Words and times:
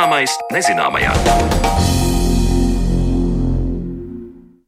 Zināmais 0.00 0.32
nezināmajā. 0.48 1.10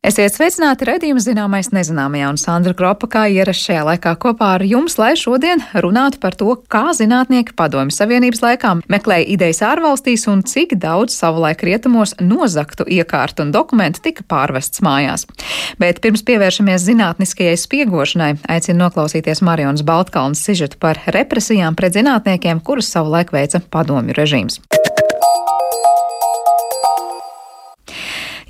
Esiet 0.04 0.34
sveicināti 0.36 0.84
redzējuma 0.84 1.22
zināmais 1.24 1.70
nezināmajā, 1.72 2.26
un 2.34 2.40
Sandra 2.42 2.74
Kropa 2.76 3.08
kā 3.08 3.22
ierasts 3.32 3.64
šajā 3.64 3.86
laikā 3.86 4.12
kopā 4.20 4.50
ar 4.58 4.64
jums, 4.68 4.98
lai 5.00 5.14
šodien 5.16 5.64
runātu 5.72 6.20
par 6.20 6.36
to, 6.36 6.52
kā 6.68 6.82
zinātnieki 6.98 7.56
padomju 7.56 7.96
savienības 7.96 8.44
laikā 8.44 8.74
meklēja 8.92 9.30
idejas 9.32 9.62
ārvalstīs 9.70 10.26
un 10.28 10.44
cik 10.44 10.76
daudz 10.82 11.16
savulaik 11.16 11.64
rietumos 11.64 12.12
nozaktu 12.20 12.84
iekārtu 12.84 13.46
un 13.46 13.56
dokumentu 13.56 14.04
tika 14.04 14.28
pārvests 14.28 14.84
mājās. 14.84 15.24
Bet 15.80 16.04
pirms 16.04 16.26
pievēršamies 16.28 16.84
zinātniskajai 16.90 17.56
spiegošanai, 17.56 18.34
aicinu 18.52 18.82
noklausīties 18.84 19.40
Marionas 19.40 19.80
Baltkalnas 19.80 20.44
sižetu 20.44 20.76
par 20.82 21.00
represijām 21.16 21.72
pret 21.72 21.96
zinātniekiem, 21.96 22.60
kurus 22.60 22.92
savulaik 22.92 23.32
veica 23.32 23.64
padomju 23.72 24.20
režīms. 24.20 24.60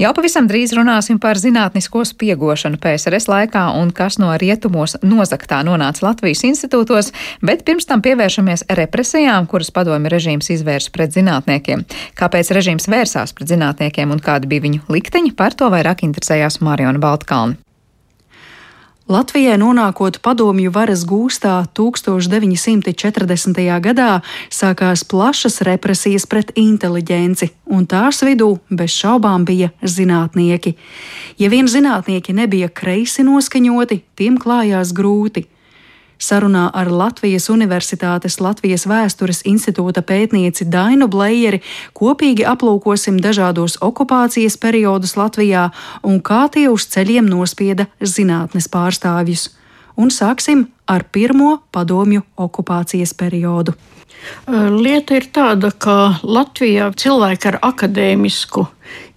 Jau 0.02 0.10
pavisam 0.16 0.48
drīz 0.50 0.72
runāsim 0.74 1.20
par 1.22 1.38
zinātnisko 1.38 2.00
spiegošanu 2.08 2.80
PSRS 2.82 3.28
laikā 3.30 3.68
un 3.78 3.92
kas 3.94 4.16
no 4.18 4.32
rietumos 4.40 4.96
nozaktā 5.06 5.60
nonāca 5.62 6.02
Latvijas 6.08 6.42
institūtos, 6.48 7.12
bet 7.38 7.62
pirms 7.68 7.86
tam 7.86 8.02
pievēršamies 8.02 8.66
represijām, 8.82 9.46
kuras 9.46 9.70
padomju 9.70 10.10
režīms 10.10 10.50
izvērs 10.56 10.90
pret 10.90 11.14
zinātniekiem. 11.14 11.86
Kāpēc 12.18 12.50
režīms 12.50 12.90
vērsās 12.90 13.36
pret 13.36 13.54
zinātniekiem 13.54 14.10
un 14.10 14.18
kādi 14.18 14.50
bija 14.50 14.66
viņu 14.66 14.88
likteņi, 14.90 15.36
par 15.38 15.54
to 15.54 15.70
vairāk 15.70 16.02
interesējās 16.08 16.58
Mariona 16.66 16.98
Baltkalni. 16.98 17.60
Latvijai 19.10 19.56
nonākot 19.58 20.20
padomju 20.22 20.70
varas 20.70 21.00
gūstā 21.10 21.64
1940. 21.74 23.58
gadā, 23.82 24.22
sākās 24.46 25.02
plašas 25.10 25.58
represijas 25.66 26.22
pret 26.30 26.52
inteliģenci, 26.54 27.50
un 27.74 27.86
tās 27.90 28.22
vidū 28.22 28.58
bez 28.70 28.94
šaubām 28.94 29.42
bija 29.48 29.72
zinātnieki. 29.82 30.76
Ja 31.42 31.50
vien 31.50 31.66
zinātnieki 31.66 32.32
nebija 32.32 32.68
kreisi 32.70 33.26
noskaņoti, 33.26 34.02
tiem 34.14 34.38
klājās 34.38 34.94
grūti. 34.94 35.48
Sarunā 36.22 36.68
ar 36.70 36.86
Latvijas 36.86 37.48
Universitātes 37.50 38.36
Latvijas 38.38 38.84
Vēstures 38.86 39.40
institūta 39.48 40.04
pētnieci 40.06 40.68
Dainu 40.70 41.08
Blējeri 41.10 41.58
kopīgi 41.98 42.46
aplūkosim 42.46 43.18
dažādos 43.24 43.74
okupācijas 43.82 44.54
periodus 44.62 45.16
Latvijā 45.18 45.64
un 46.06 46.20
kā 46.22 46.44
tie 46.54 46.68
uz 46.70 46.86
ceļiem 46.94 47.26
nospieda 47.26 47.88
zinātnes 47.98 48.70
pārstāvjus. 48.70 49.48
Un 49.98 50.14
sāksim 50.14 50.68
ar 50.86 51.02
pirmo 51.10 51.56
padomju 51.74 52.22
okupācijas 52.38 53.16
periodu. 53.18 53.74
Lieta 54.46 55.18
ir 55.18 55.26
tāda, 55.34 55.72
ka 55.74 56.20
Latvijā 56.22 56.92
cilvēki 57.02 57.50
ar 57.50 57.58
akadēmisku 57.66 58.68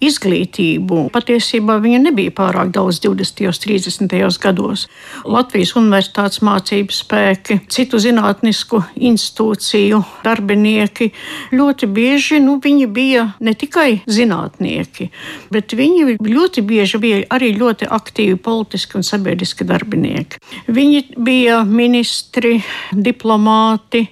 izglītību. 0.04 1.10
Patiesībā 1.14 1.78
viņa 1.84 2.02
nebija 2.08 2.34
pārāk 2.36 2.72
daudz 2.76 3.00
20. 3.04 3.46
un 3.48 3.60
30. 3.66 4.40
gados. 4.44 4.86
Latvijas 5.26 5.76
universitātes 5.80 6.42
mācību 6.46 6.94
spēki, 6.94 7.60
citu 7.72 8.00
zinātnisku 8.02 8.82
institūciju 8.96 10.02
darbinieki 10.26 11.12
ļoti 11.56 11.90
bieži 11.92 12.42
nu, 12.44 12.60
bija 12.62 13.26
ne 13.40 13.54
tikai 13.54 14.02
zinātnieki, 14.08 15.10
bet 15.54 15.74
viņi 15.78 16.18
ļoti 16.20 16.64
bieži 16.66 17.00
bija 17.02 17.22
arī 17.34 17.54
ļoti 17.58 17.90
aktīvi 17.90 18.38
politiski 18.42 19.00
un 19.00 19.06
sabiedriski 19.06 19.68
darbinieki. 19.68 20.42
Viņi 20.68 21.02
bija 21.18 21.62
ministri, 21.64 22.60
diplomāti, 22.92 24.06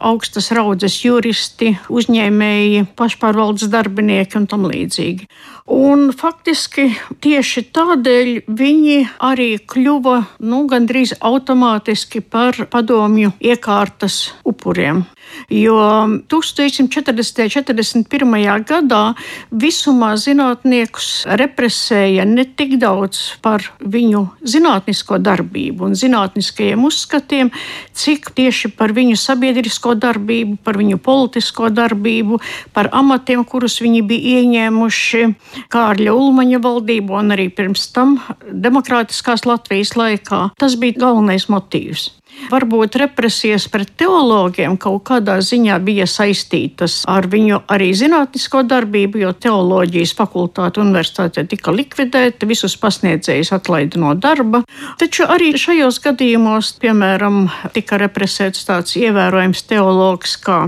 augstas 0.00 0.50
raudzes 0.54 0.98
juristi, 1.04 1.76
uzņēmēji, 1.92 2.86
pašpārvaldes 2.98 3.70
darbinieki 3.72 4.40
un 4.40 4.48
tam 4.50 4.66
līdzīgi. 4.70 5.21
big 5.22 5.30
Un 5.70 6.08
faktiski 6.10 6.88
tieši 7.22 7.62
tādēļ 7.70 8.30
viņi 8.50 8.96
arī 9.22 9.60
kļuva 9.62 10.16
nu, 10.42 10.64
gandrīz 10.66 11.14
automātiski 11.22 12.18
par 12.18 12.58
padomju 12.72 13.30
iekārtas 13.38 14.32
upuriem. 14.42 15.04
Jo 15.48 15.78
1940. 16.28 16.82
un 16.82 18.10
41. 18.10 18.64
gadā 18.66 19.02
visumā 19.54 20.12
zinātniekus 20.18 21.24
represēja 21.38 22.26
ne 22.26 22.44
tik 22.44 22.74
daudz 22.82 23.38
par 23.42 23.64
viņu 23.78 24.24
zinātnisko 24.42 25.20
darbību 25.22 25.86
un 25.88 25.96
zinātniskajiem 25.96 26.84
uzskatiem, 26.84 27.52
cik 27.94 28.32
tieši 28.34 28.72
par 28.76 28.92
viņu 28.96 29.16
sabiedrisko 29.16 29.94
darbību, 29.94 30.58
par 30.64 30.80
viņu 30.80 30.98
politisko 30.98 31.70
darbību, 31.70 32.40
par 32.74 32.90
amatiem, 32.92 33.46
kurus 33.46 33.78
viņi 33.84 34.02
bija 34.10 34.42
ieņēmuši 34.42 35.24
Kārļa 35.72 36.14
Ulmaņa 36.16 36.62
valdību 36.64 37.18
un 37.18 37.36
arī 37.36 37.48
pirms 37.52 37.88
tam 37.94 38.18
demokrātiskās 38.64 39.46
Latvijas 39.48 39.94
laikā. 39.98 40.42
Tas 40.60 40.78
bija 40.80 41.00
galvenais 41.06 41.48
motīvs. 41.52 42.10
Varbūt 42.50 42.96
represijas 43.00 43.68
pret 43.72 43.92
teologiem 44.00 44.74
kaut 44.80 45.04
kādā 45.08 45.38
ziņā 45.44 45.78
bija 45.84 46.06
saistītas 46.10 47.02
ar 47.08 47.28
viņu 47.30 47.62
arī 47.72 47.92
zinātnisko 47.96 48.64
darbību, 48.68 49.22
jo 49.22 49.32
teoloģijas 49.32 50.14
fakultāte 50.18 50.82
universitāte 50.82 51.44
tika 51.48 51.72
likvidēta, 51.74 52.48
visus 52.50 52.76
pasniedzējus 52.80 53.52
atlaida 53.56 54.00
no 54.02 54.12
darba. 54.18 54.62
Taču 55.00 55.26
arī 55.30 55.52
šajos 55.60 56.00
gadījumos, 56.04 56.74
piemēram, 56.82 57.46
tika 57.76 58.00
represēts 58.02 58.66
tāds 58.68 58.96
ievērojams 59.00 59.64
teologs 59.70 60.36
kā 60.42 60.58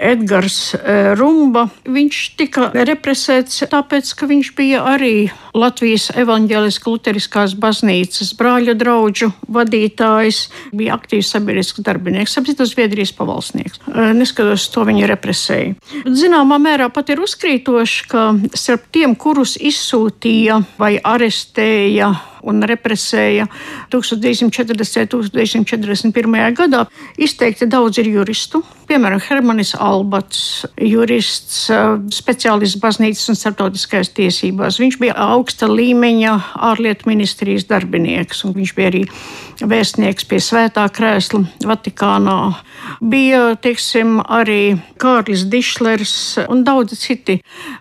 Edgars 0.00 0.74
e, 0.74 1.14
Rumba. 1.18 1.68
Viņš 1.88 2.22
tika 2.40 2.70
represēts 2.74 3.62
tāpēc, 3.70 4.12
ka 4.18 4.28
viņš 4.30 4.52
bija 4.58 4.84
arī 4.96 5.14
Latvijas 5.56 6.10
evaņģēliskās 6.20 6.90
luteriskās 6.90 7.56
baznīcas 7.58 8.34
brāļu 8.38 8.74
draugu 8.78 9.30
vadītājs, 9.50 10.44
bija 10.76 10.94
aktīvs 10.98 11.09
aktīvs 11.10 11.32
sabiedrisks 11.34 11.82
darbinieks, 11.82 12.36
apziņas 12.38 12.70
Zviedrijas 12.70 13.10
pavalsnieks. 13.18 13.82
Neskatoties 14.14 14.68
to, 14.70 14.84
viņa 14.86 15.08
represēja. 15.10 15.74
Zināmā 16.06 16.60
mērā 16.62 16.86
pat 16.94 17.10
ir 17.10 17.22
uzkrītoši, 17.24 18.04
ka 18.10 18.26
starp 18.54 18.86
tiem, 18.94 19.16
kurus 19.18 19.56
izsūtīja 19.58 20.60
vai 20.78 20.98
arestēja 21.02 22.12
un 22.42 22.62
represēja 22.66 23.46
1940. 23.92 25.14
un 25.16 25.30
1941. 25.30 26.54
gadā. 26.56 26.84
Izteikti 27.20 27.68
daudz 27.70 28.00
ir 28.00 28.10
juristu, 28.10 28.62
piemēram, 28.90 29.22
Hermanis 29.28 29.74
Albats, 29.78 30.64
jurists, 30.80 31.68
speciālists 32.14 32.80
baznīcas 32.82 33.28
un 33.30 33.38
starptautiskajās 33.38 34.12
tiesībās. 34.16 34.80
Viņš 34.82 34.98
bija 35.02 35.18
augsta 35.30 35.68
līmeņa 35.70 36.34
ārlietu 36.70 37.10
ministrijas 37.10 37.68
darbinieks, 37.70 38.44
un 38.46 38.56
viņš 38.56 38.74
bija 38.76 38.92
arī 38.92 39.04
vēstnieks 39.60 40.26
pie 40.28 40.40
Svētā 40.42 40.86
krēsla 40.92 41.44
Vatikānā. 41.66 42.38
Bija, 43.00 43.54
teiksim, 43.60 44.18
arī 44.24 44.78
Kārlis 45.00 45.44
Dišlers 45.52 46.14
un 46.48 46.64
daudzi 46.64 46.96
citi. 46.98 47.38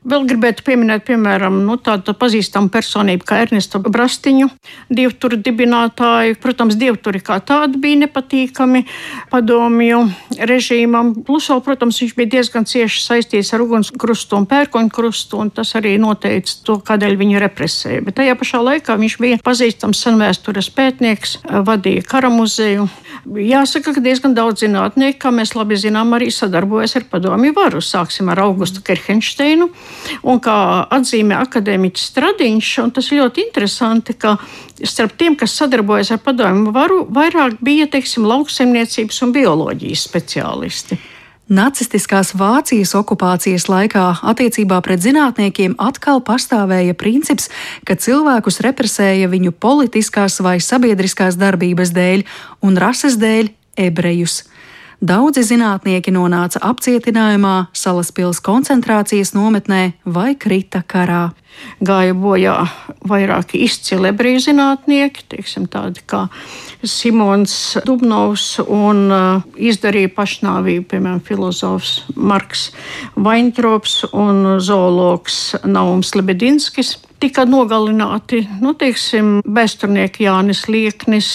Vēl 0.08 0.28
gribētu 0.30 0.66
pieminēt, 0.68 1.06
piemēram, 1.08 1.62
nu, 1.66 1.80
tādu 1.82 2.16
pazīstamu 2.20 2.72
personību 2.74 3.28
kā 3.28 3.42
Ernesto 3.46 3.82
Brastiņu, 3.84 4.49
dievturu 4.90 5.40
dibinātāju. 5.40 6.38
Protams, 6.42 6.78
dievturi 6.80 7.22
kā 7.24 7.40
tādi 7.44 7.80
bija 7.82 8.04
nepatīkami 8.06 8.86
padomju 9.32 10.02
režīmam. 10.50 11.14
Plus, 11.28 11.50
vēl, 11.52 11.64
protams, 11.66 12.00
viņš 12.02 12.16
bija 12.18 12.34
diezgan 12.38 12.68
cieši 12.70 13.04
saistīts 13.04 13.54
ar 13.56 13.64
ugunskrustu 13.66 14.40
un 14.40 14.48
pērkoņkrustu, 14.50 15.40
un 15.40 15.52
tas 15.54 15.76
arī 15.80 15.96
noteica 16.02 16.58
to, 16.66 16.80
kādēļ 16.86 17.18
viņu 17.20 17.44
represēja. 17.46 18.04
Bet 18.06 18.20
tajā 18.20 18.38
pašā 18.40 18.64
laikā 18.66 18.98
viņš 19.00 19.18
bija 19.22 19.42
pazīstams 19.46 20.02
senvēstures 20.06 20.72
pētnieks, 20.76 21.38
vadīja 21.68 22.06
kara 22.08 22.32
muzeju. 22.34 22.88
Jāsaka, 23.30 23.94
ka 23.96 24.04
diezgan 24.04 24.34
daudz 24.38 24.64
zinātnieku, 24.64 25.20
kā 25.22 25.32
mēs 25.36 25.54
labi 25.58 25.78
zinām, 25.80 26.14
arī 26.16 26.30
sadarbojas 26.34 26.96
ar 27.00 27.06
padomju 27.12 27.54
varu. 27.58 27.82
Sāksim 27.84 28.32
ar 28.32 28.42
Augustu 28.46 28.82
Kerhensteinu, 28.86 29.70
un 30.24 30.42
kā 30.44 30.56
atzīmē 30.96 31.38
akadēmiķis 31.44 32.08
Stradiņš, 32.14 32.72
un 32.86 32.94
tas 32.96 33.12
ir 33.12 33.22
ļoti 33.22 33.46
interesanti, 33.48 34.16
ka 34.18 34.38
starp 34.84 35.16
tiem, 35.20 35.36
kas 35.40 35.56
sadarbojas 35.60 36.12
ar 36.16 36.22
padomju 36.24 36.74
varu, 36.76 37.04
vairāk 37.14 37.60
bija, 37.64 37.88
teiksim, 37.92 38.28
lauksaimniecības 38.30 39.24
un 39.26 39.34
bioloģijas 39.36 40.06
speciālisti. 40.10 41.00
Nacistiskās 41.50 42.36
Vācijas 42.38 42.92
okupācijas 42.94 43.64
laikā 43.72 44.04
attiecībā 44.32 44.78
pret 44.86 45.02
zinātniekiem 45.02 45.74
atkal 45.82 46.22
pastāvēja 46.22 46.94
princips, 46.94 47.48
ka 47.90 47.98
cilvēkus 47.98 48.62
represēja 48.62 49.32
viņu 49.32 49.56
politiskās 49.58 50.38
vai 50.46 50.60
sabiedriskās 50.62 51.40
darbības 51.42 51.90
dēļ 51.96 52.24
un 52.62 52.78
rases 52.78 53.18
dēļ 53.18 53.50
ebrejus. 53.82 54.44
Daudzi 55.02 55.42
zinātnieki 55.48 56.14
nonāca 56.14 56.62
apcietinājumā, 56.70 57.72
Salaspils 57.74 58.44
koncentrācijas 58.46 59.34
nometnē 59.34 59.94
vai 60.06 60.36
krita 60.38 60.84
karā. 60.86 61.32
Gāja 61.84 62.16
bojā 62.16 62.56
vairāki 63.08 63.64
izcili 63.66 64.12
ebreju 64.12 64.42
zinātnieki, 64.50 65.26
teiksim, 65.32 65.68
tādi 65.72 66.04
kā 66.08 66.26
Simons 66.84 67.54
Dubnovs, 67.88 68.60
un 68.64 69.06
uh, 69.12 69.44
izdarīja 69.56 70.12
pašnāvību, 70.16 70.88
piemēram, 70.92 71.22
filozofs 71.26 72.06
Marks 72.16 72.70
Vaintrops 73.16 74.02
un 74.12 74.60
zoologs 74.64 75.56
Naums 75.68 76.16
Lebedinskis 76.16 76.98
tika 77.20 77.44
nogalināti 77.48 78.42
nu, 78.64 78.74
teiksim, 78.80 79.40
vēsturnieki 79.44 80.24
Jānis 80.26 80.64
Lieknis, 80.72 81.30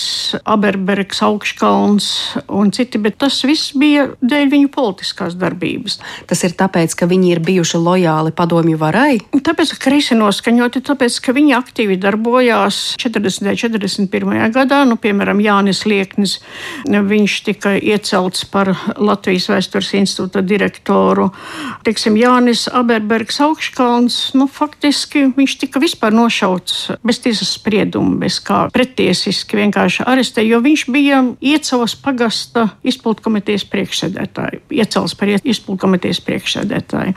Aberbergs, 0.49 1.21
Augškalns 1.25 2.09
un 2.49 2.73
citi, 2.75 3.01
bet 3.03 3.19
tas 3.21 3.43
viss 3.47 3.75
bija 3.79 4.07
dēļ 4.25 4.51
viņu 4.53 4.71
politiskās 4.75 5.37
darbības. 5.41 5.99
Tas 6.31 6.45
ir 6.47 6.57
tāpēc, 6.57 6.97
ka 6.99 7.09
viņi 7.11 7.35
ir 7.35 7.43
bijuši 7.45 7.81
lojāli 7.81 8.33
padomju 8.37 8.81
varai? 8.81 9.19
Tāpēc, 9.35 9.75
ka 9.75 9.89
kreisi 9.89 10.17
noskaņoti, 10.19 10.85
tāpēc, 10.89 11.19
ka 11.25 11.35
viņi 11.37 11.57
aktīvi 11.59 11.99
darbojās 12.01 12.81
40. 13.01 13.53
un 13.53 13.61
41. 14.09 14.55
gadā, 14.55 14.81
nu, 14.89 14.97
piemēram, 15.01 15.43
Jānis 15.45 15.85
Lieknis, 15.89 16.39
viņš 16.89 17.37
tika 17.51 17.75
iecelts 17.77 18.47
par 18.49 18.73
Latvijas 18.97 19.51
vēstures 19.53 19.93
institūta 20.01 20.45
direktoru. 20.45 21.31
Teiksim, 21.85 22.17
Jānis 22.19 22.67
Aberbergs, 22.73 23.41
Augškalns, 23.45 24.19
nu, 24.39 24.49
faktiski 24.51 25.29
viņš 25.37 25.59
tika 25.61 25.74
tika 25.75 25.83
vispār 25.83 26.15
nošauts 26.15 26.93
bez 27.03 27.19
tiesas 27.19 27.49
sprieduma, 27.57 28.15
bez 28.23 28.37
kā 28.39 28.69
pretiesiski 28.71 29.59
vienkārši 29.59 30.05
arestē, 30.07 30.45
jo 30.47 30.61
viņš 30.63 30.85
bija 30.95 31.17
iecels 31.43 31.97
pagasta 31.99 32.69
izpildu 32.87 33.25
komitejas 33.25 33.65
priekšsēdētāju, 33.73 34.61
iecels 34.71 35.17
par 35.19 35.33
izpildu 35.35 35.81
komitejas 35.83 36.21
priekšsēdētāju. 36.23 37.17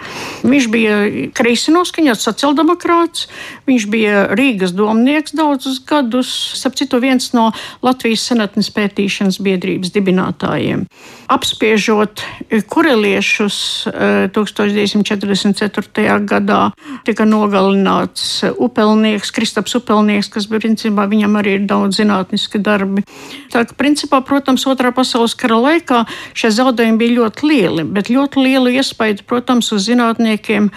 Viņš 0.50 0.69
bija 0.74 0.95
kreisi 1.38 1.75
noskaņots 1.75 2.25
sociāldemokrāts, 2.25 3.27
viņš 3.69 3.86
bija 3.94 4.25
Rīgas 4.33 4.74
domnieks 4.74 5.38
daudzus 5.38 5.77
gadus, 5.86 6.33
starp 6.57 6.81
citu 6.81 6.98
viens 7.03 7.30
no 7.38 7.51
Latvijas 7.86 8.25
senatnes 8.25 8.74
pētīšanas 8.74 9.38
biedrības 9.38 9.94
dibinātājiem. 9.94 10.88
Apspiežot 11.30 12.25
kureliešus 12.74 13.86
1944. 14.33 16.07
Eh, 16.07 16.19
gadā, 16.25 16.71
tika 17.06 17.25
nogalināts 17.27 18.47
upelnieks, 18.52 19.32
Kristaps 19.36 19.76
Upelnieks, 19.78 20.30
kas 20.34 20.48
principā 20.50 21.08
viņam 21.10 21.38
arī 21.40 21.58
ir 21.58 21.66
daudz 21.70 22.00
zinātniski 22.02 22.62
darbi. 22.64 23.04
Tā 23.54 23.64
ka, 23.68 23.76
principā, 23.78 24.22
protams, 24.26 24.66
otrā 24.70 24.92
pasaules 24.96 25.36
kara 25.38 25.60
laikā 25.62 26.04
šie 26.38 26.52
zaudējumi 26.58 27.02
bija 27.02 27.16
ļoti 27.22 27.50
lieli, 27.50 27.88
bet 27.98 28.12
ļoti 28.14 28.44
lielu 28.44 28.76
iespaidu, 28.80 29.26
protams, 29.28 29.72
uz 29.76 29.88
zinātniekiem 29.88 30.70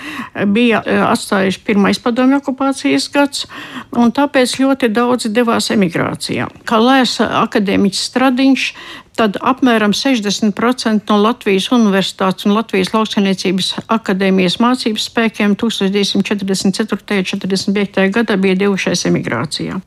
bija 0.55 0.83
e, 0.85 0.97
atstājuši 1.11 1.63
pirmais 1.67 2.01
padomju 2.03 2.41
okupācijas 2.41 3.11
gads, 3.15 3.47
un 3.97 4.15
tāpēc 4.15 4.57
ļoti 4.63 4.93
daudzi 4.95 5.33
devās 5.35 5.71
emigrācijā. 5.75 6.49
Kā 6.69 6.81
lēsa 6.83 7.29
akadēmiķis 7.45 8.09
Stradiņš, 8.11 8.67
tad 9.21 9.37
apmēram 9.45 9.93
60% 9.93 11.11
no 11.11 11.19
Latvijas 11.21 11.69
Universitātes 11.77 12.47
un 12.49 12.55
Latvijas 12.57 12.95
lauksainiecības 12.95 13.73
akadēmijas 13.93 14.57
mācības 14.65 15.09
spēkiem 15.11 15.57
1944. 15.61 16.17
un 16.17 16.25
1945. 17.45 18.07
gadā 18.17 18.39
bija 18.41 18.57
devušies 18.65 19.05
emigrācijā. 19.11 19.81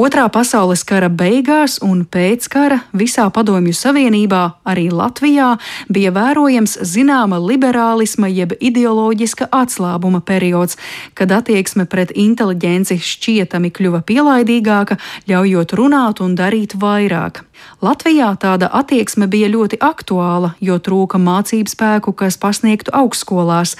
Otrā 0.00 0.22
pasaules 0.32 0.80
kara 0.88 1.10
beigās 1.12 1.74
un 1.84 2.06
pēc 2.08 2.46
kara 2.48 2.78
visā 2.96 3.26
Padomju 3.36 3.74
Savienībā, 3.76 4.38
arī 4.64 4.86
Latvijā, 4.88 5.50
bija 5.92 6.12
vērojams 6.16 6.78
zināma 6.88 7.36
liberālisma 7.36 8.30
jeb 8.32 8.54
ideoloģiska 8.56 9.50
atslābuma 9.52 10.22
periods, 10.24 10.78
kad 11.12 11.34
attieksme 11.36 11.84
pret 11.84 12.14
inteliģenci 12.16 12.96
šķietami 13.10 13.68
kļuva 13.76 14.00
pielaidīgāka, 14.08 14.96
ļaujot 15.28 15.76
runāt 15.76 16.24
un 16.24 16.32
darīt 16.38 16.78
vairāk. 16.80 17.42
Latvijā 17.84 18.32
tāda 18.40 18.72
attieksme 18.80 19.28
bija 19.28 19.52
ļoti 19.52 19.82
aktuāla, 19.84 20.54
jo 20.64 20.80
trūka 20.80 21.20
mācību 21.20 21.76
spēku, 21.76 22.16
kas 22.16 22.40
pasniegtu 22.40 22.96
augstskolās. 22.96 23.76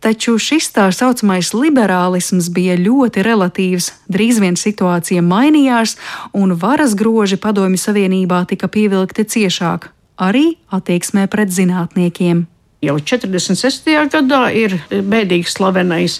Taču 0.00 0.36
šis 0.38 0.68
tā 0.76 0.86
saucamais 0.92 1.52
liberālisms 1.56 2.50
bija 2.52 2.76
ļoti 2.78 3.24
relatīvs. 3.26 3.90
Drīz 4.12 4.40
vien 4.42 4.58
situācija 4.60 5.24
mainījās, 5.24 5.96
un 6.36 6.52
varas 6.60 6.94
groži 6.94 7.40
Padomju 7.40 7.80
Savienībā 7.80 8.44
tika 8.50 8.68
pievilkti 8.68 9.24
ciešāk, 9.24 9.88
arī 10.20 10.58
attieksmē 10.68 11.26
pret 11.32 11.54
zinātniekiem. 11.54 12.44
Jau 12.84 12.98
46. 13.00 13.86
gadā 14.12 14.42
ir 14.52 14.74
bēdīgi 14.90 15.48
slavenais 15.48 16.18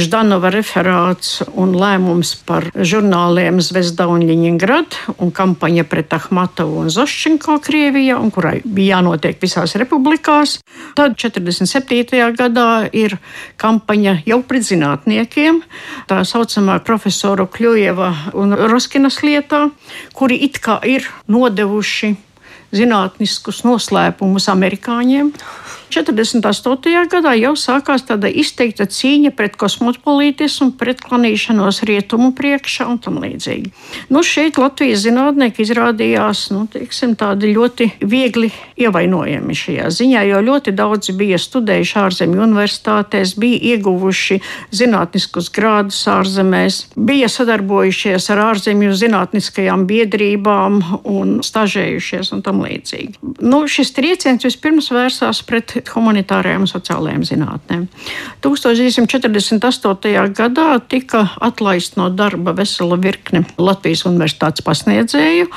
Ždanova 0.00 0.48
referāts 0.54 1.42
un 1.60 1.74
lēmums 1.76 2.30
par 2.48 2.70
žurnāliem 2.72 3.58
Zvezda 3.60 4.06
un 4.08 4.22
Ļiņingrad 4.24 4.96
un 5.20 5.32
kampaņa 5.34 5.84
pret 5.90 6.14
Ahmatovu 6.16 6.78
un 6.80 6.88
Zoščenko 6.88 7.58
Krievijā, 7.66 8.16
un 8.16 8.32
kurai 8.32 8.62
bija 8.64 8.96
jānotiek 8.96 9.36
visās 9.42 9.76
republikās. 9.76 10.56
Tad 10.96 11.18
47. 11.20 12.16
gadā 12.38 12.88
ir 12.88 13.18
kampaņa 13.60 14.22
jau 14.24 14.40
pret 14.48 14.64
zinātniekiem, 14.70 15.60
tā 16.08 16.22
saucamā 16.24 16.78
profesoru 16.86 17.44
Kļujeva 17.44 18.32
un 18.40 18.56
Roskinas 18.72 19.20
lietā, 19.20 19.66
kuri 20.16 20.40
it 20.48 20.62
kā 20.64 20.80
ir 20.88 21.04
nodevuši 21.28 22.14
zinātniskus 22.74 23.62
noslēpumus 23.66 24.48
amerikāņiem. 24.52 25.32
48. 25.88 27.08
gadā 27.08 27.32
jau 27.38 27.54
sākās 27.56 28.04
tāda 28.08 28.28
izteikta 28.28 28.84
cīņa 28.84 29.32
pret 29.36 29.56
kosmopolitismu, 29.60 30.74
pret 30.78 31.00
klanīšanos 31.04 31.80
rietumu 31.88 32.34
priekšā 32.36 32.86
un 32.92 32.98
tam 33.00 33.18
līdzīgi. 33.22 33.72
Nu, 34.12 34.22
šeit 34.26 34.60
Latvijas 34.60 35.06
zinātnieki 35.06 35.64
izrādījās 35.64 36.48
nu, 36.52 36.66
teiksim, 36.72 37.16
ļoti 37.18 37.90
viegli 38.04 38.50
ievainojami 38.78 39.56
šajā 39.56 39.88
ziņā, 39.94 40.24
jo 40.28 40.42
ļoti 40.44 40.74
daudzi 40.76 41.14
bija 41.16 41.38
studējuši 41.40 41.96
ārzemju 42.02 42.44
universitātēs, 42.44 43.34
bija 43.40 43.74
ieguvuši 43.74 44.40
zinātniskus 44.74 45.48
grādus 45.54 46.02
ārzemēs, 46.10 46.82
bija 46.96 47.30
sadarbojušies 47.32 48.28
ar 48.34 48.44
ārzemju 48.50 48.92
zinātniskajām 48.98 49.86
biedrībām 49.88 50.80
un 51.08 51.38
stažējušies 51.44 52.32
un 52.36 52.44
tam 52.44 52.62
līdzīgi. 52.66 53.18
Nu, 53.40 53.64
šis 53.70 53.94
trieciens 53.96 54.44
vispirms 54.44 54.92
vērsās 54.94 55.42
pret 55.48 55.77
humanitārajām 55.94 56.64
un 56.64 56.70
sociālajām 56.70 57.24
zinātnēm. 57.28 57.86
1948. 58.44 60.32
gadā 60.36 60.68
tika 60.90 61.24
atlaist 61.44 61.98
no 61.98 62.08
darba 62.10 62.54
vesela 62.56 62.98
virkne 63.00 63.44
Latvijas 63.58 64.04
universitātes 64.08 64.64
pasniedzēju. 64.66 65.48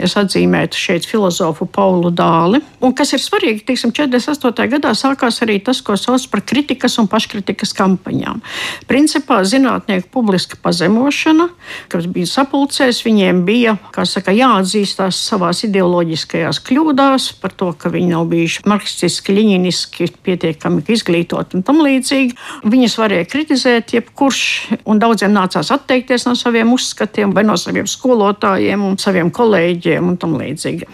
Es 0.00 0.16
atzīmētu 0.18 0.78
šeit 0.78 1.06
filozofu 1.08 1.66
Paulu 1.70 2.10
Dāli. 2.10 2.62
Un 2.80 2.94
kas 2.96 3.14
ir 3.14 3.22
svarīgi, 3.22 3.64
teiksim, 3.68 3.92
48. 3.96 4.66
gadā 4.74 4.94
sākās 4.98 5.40
arī 5.44 5.58
tas, 5.64 5.82
ko 5.84 5.96
sauc 6.00 6.26
par 6.32 6.44
kritikas 6.46 6.98
un 7.00 7.08
paškritikas 7.10 7.74
kampaņām. 7.76 8.42
Principā 8.90 9.42
zinātnieku 9.46 10.08
publiska 10.12 10.58
pazemošana, 10.62 11.48
kas 11.92 12.08
bija 12.10 12.28
sapulcēs, 12.30 13.02
viņiem 13.06 13.44
bija 13.46 13.76
saka, 14.08 14.32
jāatzīstās 14.34 15.18
savās 15.28 15.64
ideoloģiskajās 15.68 16.60
kļūdās 16.66 17.30
par 17.40 17.54
to, 17.56 17.70
ka 17.76 17.92
viņi 17.92 18.12
nav 18.14 18.26
bijuši 18.30 18.64
marksistiski, 18.68 19.34
ļiņiniski, 19.60 20.08
pietiekami 20.24 20.82
izglītoti 20.88 21.58
un 21.58 21.64
tam 21.66 21.80
līdzīgi. 21.84 22.36
Viņus 22.70 22.96
varēja 23.00 23.28
kritizēt, 23.28 23.94
jebkurš, 23.94 24.42
un 24.88 25.00
daudziem 25.00 25.32
nācās 25.34 25.70
atteikties 25.70 26.26
no 26.26 26.34
saviem 26.34 26.72
uzskatiem, 26.72 27.34
vai 27.34 27.44
no 27.44 27.56
saviem 27.56 27.86
skolotājiem 27.86 28.82
un 28.84 28.98
saviem 28.98 29.30
kolēģiem 29.30 30.08
un 30.08 30.16
tam 30.20 30.36
līdzīgi. 30.40 30.88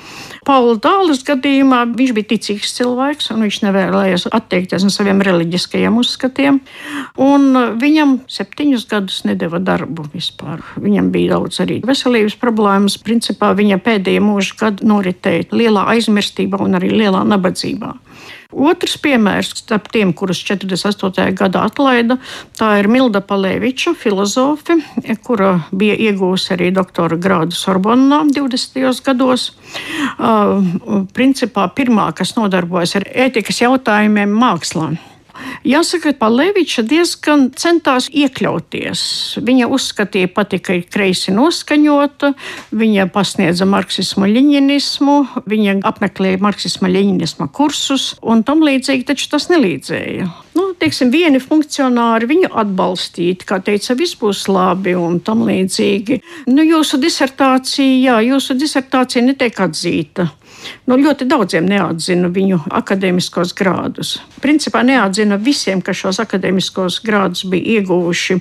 Paula 0.46 0.76
Dāles 0.78 1.25
gadījumā 1.26 1.85
viņš 1.96 2.12
bija 2.14 2.30
ticīgs 2.35 2.75
cilvēks, 2.76 3.30
un 3.35 3.42
viņš 3.46 3.61
nevēlējās 3.64 4.28
atteikties 4.37 4.87
no 4.87 4.92
saviem 4.94 5.23
reliģiskajiem 5.26 5.96
uzskatiem. 5.99 6.61
Viņam 7.16 8.16
septiņus 8.30 8.87
gadus 8.90 9.23
nedēva 9.26 9.61
darbu 9.62 10.06
vispār. 10.12 10.62
Viņam 10.78 11.11
bija 11.14 11.35
daudz 11.35 11.61
arī 11.64 11.80
veselības 11.87 12.38
problēmas. 12.38 12.99
Principā 13.02 13.52
viņa 13.58 13.80
pēdējie 13.82 14.23
mūža 14.23 14.58
gadi 14.61 14.87
noritēja 14.87 15.50
lielā 15.50 15.87
aizmirstībā 15.96 16.62
un 16.62 16.78
arī 16.78 16.92
lielā 16.94 17.25
nabadzībā. 17.26 17.94
Otrs 18.53 18.97
piemērs 19.03 19.50
starp 19.62 19.88
tiem, 19.95 20.12
kurus 20.17 20.38
48. 20.47 21.33
gadā 21.37 21.65
atlaida, 21.67 22.19
tā 22.59 22.76
ir 22.81 22.88
Milda 22.91 23.23
Palēviča, 23.25 23.97
filozofe, 23.99 24.79
kura 25.26 25.53
bija 25.73 25.97
iegūsi 26.09 26.55
arī 26.55 26.71
doktora 26.75 27.19
grādu 27.19 27.57
Sorbonnā 27.59 28.23
20. 28.31 29.03
gados. 29.07 29.50
Uh, 30.17 31.07
principā 31.17 31.67
pirmā, 31.75 32.11
kas 32.17 32.37
nodarbojas 32.38 32.97
ar 33.00 33.11
ētikas 33.26 33.65
jautājumiem 33.65 34.33
mākslā. 34.37 34.95
Jāsaka, 35.66 36.12
ka 36.12 36.19
Paleviča 36.21 36.85
diezgan 36.87 37.49
centās 37.59 38.09
iekļauties. 38.12 39.00
Viņa 39.47 39.69
uzskatīja 39.73 40.31
pati, 40.35 40.61
ka 40.62 40.76
ir 40.78 40.87
kreisi 40.90 41.35
noskaņota, 41.35 42.33
viņa 42.76 43.09
pasniedza 43.14 43.66
marksismu, 43.69 44.28
ļiņinismu, 44.31 45.16
viņa 45.50 45.78
apmeklēja 45.90 46.43
marksismu, 46.45 46.90
ļiņinismu 46.93 47.49
kursus 47.57 48.12
un 48.23 48.45
tam 48.47 48.62
līdzīgi, 48.66 49.07
taču 49.11 49.31
tas 49.33 49.49
nelīdzēja. 49.52 50.28
Nu, 50.57 50.71
teiksim, 50.78 51.11
vieni 51.12 51.40
funkcionāri 51.43 52.28
viņu 52.31 52.52
atbalstīt, 52.62 53.45
kā 53.49 53.59
teica, 53.64 53.97
viss 53.99 54.16
būs 54.21 54.47
labi 54.49 54.95
un 54.97 55.19
tam 55.25 55.45
līdzīgi. 55.49 56.23
Nu, 56.49 56.64
jūsu 56.64 57.00
disertācija, 57.02 58.00
jā, 58.07 58.16
jūsu 58.31 58.57
disertācija 58.57 59.25
netiek 59.26 59.61
atzīta. 59.66 60.31
Nu, 60.87 60.99
ļoti 61.00 61.26
daudziem 61.28 61.66
neatzina 61.68 62.30
viņu 62.32 62.61
akadēmiskos 62.78 63.54
grādus. 63.58 64.16
Principā 64.42 64.82
neatzina 64.87 65.38
visiem, 65.40 65.82
kas 65.85 66.00
šos 66.02 66.20
akadēmiskos 66.23 67.00
grādus 67.06 67.46
bija 67.50 67.80
ieguvuši 67.80 68.38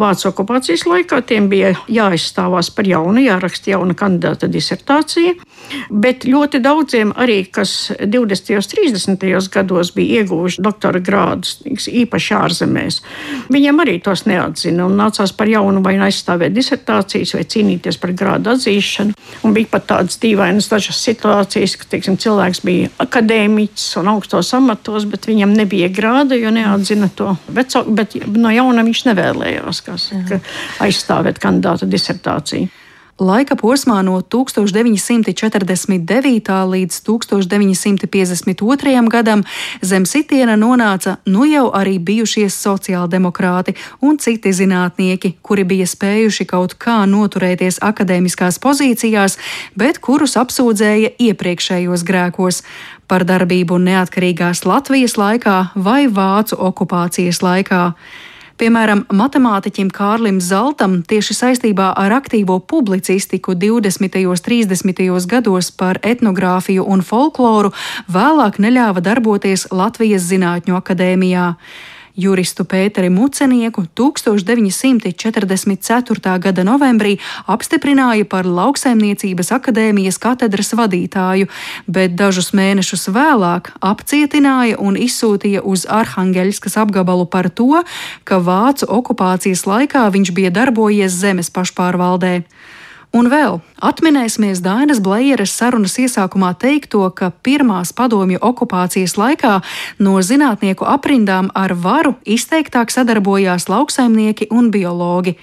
Vācu 0.00 0.30
okupācijas 0.30 0.86
laikā. 0.90 1.20
Tiem 1.28 1.48
bija 1.52 1.74
jāizstāvās 1.88 2.72
par 2.74 2.88
jaunu, 2.88 3.22
jāraksta 3.24 3.74
jauna 3.74 3.96
kandidāta 3.98 4.50
disertācija. 4.50 5.36
Bet 5.90 6.24
ļoti 6.28 6.60
daudziem 6.64 7.12
arī, 7.20 7.44
kas 7.52 7.92
20. 8.00 8.54
un 8.56 8.66
30. 8.74 9.48
gados 9.52 9.92
bija 9.94 10.22
ieguvuši 10.22 10.62
doktora 10.64 11.00
grādus, 11.04 11.58
īpaši 11.64 12.34
ārzemēs, 12.38 13.00
viņiem 13.52 13.80
arī 13.84 13.96
tos 14.04 14.24
neatzina 14.28 14.86
un 14.88 14.96
nācās 14.98 15.32
par 15.36 15.50
jaunu 15.50 15.82
vai 15.84 15.96
aizstāvēt 16.08 16.54
disertācijas 16.54 17.34
vai 17.36 17.44
cīnīties 17.54 17.98
par 18.02 18.14
grādu 18.16 18.54
atzīšanu. 18.54 19.16
Un 19.44 19.56
bija 19.56 19.70
pat 19.72 19.88
tādas 19.90 20.18
dīvainas 20.22 20.68
dažas 20.70 21.00
situācijas, 21.04 21.76
ka 21.80 21.88
teiksim, 21.94 22.18
cilvēks 22.20 22.62
bija 22.66 22.92
akadēmiķis 23.04 23.88
un 24.00 24.12
augstos 24.14 24.52
amatos, 24.56 25.08
bet 25.10 25.28
viņam 25.30 25.56
nebija 25.56 25.90
grāda, 25.92 26.38
jo 26.38 26.52
neatzina 26.54 27.10
to 27.16 27.34
veco, 27.48 27.84
bet 27.88 28.16
no 28.30 28.52
jauna 28.54 28.86
viņš 28.86 29.04
nevēlējās 29.10 29.84
saka, 29.84 30.40
aizstāvēt 30.84 31.40
kandidāta 31.42 31.88
disertāciju. 31.88 32.83
Laika 33.14 33.54
posmā 33.54 34.00
no 34.02 34.18
1949. 34.26 36.50
līdz 36.66 36.94
1952. 37.06 39.06
gadam 39.06 39.46
zem 39.78 40.02
sitiena 40.02 40.58
nonāca 40.58 41.22
nu 41.30 41.46
jau 41.46 41.70
arī 41.70 42.02
bijušie 42.02 42.50
sociāldemokrāti 42.50 43.78
un 44.02 44.18
citi 44.18 44.50
zinātnieki, 44.50 45.38
kuri 45.46 45.62
bija 45.62 45.86
spējuši 45.86 46.42
kaut 46.50 46.74
kā 46.74 47.06
noturēties 47.06 47.78
akadēmiskās 47.86 48.58
pozīcijās, 48.58 49.38
bet 49.78 50.02
kurus 50.02 50.34
apsūdzēja 50.34 51.14
iepriekšējos 51.14 52.02
grēkos 52.02 52.66
par 53.06 53.22
darbību 53.22 53.78
neatkarīgās 53.78 54.66
Latvijas 54.66 55.14
laikā 55.14 55.78
vai 55.78 56.10
Vācu 56.10 56.58
okupācijas 56.58 57.46
laikā. 57.46 57.94
Piemēram, 58.54 59.00
matemātiķim 59.10 59.88
Kārlim 59.90 60.36
Zeltam 60.38 61.00
tieši 61.10 61.34
saistībā 61.34 61.88
ar 61.98 62.12
aktīvo 62.14 62.60
publicistiku 62.62 63.56
20. 63.58 64.20
un 64.30 64.38
30. 64.38 65.26
gados 65.26 65.72
par 65.74 65.98
etnogrāfiju 66.06 66.84
un 66.86 67.02
folkloru 67.02 67.72
vēlāk 68.06 68.60
neļāva 68.62 69.02
darboties 69.02 69.66
Latvijas 69.74 70.28
Zinātņu 70.30 70.78
akadēmijā. 70.78 71.48
Juristu 72.16 72.62
Pēteri 72.62 73.10
Mucenieku 73.10 73.90
1944. 73.98 76.38
gada 76.38 76.62
novembrī 76.62 77.18
apstiprināja 77.50 78.22
par 78.30 78.46
lauksaimniecības 78.46 79.50
akadēmijas 79.56 80.20
katedras 80.22 80.70
vadītāju, 80.78 81.50
bet 81.90 82.14
dažus 82.14 82.54
mēnešus 82.54 83.10
vēlāk 83.10 83.74
apcietināja 83.82 84.78
un 84.78 84.94
izsūtīja 84.94 85.66
uz 85.66 85.90
Arhangeļskas 85.90 86.78
apgabalu 86.78 87.26
par 87.26 87.50
to, 87.50 87.82
ka 88.22 88.38
Vācu 88.38 88.86
okupācijas 88.86 89.66
laikā 89.66 90.06
viņš 90.14 90.30
bija 90.38 90.54
darbojies 90.54 91.18
zemes 91.18 91.50
pašpārvaldē. 91.50 92.46
Un 93.14 93.28
vēl 93.30 93.60
atminēsimies 93.78 94.58
Dainas 94.64 94.98
Blējeres 94.98 95.52
sarunas 95.54 95.92
iesākumā 96.02 96.48
teikto, 96.58 97.04
ka 97.14 97.28
pirmās 97.46 97.92
padomju 97.94 98.40
okupācijas 98.42 99.14
laikā 99.20 99.60
no 100.02 100.16
zinātnieku 100.18 100.88
aprindām 100.90 101.52
ar 101.54 101.76
varu 101.78 102.16
izteiktāk 102.26 102.90
sadarbojās 102.90 103.68
lauksaimnieki 103.70 104.50
un 104.50 104.72
biologi. 104.74 105.36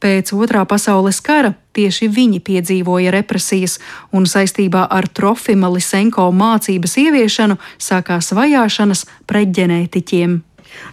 Pēc 0.00 0.34
otrā 0.36 0.66
pasaules 0.68 1.22
kara 1.24 1.54
tieši 1.76 2.10
viņi 2.12 2.42
piedzīvoja 2.44 3.16
represijas, 3.16 3.78
un 4.12 4.28
saistībā 4.28 4.84
ar 4.92 5.08
Trofima 5.08 5.72
Lisenko 5.72 6.28
mācības 6.36 6.98
ieviešanu 7.00 7.56
sākās 7.80 8.32
vajāšanas 8.36 9.06
pret 9.28 9.56
ģenētiķiem. 9.56 10.40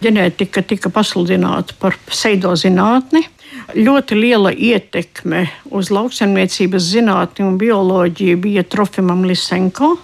Ģenētika 0.04 0.64
tika 0.64 0.88
pasludināta 0.92 1.76
par 1.80 2.00
pseidozinātni 2.08 3.28
Ļoti 3.76 4.16
liela 4.16 4.52
ietekme 4.54 5.44
uz 5.76 5.90
lauksaimniecības 5.92 6.86
zinātni 6.94 7.44
un 7.44 7.58
bioloģiju 7.60 8.38
bija 8.40 8.64
Trofimam 8.64 9.26
Lisenko 9.28 9.96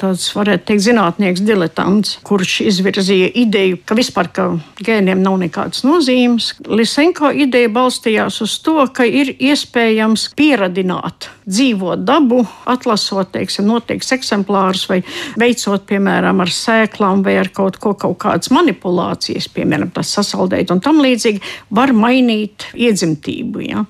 tāds, 0.00 0.26
varētu 0.36 0.66
teikt, 0.70 0.84
zinātnieks, 0.86 1.42
diletants, 1.46 2.16
kurš 2.26 2.60
izvirzīja 2.66 3.30
ideju, 3.44 3.80
ka 3.86 3.96
vispār 3.98 4.30
ka 4.34 4.48
gēniem 4.82 5.22
nav 5.22 5.38
nekādas 5.42 5.84
nozīmes. 5.86 6.52
Lisenko 6.68 7.32
ideja 7.32 7.70
balstījās 7.72 8.40
uz 8.44 8.58
to, 8.64 8.78
ka 8.94 9.06
ir 9.06 9.34
iespējams 9.38 10.30
pieradināt 10.38 11.30
dzīvo 11.46 11.96
dabu, 12.00 12.42
atlasot, 12.70 13.32
teiksim, 13.34 13.66
noteikts 13.70 14.12
eksemplārus 14.16 14.84
vai 14.90 15.00
veicot, 15.40 15.84
piemēram, 15.88 16.42
ar 16.44 16.52
sēklām 16.52 17.24
vai 17.26 17.36
ar 17.40 17.50
kaut 17.54 17.78
ko, 17.82 17.94
kaut 17.98 18.18
kādas 18.22 18.52
manipulācijas, 18.54 19.48
piemēram, 19.54 19.90
tas 19.94 20.12
sasaldēt 20.16 20.72
un 20.74 20.82
tam 20.84 21.02
līdzīgi, 21.02 21.42
var 21.74 21.94
mainīt 21.96 22.68
iedzimtību. 22.74 23.64
Ja? 23.66 23.84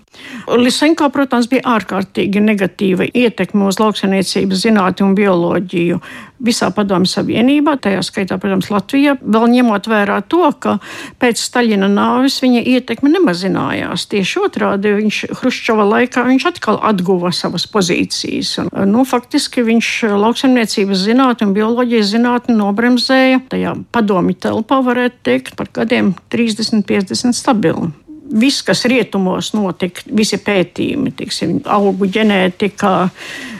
Lisenko, 0.58 1.08
protams, 1.12 1.48
bija 1.52 1.64
ārkārtīgi 1.76 2.42
negatīva 2.44 3.08
ietekme 3.08 3.68
uz 3.68 3.80
lauksainiecības 3.82 4.66
zinātni 4.66 5.06
un 5.06 5.16
bioloģiju 5.18 6.00
visā 6.42 6.70
Padomju 6.74 7.10
Savienībā, 7.10 7.76
tajā 7.82 8.02
skaitā, 8.06 8.38
protams, 8.42 8.70
Latvijā, 8.72 9.16
vēl 9.22 9.46
ņemot 9.56 9.88
vērā 9.90 10.18
to, 10.30 10.44
ka 10.62 10.76
pēc 11.22 11.40
Staļina 11.40 11.88
nāves 11.92 12.40
viņa 12.42 12.64
ietekme 12.74 13.12
nemazinājās. 13.14 14.06
Tieši 14.12 14.42
otrādi 14.46 14.94
viņš 14.98 15.22
Hruščova 15.40 15.86
laikā 15.94 16.26
viņš 16.28 16.48
atkal 16.52 16.80
atguva 16.92 17.32
savas 17.34 17.66
pozīcijas. 17.70 18.56
Un, 18.64 18.70
nu, 18.90 19.06
faktiski 19.08 19.64
viņš 19.66 19.92
lauksaimniecības 20.12 21.06
zinātni 21.06 21.48
un 21.48 21.56
bioloģijas 21.56 22.12
zinātni 22.16 22.58
nobremzēja 22.58 23.42
tajā 23.52 23.76
padomju 23.94 24.38
telpā, 24.42 24.82
varētu 24.84 25.24
teikt, 25.26 25.56
par 25.58 25.70
gadiem 25.74 26.14
30, 26.34 26.86
50 26.88 27.38
stabili 27.38 27.92
viss, 28.40 28.62
kas 28.66 28.84
rietumos 28.88 29.52
notika, 29.56 30.04
visi 30.16 30.38
pētījumi, 30.42 31.12
tiksim, 31.16 31.58
augu 31.70 32.08
ģenētikā, 32.12 32.92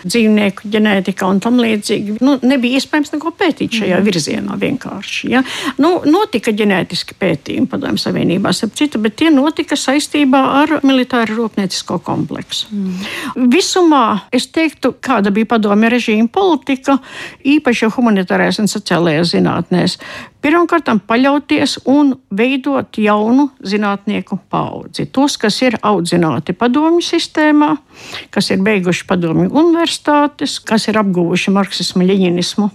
dzīvnieku 0.03 0.71
ģenētikā 0.73 1.29
un 1.29 1.41
tam 1.43 1.61
līdzīgi, 1.63 2.17
nu, 2.25 2.37
nebija 2.43 2.81
iespējams 2.81 3.13
neko 3.15 3.33
pētīt 3.39 3.79
šajā 3.79 3.99
mm. 3.99 4.07
virzienā 4.09 4.59
vienkārši. 4.63 5.31
Ja? 5.33 5.43
Nu, 5.83 5.95
notika 6.09 6.55
ģenētiski 6.57 7.17
pētījumi 7.21 7.71
Padomju 7.71 8.03
Savienībā, 8.03 8.55
citu, 8.63 9.01
bet 9.03 9.19
tie 9.21 9.31
notika 9.35 9.79
saistībā 9.79 10.43
ar 10.63 10.77
militāru 10.87 11.39
rūpniecisko 11.43 12.01
kompleksu. 12.07 12.73
Mm. 12.73 13.49
Visumā 13.53 14.07
es 14.35 14.49
teiktu, 14.53 14.95
kāda 15.03 15.33
bija 15.35 15.53
padomju 15.55 15.93
režīma 15.93 16.29
politika, 16.33 16.99
īpaši 17.45 17.93
humanitārajās 17.97 18.63
un 18.63 18.71
sociālajās 18.71 19.37
zinātnēs. 19.37 19.99
Pirmkārt, 20.43 20.89
paļauties 21.07 21.77
un 21.87 22.17
veidot 22.35 22.99
jaunu 22.99 23.47
zinātnieku 23.63 24.41
paudzi. 24.51 25.07
Tos, 25.07 25.37
kas 25.39 25.61
ir 25.63 25.77
audzināti 25.87 26.55
padomju 26.59 27.05
sistēmā, 27.07 27.77
kas 28.35 28.51
ir 28.51 28.65
beiguši 28.67 29.07
padomju 29.07 29.53
universitātes, 29.63 30.59
kas 30.67 30.89
ir 30.91 30.99
apguvuši 30.99 31.55
marksismu, 31.55 32.03
leņinismu 32.11 32.71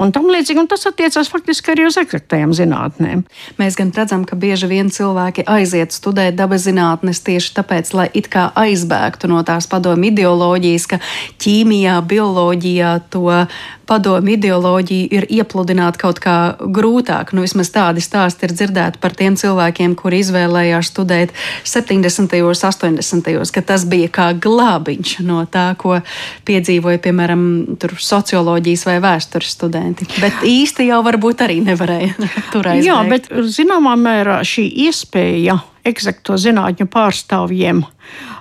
un 0.00 0.12
tam 0.14 0.28
līdzīgi. 0.30 0.60
Un 0.60 0.68
tas 0.70 0.86
attiecās 0.88 1.30
faktiski 1.32 1.74
arī 1.74 1.86
uz 1.88 1.98
eksaktajām 2.00 2.54
zinātnēm. 2.56 3.24
Mēs 3.60 3.78
gan 3.78 3.92
redzam, 3.96 4.24
ka 4.28 4.38
bieži 4.40 4.70
vien 4.70 4.90
cilvēki 4.92 5.46
aiziet 5.50 5.94
studēt 5.96 6.38
dabas 6.38 6.66
zinātnes 6.68 7.22
tieši 7.26 7.54
tāpēc, 7.58 7.92
lai 7.96 8.08
it 8.14 8.30
kā 8.32 8.50
aizbēgtu 8.58 9.30
no 9.30 9.42
tās 9.46 9.68
padomu 9.70 10.10
ideoloģijas, 10.10 10.88
ka 10.90 11.00
ķīmijā, 11.42 12.00
bioloģijā 12.10 12.94
to 13.12 13.28
padomu 13.90 14.36
ideoloģiju 14.36 15.08
ir 15.10 15.26
iepludināt 15.34 15.98
kaut 15.98 16.20
kā 16.22 16.54
grūtāk. 16.62 17.32
Nu, 17.34 17.42
vismaz 17.42 17.72
tādi 17.74 18.02
stāsti 18.04 18.46
ir 18.46 18.54
dzirdēti 18.54 19.00
par 19.02 19.16
tiem 19.18 19.34
cilvēkiem, 19.40 19.96
kuri 19.98 20.20
izvēlējās 20.22 20.92
studēt 20.92 21.34
70. 21.66 22.38
un 22.46 22.54
80. 22.54 23.50
ka 23.56 23.64
tas 23.66 23.86
bija 23.90 24.12
kā 24.14 24.28
glābiņš 24.38 25.16
no 25.26 25.42
tā, 25.50 25.72
ko 25.80 25.98
piedzīvoja, 26.46 27.02
piemēram, 27.02 27.42
socioloģijas 27.98 28.86
vai 28.86 28.98
vēstures 29.02 29.39
studenti. 29.46 30.06
Bet 30.20 30.44
īsti 30.46 30.88
jau 30.90 31.00
varbūt 31.06 31.44
arī 31.46 31.60
nevarēja 31.64 32.14
tur 32.52 32.70
aizbēgt. 32.72 32.88
Jā, 32.88 33.00
bet 33.08 33.30
zināmā 33.54 33.96
mērā 34.00 34.40
šī 34.46 34.66
iespēja 34.86 35.60
eksakto 35.86 36.36
zinātņu 36.40 36.86
pārstāvjiem 36.92 37.84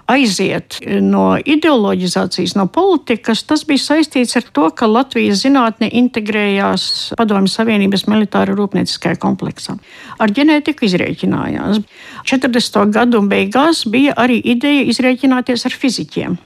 aiziet 0.09 0.79
no 1.05 1.37
ideoloģizācijas, 1.37 2.55
no 2.57 2.65
politikas, 2.73 3.43
tas 3.47 3.63
bija 3.69 3.83
saistīts 3.83 4.35
ar 4.39 4.47
to, 4.55 4.65
ka 4.73 4.89
Latvijas 4.89 5.43
zinātne 5.43 5.91
integrējās 6.01 7.13
Padomju 7.19 7.51
Savienības 7.53 8.07
militāra 8.09 8.55
rūpnieciskajā 8.57 9.19
kompleksā. 9.21 9.77
Ar 10.19 10.33
ģenētiku 10.33 10.87
izrēķinājās. 10.89 11.83
40. 12.29 12.89
gadu 12.95 13.21
beigās 13.29 13.85
bija 13.89 14.17
arī 14.17 14.41
ideja 14.41 14.87
izrēķināties 14.89 15.67
ar 15.69 15.77
fizikiem 15.77 16.39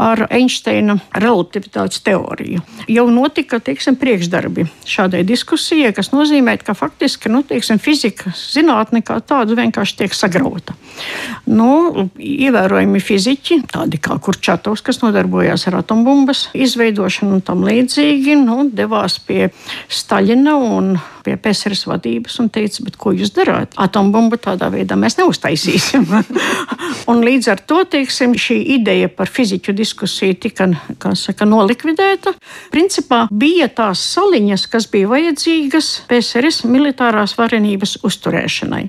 ar 0.00 0.26
Einsteina 0.30 0.96
relativitātes 1.14 2.02
teoriju. 2.04 2.62
Jau 2.90 3.06
notika 3.12 3.60
teiksim, 3.62 3.96
priekšdarbi 4.00 4.66
šādai 4.88 5.22
diskusijai, 5.26 5.92
kas 5.96 6.12
nozīmē, 6.14 6.56
ka 6.64 6.76
faktiski 6.78 7.32
nu, 7.32 7.42
teiksim, 7.46 7.80
fizika 7.82 8.34
zinātne 8.38 9.04
kā 9.06 9.20
tāda 9.24 9.56
vienkārši 9.58 9.98
tiek 10.02 10.16
sagrauta. 10.16 10.76
Nu, 11.46 12.08
ievērojami 12.18 13.02
fiziķi, 13.02 13.60
tādi 13.72 14.00
kā 14.02 14.18
Kurčatovs, 14.22 14.84
kas 14.84 15.02
nodarbojās 15.02 15.68
ar 15.70 15.80
atombumbas 15.82 16.48
izveidošanu 16.54 17.38
un 17.38 17.44
tam 17.44 17.64
līdzīgi, 17.66 18.38
nu, 18.44 18.68
devās 18.72 19.18
pie 19.22 19.50
Staļina 19.90 20.56
un 20.58 20.94
pie 21.24 21.36
PSRS 21.40 21.86
vadības 21.88 22.38
un 22.42 22.50
teica, 22.52 22.84
ko 23.00 23.12
jūs 23.16 23.32
darāt? 23.34 23.74
Atombumbu 23.80 24.38
tādā 24.42 24.68
veidā 24.72 24.96
mēs 25.00 25.16
neuztaisīsim. 25.18 26.06
un 27.10 27.22
līdz 27.24 27.50
ar 27.54 27.62
to 27.66 27.82
teiksim, 27.90 28.36
šī 28.38 28.58
ideja 28.76 29.10
par 29.12 29.30
fiziķu 29.32 29.74
diskusiju 29.76 30.36
tika 30.44 30.68
saka, 31.18 31.46
nolikvidēta. 31.48 32.34
Principā 32.74 33.24
bija 33.32 33.68
tās 33.72 34.02
saliņas, 34.14 34.66
kas 34.72 34.88
bija 34.92 35.10
vajadzīgas 35.12 35.90
PSRS 36.10 36.64
militārās 36.68 37.36
varenības 37.38 37.98
uzturēšanai. 38.06 38.84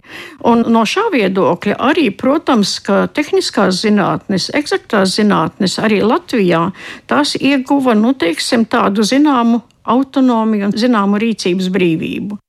Un 0.49 0.65
no 0.71 0.85
šā 0.87 1.07
viedokļa 1.13 1.79
arī, 1.89 2.09
protams, 2.15 2.77
ka 2.85 3.05
tehniskās 3.15 3.83
zinātnes, 3.85 4.49
eksaktās 4.55 5.17
zinātnes 5.19 5.79
arī 5.81 6.01
Latvijā 6.05 6.67
tās 7.09 7.35
ieguva 7.39 7.95
nu, 7.97 8.13
teiksim, 8.17 8.67
tādu 8.69 9.05
zināmu 9.05 9.63
autonomiju 9.85 10.69
un 10.69 10.75
zināmu 10.75 11.21
rīcības 11.21 11.69
brīvību. 11.73 12.39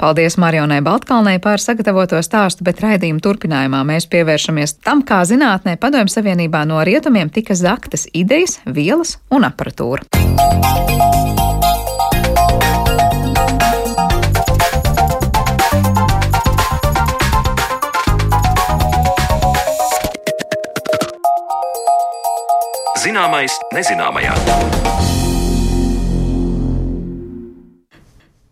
Paldies 0.00 0.38
Marionai 0.40 0.80
Baltkalnei 0.80 1.36
par 1.44 1.60
sagatavoto 1.60 2.16
stāstu, 2.24 2.64
bet 2.64 2.80
raidījuma 2.80 3.20
turpinājumā 3.20 3.82
mēs 3.84 4.08
pievēršamies 4.08 4.78
tam, 4.80 5.02
kā 5.04 5.20
zinātnē 5.28 5.76
Padomju 5.76 6.14
Savienībā 6.14 6.62
no 6.64 6.80
rietumiem 6.88 7.28
tika 7.28 7.52
zaktas 7.52 8.08
idejas, 8.16 8.62
vielas 8.64 9.18
un 9.28 9.44
aparatūra. 9.44 10.08
Zināmais 23.00 23.54
nezināmajā. 23.72 24.79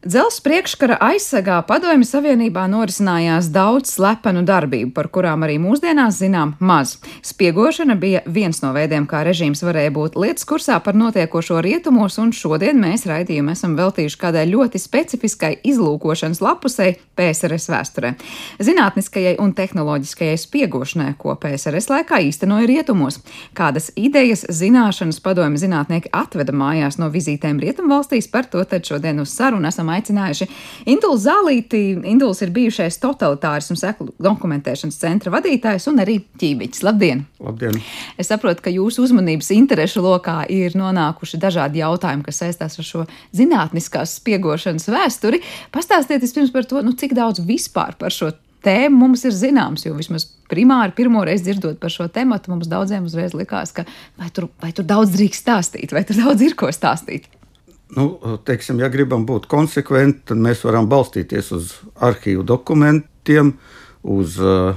Dzelzs 0.07 0.39
priekškara 0.47 0.95
aizsargā 1.03 1.57
Padomju 1.67 2.07
Savienībā 2.07 2.69
norisinājās 2.71 3.49
daudz 3.51 3.97
slepenu 3.97 4.45
darbību, 4.47 4.93
par 4.95 5.09
kurām 5.11 5.43
arī 5.43 5.57
mūsdienās 5.59 6.21
zinām 6.21 6.53
maz. 6.63 6.93
Spiegošana 7.27 7.97
bija 7.99 8.21
viens 8.23 8.63
no 8.63 8.71
veidiem, 8.77 9.09
kā 9.11 9.25
režīms 9.27 9.65
varēja 9.67 9.91
būt 9.97 10.15
lietas 10.15 10.47
kursā 10.47 10.77
par 10.85 10.95
notiekošo 10.95 11.59
rietumos, 11.67 12.15
un 12.23 12.31
šodien 12.31 12.79
mēs 12.79 13.09
raidījumu 13.11 13.51
esam 13.57 13.75
veltījuši 13.75 14.21
kādai 14.21 14.45
ļoti 14.53 14.79
specifiskai 14.79 15.51
izlūkošanas 15.67 16.39
lapusei 16.47 16.95
PSRS 17.19 17.67
vēsturē. 17.75 18.15
Zinātniskajai 18.63 19.35
un 19.43 19.51
tehnoloģiskajai 19.59 20.39
spiegošanai, 20.39 21.09
ko 21.19 21.35
PSRS 21.43 21.91
laikā 21.91 22.23
īstenoja 22.29 22.71
rietumos. 22.71 23.19
Kādas 23.51 23.91
idejas, 23.99 24.47
zināšanas 24.47 25.19
padomju 25.27 25.65
zinātnieki 25.67 26.15
atveda 26.15 26.55
mājās 26.55 27.03
no 27.03 27.11
vizītēm 27.11 27.59
rietumvalstīs, 27.67 28.31
par 28.31 28.47
to 28.47 28.63
tad 28.63 28.87
šodien 28.87 29.27
uz 29.27 29.35
sarunu 29.35 29.67
esam 29.67 29.89
aicinājuši 29.99 30.49
Induls 30.95 31.27
Zālīti. 31.27 31.83
Induls 32.09 32.43
ir 32.45 32.53
bijušais 32.55 33.01
totalitārismu 33.03 33.77
seklu 33.79 34.13
dokumentēšanas 34.23 34.99
centra 35.03 35.35
vadītājs 35.35 35.89
un 35.91 36.03
arī 36.05 36.19
ķībiķis. 36.41 36.85
Labdien! 36.87 37.25
Labdien! 37.45 37.79
Es 38.19 38.33
saprotu, 38.33 38.65
ka 38.65 38.73
jūsu 38.75 39.05
uzmanības 39.07 39.53
interešu 39.57 40.03
lokā 40.05 40.41
ir 40.53 40.77
nonākuši 40.79 41.41
dažādi 41.43 41.83
jautājumi, 41.83 42.27
kas 42.27 42.43
saistās 42.45 42.79
ar 42.81 42.89
šo 42.89 43.07
zinātniskās 43.37 44.19
spiegošanas 44.23 44.89
vēsturi. 44.91 45.43
Pastāstiet 45.75 46.25
vispirms 46.25 46.55
par 46.55 46.69
to, 46.69 46.83
nu, 46.87 46.97
cik 46.99 47.17
daudz 47.19 47.43
vispār 47.45 47.99
par 47.99 48.15
šo 48.15 48.33
tēma 48.65 49.05
mums 49.05 49.25
ir 49.27 49.35
zināms, 49.35 49.87
jo 49.87 49.95
vismaz 49.97 50.27
primāri 50.51 50.95
pirmo 50.97 51.23
reizi 51.27 51.49
dzirdot 51.49 51.79
par 51.83 51.93
šo 51.95 52.09
tēmu, 52.13 52.39
mums 52.51 52.71
daudziem 52.71 53.07
uzreiz 53.09 53.37
likās, 53.37 53.75
ka 53.77 53.87
vai 54.19 54.31
tur, 54.35 54.49
vai 54.63 54.73
tur 54.75 54.87
daudz 54.89 55.15
drīkst 55.15 55.45
stāstīt, 55.45 55.95
vai 55.95 56.05
tur 56.09 56.19
daudz 56.25 56.45
ir 56.45 56.57
ko 56.59 56.71
stāstīt. 56.75 57.29
Nu, 57.97 58.19
teiksim, 58.45 58.83
ja 58.83 58.91
gribam 58.93 59.25
būt 59.29 59.47
konsekventi, 59.49 60.27
tad 60.29 60.41
mēs 60.45 60.61
varam 60.67 60.91
balstīties 60.91 61.53
uz 61.57 61.71
arhīvu 62.05 62.45
dokumentiem, 62.45 63.55
uz 64.05 64.37
uh, 64.43 64.77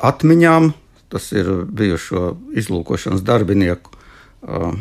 atmiņām, 0.00 0.70
tas 1.12 1.28
ir 1.36 1.50
bijušo 1.68 2.32
izlūkošanas 2.56 3.24
darbinieku 3.26 3.92
uh, 3.92 4.72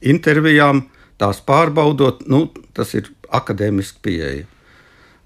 intervijām, 0.00 0.86
tās 1.20 1.42
pārbaudot. 1.44 2.24
Nu, 2.30 2.46
tas 2.72 2.94
ir 2.96 3.12
akadēmiski 3.28 4.00
pieeja. 4.04 4.48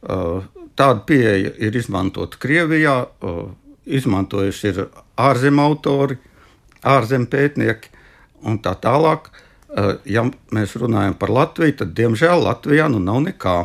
Uh, 0.03 0.43
tāda 0.79 1.03
pieeja 1.07 1.55
ir 1.63 1.79
izmantota 1.79 2.43
Krievijā, 2.43 3.01
uh, 3.07 3.45
izmantojuši 3.87 4.73
ir 4.73 4.83
ārzemju 5.19 5.63
autori, 5.65 6.19
ārzemju 6.87 7.31
pētnieki 7.31 7.95
un 8.47 8.59
tā 8.63 8.75
tālāk. 8.79 9.31
Eh, 9.69 9.89
ja 10.09 10.23
mēs 10.55 10.73
runājam 10.81 11.13
par 11.21 11.29
Latviju, 11.29 11.75
tad 11.83 11.91
diemžēl 11.97 12.41
Latvijā 12.41 12.87
nu 12.89 13.03
nav 13.05 13.21
nekā. 13.27 13.57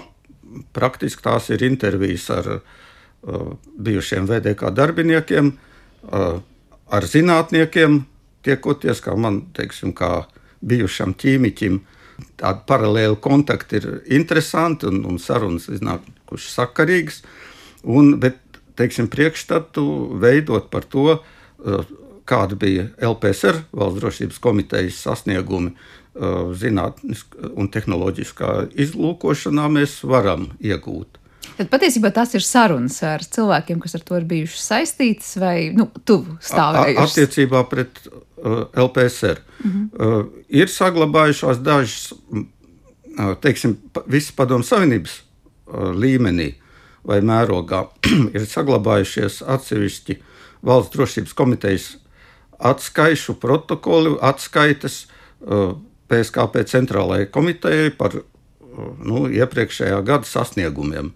Praktiski 0.75 1.23
tās 1.23 1.47
ir 1.49 1.63
intervijas 1.65 2.27
ar 2.29 2.49
uh, 2.53 3.53
bijušiem 3.81 4.27
VDK 4.29 4.69
darbiniekiem, 4.69 5.47
uh, 5.49 6.35
ar 6.93 7.07
zinātniekiem, 7.09 8.03
tiekoties, 8.45 9.01
kā 9.01 9.15
man, 9.17 9.39
teiksim, 9.57 9.95
kā 9.97 10.27
bijušam 10.61 11.15
ķīmiķim. 11.17 11.79
Tādi 12.37 12.61
paralēli 12.69 13.17
kontakti 13.23 13.79
ir 13.79 13.89
interesanti 14.13 14.91
un, 14.91 15.01
un 15.09 15.17
sarunas 15.17 15.65
iznākušas 15.73 16.53
sakarīgas. 16.59 17.23
Un, 17.81 18.19
bet, 18.21 18.37
teiksim, 18.77 19.09
priekšstatu 19.09 19.87
veidot 20.21 20.69
par 20.69 20.85
to, 20.85 21.15
uh, 21.17 21.97
kāda 22.29 22.57
bija 22.59 22.87
LPSR, 23.01 23.63
Valsts 23.75 23.99
drošības 24.01 24.39
komitejas 24.43 25.01
sasniegumi 25.05 25.73
uh, 25.73 26.53
zinātniskā 26.57 27.51
un 27.59 27.69
tehnoloģiskā 27.73 28.53
izlūkošanā, 28.85 29.67
mēs 29.73 29.99
varam 30.07 30.51
iegūt. 30.63 31.19
Tad 31.57 31.69
patiesībā 31.69 32.09
tas 32.15 32.31
ir 32.33 32.41
sarunas 32.45 32.97
ar 33.05 33.21
cilvēkiem, 33.21 33.81
kas 33.83 33.97
ar 33.97 34.03
to 34.07 34.17
ir 34.17 34.25
bijuši 34.29 34.61
saistītas 34.61 35.35
vai 35.41 35.57
nu, 35.75 35.89
tuvu 36.07 36.37
stāvējuši. 36.41 37.03
Attiecībā 37.03 37.61
pret 37.69 38.01
uh, 38.07 38.65
LPSR 38.73 39.43
mm 39.43 39.71
-hmm. 39.71 39.85
uh, 39.93 40.25
ir 40.49 40.71
saglabājušās 40.71 41.61
dažas, 41.61 42.13
uh, 42.31 43.35
teiksim, 43.41 43.77
visas 44.07 44.31
padomu 44.31 44.63
savienības 44.63 45.19
uh, 45.19 45.91
līmenī 45.93 46.53
vai 47.03 47.21
mērogā 47.21 47.85
ir 48.35 48.47
saglabājušies 48.47 49.43
atsevišķi 49.47 50.17
valsts 50.63 50.95
drošības 50.95 51.33
komitejas 51.33 51.97
atskaišu 52.63 53.35
protokoli, 53.41 54.15
atskaites 54.21 55.03
PSKP 56.07 56.63
uh, 56.63 56.69
centrālajai 56.69 57.27
komitejai 57.33 57.91
par 57.97 58.15
uh, 58.19 58.23
nu, 59.03 59.25
iepriekšējā 59.27 59.99
gada 60.07 60.27
sasniegumiem. 60.27 61.11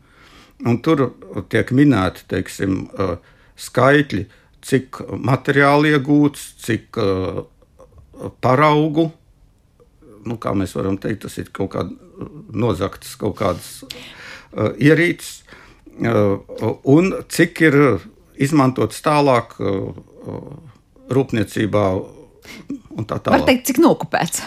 Un 0.67 0.79
tur 0.83 1.11
tiek 1.53 1.71
minēti 1.75 2.25
teiksim, 2.31 2.81
uh, 2.97 3.15
skaitļi, 3.57 4.25
cik 4.67 4.99
materiāli 5.23 5.93
iegūts, 5.95 6.43
cik 6.65 6.97
paraugu. 8.43 9.07
Nu, 10.27 10.35
kā 10.41 10.51
mēs 10.57 10.73
varam 10.75 10.97
teikt, 10.99 11.23
tas 11.23 11.37
ir 11.39 11.51
kaut 11.55 11.71
kāds 11.75 11.93
nozagts, 12.51 13.13
kaut 13.21 13.37
kādas 13.39 13.69
ierīces, 14.81 15.45
un 16.83 17.13
cik 17.31 17.61
ir 17.69 17.77
izmantots 18.35 18.99
tālāk 19.05 19.55
rūpniecībā 21.13 21.83
un 21.97 23.07
tā 23.07 23.19
tālāk. 23.19 23.33
Var 23.33 23.45
teikt, 23.49 23.67
cik 23.71 23.81
nokupēts? 23.83 24.43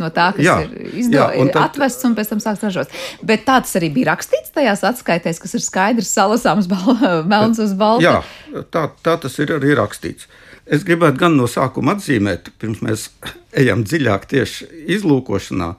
No 0.00 0.08
tā, 0.10 0.30
kas 0.34 0.42
jā, 0.42 0.54
ir 0.64 0.96
izdevies, 1.04 1.50
tad... 1.54 1.68
atvests 1.68 2.06
un 2.08 2.16
pēc 2.18 2.32
tam 2.32 2.40
sāks 2.42 2.64
ražot. 2.66 2.94
Bet 3.22 3.44
tā 3.46 3.60
tas 3.62 3.76
arī 3.78 3.92
bija 3.94 4.10
rakstīts 4.10 4.50
tajās 4.54 4.82
atskaitēs, 4.88 5.38
kas 5.42 5.54
ir 5.54 5.62
skaidrs, 5.62 6.10
salasāms, 6.10 6.70
melns 7.30 7.60
uz 7.62 7.76
balta. 7.78 8.02
Jā, 8.02 8.64
tā, 8.74 8.88
tā 9.06 9.14
tas 9.22 9.38
ir 9.42 9.54
arī 9.54 9.76
rakstīts. 9.78 10.26
Es 10.64 10.82
gribētu 10.86 11.20
gan 11.20 11.36
no 11.38 11.46
sākuma 11.50 11.94
atzīmēt, 11.94 12.50
pirms 12.58 12.82
mēs 12.82 13.06
ejam 13.60 13.84
dziļāk 13.86 14.26
tieši 14.32 14.68
izlūkošanā, 14.96 15.70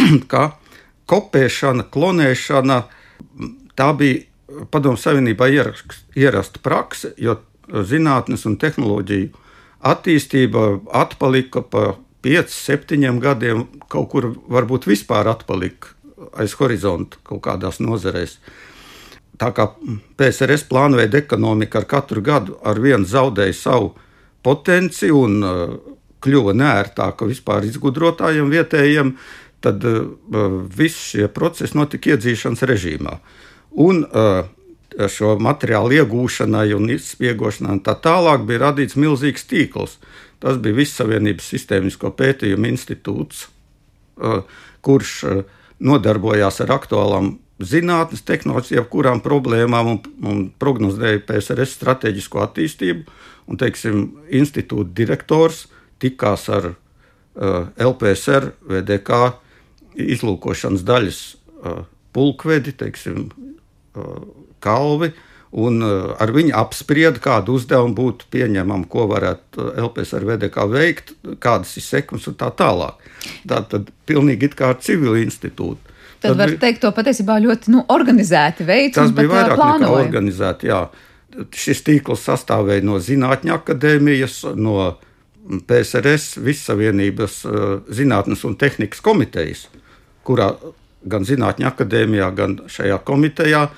ka 0.32 0.46
kopēšana, 1.10 1.88
klonēšana, 1.92 2.80
tā 3.76 3.92
bija 3.98 4.24
Padomu 4.70 4.98
Savienībā 4.98 5.46
ierasta 5.52 6.62
prakse, 6.62 7.12
jo 7.20 7.36
zinātnes 7.70 8.46
un 8.48 8.58
tehnoloģiju 8.60 9.30
attīstība 9.90 10.64
atpalika 10.92 11.62
pa 11.62 11.94
5, 12.22 12.52
7 12.52 13.20
gadiem, 13.22 13.64
kaut 13.88 14.10
kur 14.12 14.28
varbūt 14.52 14.88
vispār 14.90 15.30
atpalika 15.30 15.94
aiz 16.36 16.54
horizonta 16.60 17.20
kaut 17.24 17.42
kādās 17.46 17.80
nozarēs. 17.80 18.36
Tā 19.40 19.48
kā 19.56 19.70
PSRS 20.20 20.66
plānveida 20.68 21.16
ekonomika 21.22 21.80
ar 21.80 21.86
katru 21.88 22.20
gadu 22.20 22.58
ar 22.60 22.80
vienu 22.80 23.08
zaudēja 23.08 23.56
savu 23.56 23.94
potenci 24.44 25.08
un 25.12 25.38
uh, 25.40 25.72
kļuva 26.20 26.52
nērtāka 26.56 27.28
vispār 27.28 27.64
izgudrotājiem 27.68 28.50
vietējiem, 28.52 29.14
tad 29.64 29.84
uh, 29.88 30.10
visi 30.76 31.14
šie 31.14 31.30
procesi 31.32 31.78
notika 31.78 32.12
iedzīšanas 32.12 32.66
režīmā. 32.68 33.16
Un 33.80 34.04
uh, 34.04 34.44
šo 35.10 35.36
materiālu 35.42 36.00
iegūšanai 36.00 36.70
un 36.76 36.90
izspiegošanai 36.96 37.76
un 37.78 37.84
tā 37.86 37.94
tālāk 38.02 38.46
bija 38.48 38.66
radīts 38.66 38.98
milzīgs 38.98 39.46
tīkls. 39.50 39.98
Tas 40.40 40.56
bija 40.62 40.78
Vissavienības 40.78 41.50
sistēmisko 41.52 42.10
pētījumu 42.16 42.70
institūts, 42.70 43.44
uh, 44.20 44.42
kurš 44.80 45.14
uh, 45.28 45.42
nodarbojās 45.84 46.62
ar 46.64 46.74
aktuālām 46.78 47.34
zinātnes, 47.60 48.24
tehnoloģijas, 48.24 48.78
jebkurām 48.78 49.20
problēmām 49.24 49.92
un, 49.92 49.98
un 50.24 50.40
prognozēja 50.60 51.20
PSRS 51.28 51.76
strateģisko 51.76 52.40
attīstību. 52.46 53.04
Un, 53.50 53.58
teiksim, 53.60 54.02
institūta 54.32 54.94
direktors 54.96 55.66
tikās 56.00 56.46
ar 56.52 56.72
uh, 56.72 57.68
LPSR, 57.76 58.52
VDK 58.70 59.20
izlūkošanas 60.00 60.84
daļas 60.86 61.20
uh, 61.34 61.82
pulkvedi, 62.16 62.72
teiksim, 62.80 63.26
uh, 63.28 64.22
kalvi. 64.62 65.12
Un 65.50 65.82
uh, 65.82 66.12
ar 66.22 66.30
viņu 66.30 66.54
apsprieda, 66.54 67.18
kādu 67.18 67.56
uzdevumu 67.58 67.96
būtu 67.98 68.28
pieņemama, 68.30 68.86
ko 68.90 69.08
varētu 69.10 69.64
uh, 69.64 69.70
LPS 69.88 70.14
ar 70.14 70.26
VDK 70.28 70.66
veikt, 70.70 71.10
kādas 71.42 71.72
ir 71.80 71.82
sekmes 71.82 72.28
un 72.30 72.36
tā 72.38 72.52
tālāk. 72.54 73.02
Tā 73.50 73.58
tad 73.72 73.90
pilnīgi 74.06 74.46
it 74.46 74.54
kā 74.58 74.70
ar 74.70 74.78
civilu 74.78 75.18
institūtu. 75.18 75.90
Tad, 76.20 76.28
tad 76.28 76.38
var 76.38 76.52
bija, 76.52 76.60
teikt, 76.62 76.82
to 76.84 76.92
patiesībā 76.94 77.40
ļoti 77.42 77.74
nu, 77.74 77.82
organizēti 77.90 78.66
veids. 78.68 78.94
Tas 79.00 79.10
bija 79.16 79.32
vairāk 79.32 79.58
plānoja. 79.58 79.82
nekā 79.82 80.04
organizēti, 80.04 80.70
jā. 80.70 80.80
Šis 81.56 81.82
tīkls 81.86 82.26
sastāvēja 82.28 82.86
no 82.86 83.00
Zinātņu 83.02 83.54
akadēmijas, 83.56 84.42
no 84.58 84.76
PSRS, 85.66 86.36
Vissavienības 86.44 87.40
zinātnes 87.96 88.44
un 88.46 88.58
tehnikas 88.60 89.02
komitejas, 89.02 89.66
kurā 90.26 90.52
gan 91.08 91.24
Zinātņu 91.26 91.70
akadēmijā, 91.70 92.28
gan 92.36 92.58
šajā 92.70 93.00
komitejā 93.06 93.68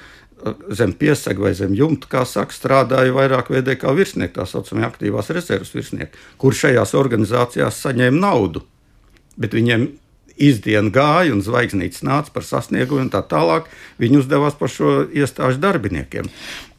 zem 0.74 0.92
piesaka 0.98 1.40
vai 1.40 1.54
zem 1.54 1.74
jumta, 1.78 2.08
kā 2.10 2.24
saka, 2.28 2.54
strādāja 2.54 3.14
vairāk 3.14 3.50
VDK 3.52 3.94
virsnieki, 3.96 4.34
tā 4.38 4.46
saucamie 4.48 4.86
aktīvās 4.88 5.30
rezerves 5.34 5.72
virsnieki, 5.74 6.18
kur 6.40 6.56
šajās 6.56 6.94
organizācijās 6.98 7.82
saņēma 7.84 8.22
naudu. 8.22 8.64
Bet 9.40 9.54
viņiem 9.56 9.88
izdiena 10.42 10.90
gāja 10.92 11.32
un 11.34 11.44
zvaigznītes 11.44 12.04
nāca 12.06 12.32
par 12.34 12.46
sasniegumiem 12.46 13.08
un 13.08 13.12
tā 13.12 13.22
tālāk. 13.28 13.70
Viņi 14.02 14.22
uzdevās 14.22 14.58
par 14.58 14.72
šo 14.72 15.02
iestāžu 15.12 15.60
darbiniekiem. 15.62 16.28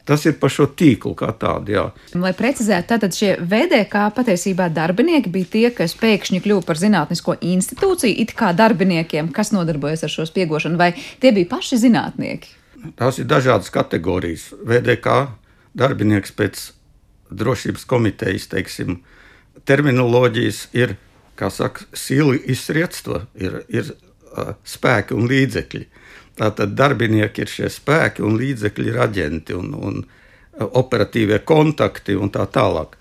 Tas 0.03 0.25
ir 0.27 0.35
par 0.35 0.51
šo 0.51 0.65
tīklu 0.67 1.13
kā 1.15 1.29
tādu. 1.39 1.71
Jā. 1.71 1.83
Lai 2.19 2.33
precizētu, 2.35 2.89
tātad 2.89 3.15
šie 3.15 3.37
VDK 3.39 4.09
patiesībā 4.17 4.67
darbinieki 4.73 5.31
bija 5.31 5.51
tie, 5.53 5.69
kas 5.77 5.95
pēkšņi 6.01 6.41
kļuva 6.43 6.65
par 6.67 6.81
zinātnisko 6.81 7.37
institūciju, 7.39 8.17
it 8.25 8.35
kā 8.35 8.51
darbiniekiem, 8.57 9.31
kas 9.31 9.53
nodarbojas 9.55 10.03
ar 10.03 10.11
šo 10.11 10.27
spiegošanu, 10.27 10.81
vai 10.81 10.91
tie 11.23 11.31
bija 11.31 11.53
paši 11.55 11.79
zinātnieki? 11.85 12.51
Tās 12.99 13.19
ir 13.21 13.27
dažādas 13.29 13.71
kategorijas. 13.73 14.49
VDK 14.65 15.33
darbinieks 15.77 16.33
pēc 16.35 16.69
drošības 17.33 17.85
komitejas 17.89 18.49
teiksim, 18.51 18.99
terminoloģijas 19.65 20.67
ir, 20.77 20.97
kā 21.39 21.49
saka, 21.53 21.87
sili 21.97 22.41
izsrietstva, 22.53 23.23
ir, 23.39 23.61
ir 23.71 23.93
uh, 23.93 24.53
spēki 24.67 25.15
un 25.17 25.29
līdzekļi. 25.31 25.85
Tātad 26.37 26.73
darbinieki 26.77 27.45
ir 27.45 27.49
šie 27.49 27.71
spēki 27.71 28.25
un 28.25 28.37
līdzekļi, 28.41 28.89
ir 28.89 29.01
aģenti 29.05 29.57
un, 29.57 29.73
un 29.73 30.03
operatīvie 30.59 31.39
kontakti 31.45 32.17
un 32.17 32.31
tā 32.33 32.45
tālāk. 32.49 32.97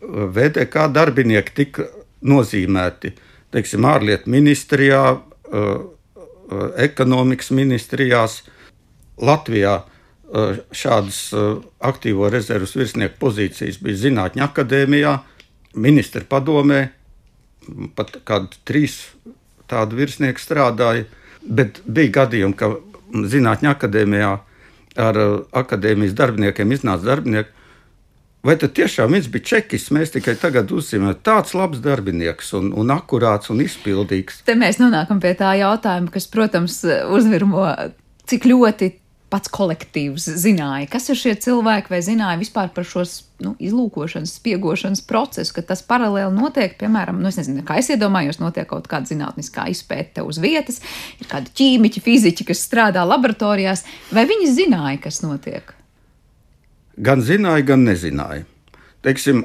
VDK 0.00 0.88
darbinieki 0.94 1.54
tika 1.54 1.88
nozīmēti 2.26 3.12
teiksim, 3.54 3.86
ārlietu 3.88 4.30
ministrijā, 4.30 5.02
ekonomikas 6.78 7.50
ministrijās, 7.56 8.42
Latvijā 9.18 9.74
eh, 9.82 10.60
šādas 10.70 11.20
eh, 11.32 11.48
aktīvo 11.90 12.30
rezerves 12.32 12.76
virsnieku 12.78 13.18
pozīcijas 13.20 13.80
bija 13.82 14.02
Zinātņu 14.04 14.44
akadēmijā, 14.46 15.14
ministra 15.78 16.24
padomē, 16.28 16.88
pat 17.98 18.20
kādi 18.28 18.60
trīs 18.68 19.00
tādi 19.68 19.98
virsnieki 19.98 20.42
strādāja. 20.42 21.06
Bet 21.42 21.82
bija 21.86 22.22
gadījumi, 22.22 22.56
ka 22.58 22.72
Zinātņu 23.32 23.72
akadēmijā 23.72 24.32
ar 24.98 25.22
eh, 25.22 25.38
akadēmijas 25.62 26.16
darbiniekiem 26.18 26.76
iznāca 26.76 27.12
darbinieki. 27.12 27.54
Vai 28.46 28.54
tad 28.54 28.70
tiešām 28.76 29.10
viņš 29.16 29.26
bija 29.34 29.44
čekis? 29.50 29.88
Mēs 29.92 30.12
tikai 30.14 30.36
tagad 30.38 30.70
uzzīmējam, 30.72 31.16
tāds 31.26 31.56
labs 31.58 31.80
darbinieks 31.82 32.52
un, 32.54 32.70
un 32.70 32.92
akurāts 32.94 33.50
un 33.50 33.58
izpildīgs. 33.64 34.44
Te 34.46 34.54
mēs 34.56 34.78
nonākam 34.78 35.18
pie 35.20 35.32
tā 35.36 35.56
jautājuma, 35.58 36.12
kas, 36.14 36.28
protams, 36.30 36.78
uzvirmo, 36.86 37.66
cik 38.30 38.46
ļoti 38.46 38.92
pats 39.32 39.50
kolektīvs 39.52 40.24
zināja, 40.40 40.88
kas 40.90 41.10
ir 41.12 41.18
šie 41.20 41.34
cilvēki, 41.44 41.92
vai 41.92 42.00
zināja 42.04 42.38
vispār 42.40 42.70
par 42.72 42.86
šo 42.88 43.04
nu, 43.44 43.52
izlūkošanas, 43.60 44.32
spiegošanas 44.40 45.02
procesu, 45.08 45.52
ka 45.56 45.64
tas 45.68 45.82
paralēli 45.86 46.32
notiek, 46.34 46.76
piemēram, 46.80 47.20
nu, 47.20 47.28
es 47.28 47.38
nezinu, 47.40 47.64
kā 47.68 47.76
es 47.82 47.90
iedomājos, 47.92 48.40
notiek 48.40 48.68
kaut 48.70 48.88
kāda 48.90 49.10
zinātniskā 49.10 49.68
izpēte 49.72 50.24
uz 50.24 50.40
vietas, 50.42 50.80
ir 51.20 51.28
kādi 51.30 51.52
ķīmiķi, 51.60 52.04
fiziķi, 52.04 52.48
kas 52.48 52.64
strādā 52.64 53.04
laboratorijās, 53.08 53.84
vai 54.16 54.24
viņi 54.30 54.48
zināja, 54.56 55.02
kas 55.04 55.20
notiek? 55.24 55.74
Gan 56.96 57.22
zināja, 57.22 57.68
gan 57.68 57.84
nezināja. 57.86 58.48
Teiksim, 59.06 59.44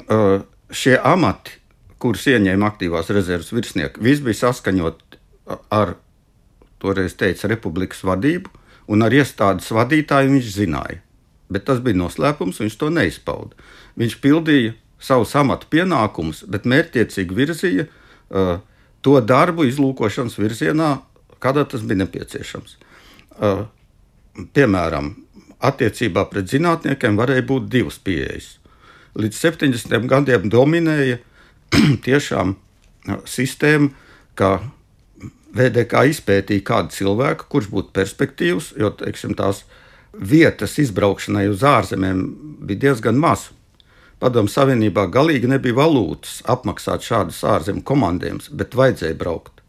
šie 0.74 0.96
amati, 0.98 1.60
kurus 2.02 2.24
ieņēma 2.32 2.72
aktīvās 2.72 3.12
rezerves 3.14 3.52
virsnieki, 3.54 4.02
viss 4.02 4.24
bija 4.24 4.48
saskaņot 4.48 5.20
ar, 5.72 5.94
toreiz 6.82 7.14
teica, 7.20 7.48
republikas 7.52 8.02
vadību 8.04 8.63
un 8.90 9.04
ar 9.04 9.14
iestādes 9.14 9.70
vadītāju 9.74 10.32
viņš 10.34 10.52
zināja. 10.56 11.00
Bet 11.52 11.66
tas 11.68 11.80
bija 11.84 11.98
noslēpums, 12.00 12.60
viņš 12.62 12.76
to 12.80 12.90
neizpauda. 12.92 13.56
Viņš 14.00 14.16
pildīja 14.24 14.74
savus 15.04 15.34
amatu 15.36 15.68
pienākumus, 15.72 16.44
bet 16.50 16.68
mērķiecīgi 16.68 17.36
virzīja 17.36 17.86
uh, 17.86 18.56
to 19.04 19.18
darbu 19.20 19.66
izlūkošanas 19.68 20.38
virzienā, 20.40 20.96
kādā 21.42 21.66
tas 21.68 21.84
bija 21.84 22.04
nepieciešams. 22.04 22.78
Uh, 23.34 23.66
piemēram, 24.56 25.12
attiecībā 25.64 26.26
pret 26.30 26.48
zinātniekiem 26.52 27.18
varēja 27.20 27.46
būt 27.48 27.68
divas 27.72 28.00
pieejas. 28.00 28.54
Līdz 29.14 29.40
70 29.44 30.08
gadiem 30.10 30.48
dominēja 30.50 31.20
tiešām 32.06 32.56
uh, 32.56 33.20
sistēma, 33.28 33.92
ka 34.34 34.56
VDK 35.54 36.06
izpētīja 36.10 36.64
kādu 36.66 36.94
cilvēku, 36.94 37.48
kurš 37.50 37.70
būtu 37.72 37.94
perspektīvs, 37.94 38.72
jo 38.80 38.90
teiksim, 38.98 39.36
tās 39.38 39.62
vietas 40.14 40.78
izbraukšanai 40.82 41.46
uz 41.50 41.62
ārzemēm 41.66 42.24
bija 42.66 42.88
diezgan 42.88 43.18
maz. 43.20 43.48
Padomu 44.22 44.50
Savienībā 44.50 45.06
galīgi 45.12 45.50
nebija 45.50 45.76
valūtas 45.78 46.40
apmaksāt 46.50 47.06
šādus 47.06 47.42
ārzemju 47.46 47.84
komandējumus, 47.86 48.50
bet 48.54 48.76
vajadzēja 48.78 49.18
braukt. 49.20 49.60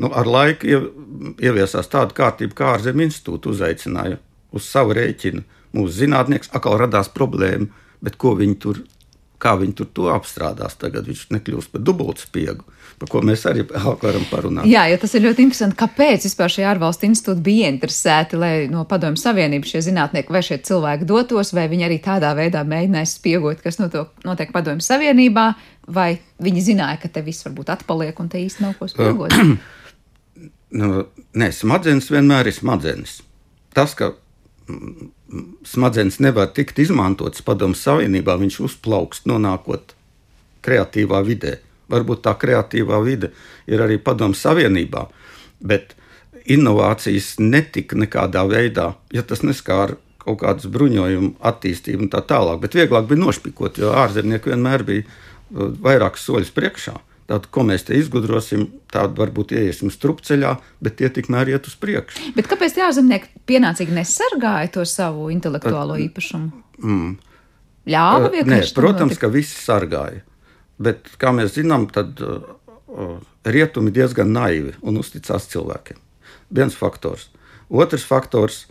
Nu, 0.00 0.08
ar 0.16 0.28
laiku 0.28 0.68
ieviesās 1.40 1.90
tāda 1.92 2.16
kārtība, 2.16 2.56
kā 2.56 2.70
ārzemju 2.76 3.08
institūta 3.08 3.50
uzaicināja 3.52 4.20
uz 4.56 4.68
savu 4.68 4.96
rēķinu. 4.96 5.44
Mūsu 5.76 6.00
zinātnieks 6.00 6.52
atkal 6.56 6.78
radās 6.80 7.12
problēma, 7.12 7.68
bet 8.02 8.16
ko 8.20 8.32
viņi 8.38 8.56
tur 8.62 8.80
Kā 9.40 9.54
viņi 9.56 9.76
tur 9.78 9.88
to 9.96 10.10
apstrādās, 10.12 10.76
tagad 10.76 11.06
viņš 11.08 11.30
nekļūst 11.32 11.72
par 11.72 11.80
dubultspiegu, 11.88 12.66
par 13.00 13.08
ko 13.08 13.22
mēs 13.24 13.46
arī 13.48 13.64
varam 13.70 14.24
parunāt. 14.28 14.68
Jā, 14.68 14.82
jo 14.92 14.98
tas 15.00 15.14
ir 15.16 15.24
ļoti 15.24 15.46
interesanti, 15.46 15.78
kāpēc 15.80 16.26
vispār 16.28 16.52
šie 16.52 16.66
ārvalstu 16.68 17.08
institūti 17.08 17.44
bija 17.46 17.70
interesēti, 17.72 18.36
lai 18.40 18.52
no 18.72 18.84
padomju 18.88 19.20
savienības 19.22 19.72
šie 19.72 19.80
zinātnieki 19.88 20.34
vai 20.34 20.42
šie 20.44 20.58
cilvēki 20.68 21.08
dotos, 21.08 21.54
vai 21.56 21.64
viņi 21.72 21.86
arī 21.88 21.96
tādā 22.04 22.34
veidā 22.36 22.60
mēģināja 22.68 23.08
spiegot, 23.08 23.62
kas 23.64 23.80
notiek 23.80 24.52
padomju 24.52 24.84
savienībā, 24.84 25.46
vai 25.96 26.10
viņi 26.44 26.66
zināja, 26.72 26.98
ka 27.00 27.08
te 27.14 27.24
viss 27.24 27.46
varbūt 27.48 27.72
atpaliek 27.72 28.20
un 28.20 28.28
te 28.32 28.42
īsti 28.44 28.66
nav 28.66 28.76
ko 28.76 28.90
spiegot. 28.92 29.32
nu, 30.82 30.90
nē, 31.40 31.50
smadzenes 31.56 32.10
vienmēr 32.12 32.52
ir 32.52 32.58
smadzenes. 32.58 33.16
Tas, 33.72 33.96
ka 33.96 34.12
smadzenes 35.64 36.20
nevar 36.20 36.52
tikt 36.52 36.84
izmantotas 36.84 37.40
padomu 37.46 37.78
savienībā, 37.78 38.36
viņš 38.44 38.60
uzplaukst 38.68 39.28
nonākot 39.30 39.96
kreatīvā 40.64 41.24
vidē. 41.24 41.56
Varbūt 41.90 42.22
tā 42.26 42.36
kreatīvā 42.38 43.00
vide 43.04 43.32
ir 43.70 43.82
arī 43.82 43.98
padomu 44.02 44.38
savienībā, 44.38 45.06
bet 45.60 45.96
inovācijas 46.50 47.34
netika 47.42 47.98
nekādā 47.98 48.44
veidā, 48.48 48.92
ja 49.12 49.24
tas 49.26 49.44
neskāra 49.46 49.98
kaut 50.20 50.40
kādas 50.42 50.68
bruņojumu 50.70 51.36
attīstību 51.50 52.06
un 52.06 52.10
tā 52.12 52.22
tālāk. 52.26 52.60
Bet 52.62 52.76
vieglāk 52.76 53.08
bija 53.08 53.22
nošpikot, 53.22 53.80
jo 53.80 53.92
ārzemnieki 53.96 54.52
vienmēr 54.52 54.84
bija 54.86 55.06
uh, 55.06 55.70
vairākus 55.80 56.26
soļus 56.28 56.52
priekšā. 56.56 56.96
Tātad, 57.30 57.46
ko 57.54 57.62
mēs 57.62 57.84
te 57.86 57.94
izgudrosim, 57.94 58.66
tādu 58.90 59.20
varbūt 59.20 59.54
ieiesim 59.54 59.92
strupceļā, 59.94 60.56
bet 60.82 60.96
tie 60.98 61.12
tikmēr 61.14 61.52
iet 61.52 61.68
uz 61.70 61.76
priekšu. 61.78 62.32
Bet 62.34 62.50
kāpēc 62.50 62.74
tie 62.74 62.82
ārzemnieki 62.88 63.44
pienācīgi 63.46 63.94
nesargāja 63.94 64.72
to 64.74 64.86
savu 64.88 65.28
intelektuālo 65.30 65.98
īpašumu? 66.08 66.64
Mm. 66.82 67.12
Ļāva 67.90 68.26
uh, 68.26 68.34
vienkārši. 68.34 68.74
Nē, 68.74 68.74
protams, 68.76 69.20
ka 69.20 69.30
visi 69.32 69.54
sargāja. 69.56 70.24
Bet, 70.80 71.12
kā 71.20 71.32
mēs 71.36 71.54
zinām, 71.58 71.86
tad 71.92 72.20
rietumi 73.44 73.92
diezgan 73.94 74.32
naivi 74.32 74.72
un 74.80 74.96
uzticās 75.00 75.48
cilvēkiem. 75.52 75.98
Viens 76.50 76.74
faktors. 76.78 77.28
Otrs 77.70 78.06
faktors 78.08 78.64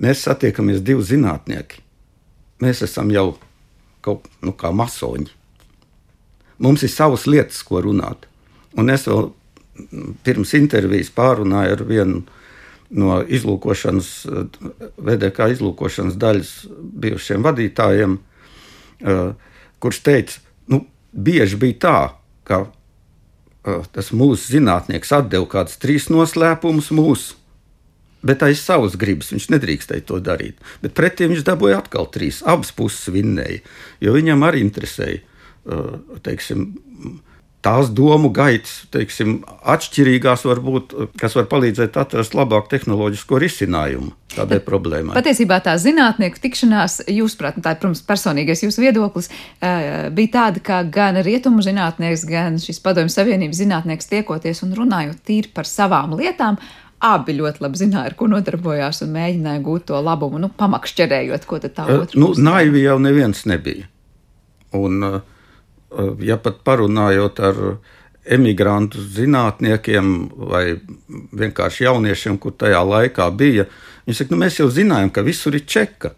Mēs 0.00 0.24
satiekamies 0.26 0.80
divi 0.82 1.04
zinātnieki. 1.04 1.82
Mēs 2.62 2.82
esam 2.86 3.10
jau 3.12 3.36
kaut 4.02 4.28
nu, 4.42 4.54
kā 4.56 4.72
masoņi. 4.74 5.28
Mums 6.62 6.82
ir 6.86 6.92
savas 6.92 7.26
lietas, 7.28 7.60
ko 7.66 7.82
runāt. 7.84 8.26
Un 8.78 8.90
es 8.90 9.04
vēl 9.06 9.30
pirms 10.24 10.54
intervijas 10.58 11.10
pārunāju 11.14 11.76
ar 11.76 11.84
vienu 11.86 12.22
no 12.92 13.20
izlūkošanas, 13.22 14.10
VDK 15.00 15.48
izlūkošanas 15.54 16.18
daļas 16.20 16.52
bijušiem 17.04 17.44
vadītājiem, 17.44 18.18
kurš 19.82 20.02
teica, 20.06 20.40
bieži 21.12 21.60
bija 21.60 21.78
tā, 21.84 21.98
ka 22.48 22.64
uh, 22.66 23.86
tas 23.92 24.10
mūsu 24.16 24.56
zinātnieks 24.56 25.14
atdeva 25.14 25.48
kādus 25.56 25.78
trīs 25.82 26.08
noslēpumus 26.12 26.90
mūsu 26.94 27.38
Bet 28.22 28.42
aiz 28.46 28.60
savas 28.62 28.94
gribas 28.98 29.32
viņš 29.34 29.48
nedrīkstēja 29.50 30.06
to 30.06 30.20
darīt. 30.22 30.60
Bet 30.82 30.94
pretī 30.94 31.26
viņš 31.30 31.42
dabūja 31.46 31.80
atkal 31.82 32.06
trīs. 32.14 32.38
Abas 32.46 32.70
puses 32.74 33.10
vinnēja, 33.10 33.58
jo 34.02 34.14
viņam 34.14 34.44
arī 34.46 34.62
interesēja 34.62 35.18
uh, 35.18 35.98
teiksim, 36.22 36.68
tās 37.62 37.90
domu 37.94 38.30
gaitas, 38.34 38.82
teiksim, 38.92 39.36
atšķirīgās, 39.70 40.42
varbūt, 40.48 40.94
kas 41.20 41.36
var 41.38 41.46
palīdzēt 41.50 41.96
atrast 42.00 42.34
labāku 42.34 42.72
tehnoloģisko 42.72 43.38
risinājumu 43.38 44.10
tādai 44.32 44.58
problēmai. 44.64 45.14
Patiesībā 45.14 45.60
tā 45.62 45.76
zinātnieku 45.80 46.40
tikšanās, 46.42 47.02
jūsuprāt, 47.12 47.60
tā 47.62 47.74
ir, 47.74 47.80
protams, 47.82 48.02
personīgais 48.08 48.64
jūsu 48.64 48.82
viedoklis, 48.82 49.30
bija 49.62 50.32
tāda, 50.38 50.62
ka 50.64 50.80
gan 50.88 51.20
rietumu 51.22 51.62
zinātnieks, 51.64 52.24
gan 52.28 52.58
šis 52.62 52.80
padomju 52.82 53.12
savienības 53.14 53.60
zinātnieks 53.62 54.10
tiekoties 54.10 54.64
un 54.66 54.72
runājot 54.78 55.20
tīri 55.28 55.52
par 55.54 55.68
savām 55.68 56.16
lietām, 56.18 56.58
abi 57.02 57.34
ļoti 57.36 57.62
labi 57.64 57.78
zināja, 57.80 58.10
ar 58.10 58.16
ko 58.18 58.28
nodarbojās 58.30 59.02
un 59.04 59.14
mēģināja 59.14 59.62
gūt 59.66 59.90
to 59.90 60.00
labumu, 60.02 60.40
nu, 60.42 60.50
pamakšķerējot, 60.58 61.46
ko 61.50 61.58
tad 61.62 61.76
tā 61.78 61.86
otra. 61.90 62.18
Nu, 62.18 62.32
naivi 62.38 62.86
jau 62.86 62.98
neviens 63.02 63.42
nebija. 63.50 63.88
Un, 64.78 65.02
uh, 65.04 65.31
ja 66.24 66.38
pat 66.40 66.62
parunājot 66.64 67.42
ar 67.42 67.60
emigrantu 68.22 69.02
zinātniekiem 69.02 70.08
vai 70.50 70.64
vienkārši 71.38 71.86
jauniešiem, 71.88 72.38
kur 72.38 72.54
tajā 72.54 72.82
laikā 72.86 73.28
bija, 73.34 73.66
viņi 74.06 74.18
saka, 74.18 74.34
nu, 74.34 74.40
mēs 74.44 74.58
jau 74.60 74.68
zinājām, 74.70 75.10
ka 75.14 75.24
visur 75.26 75.56
ir 75.58 75.66
čeka. 75.66 76.14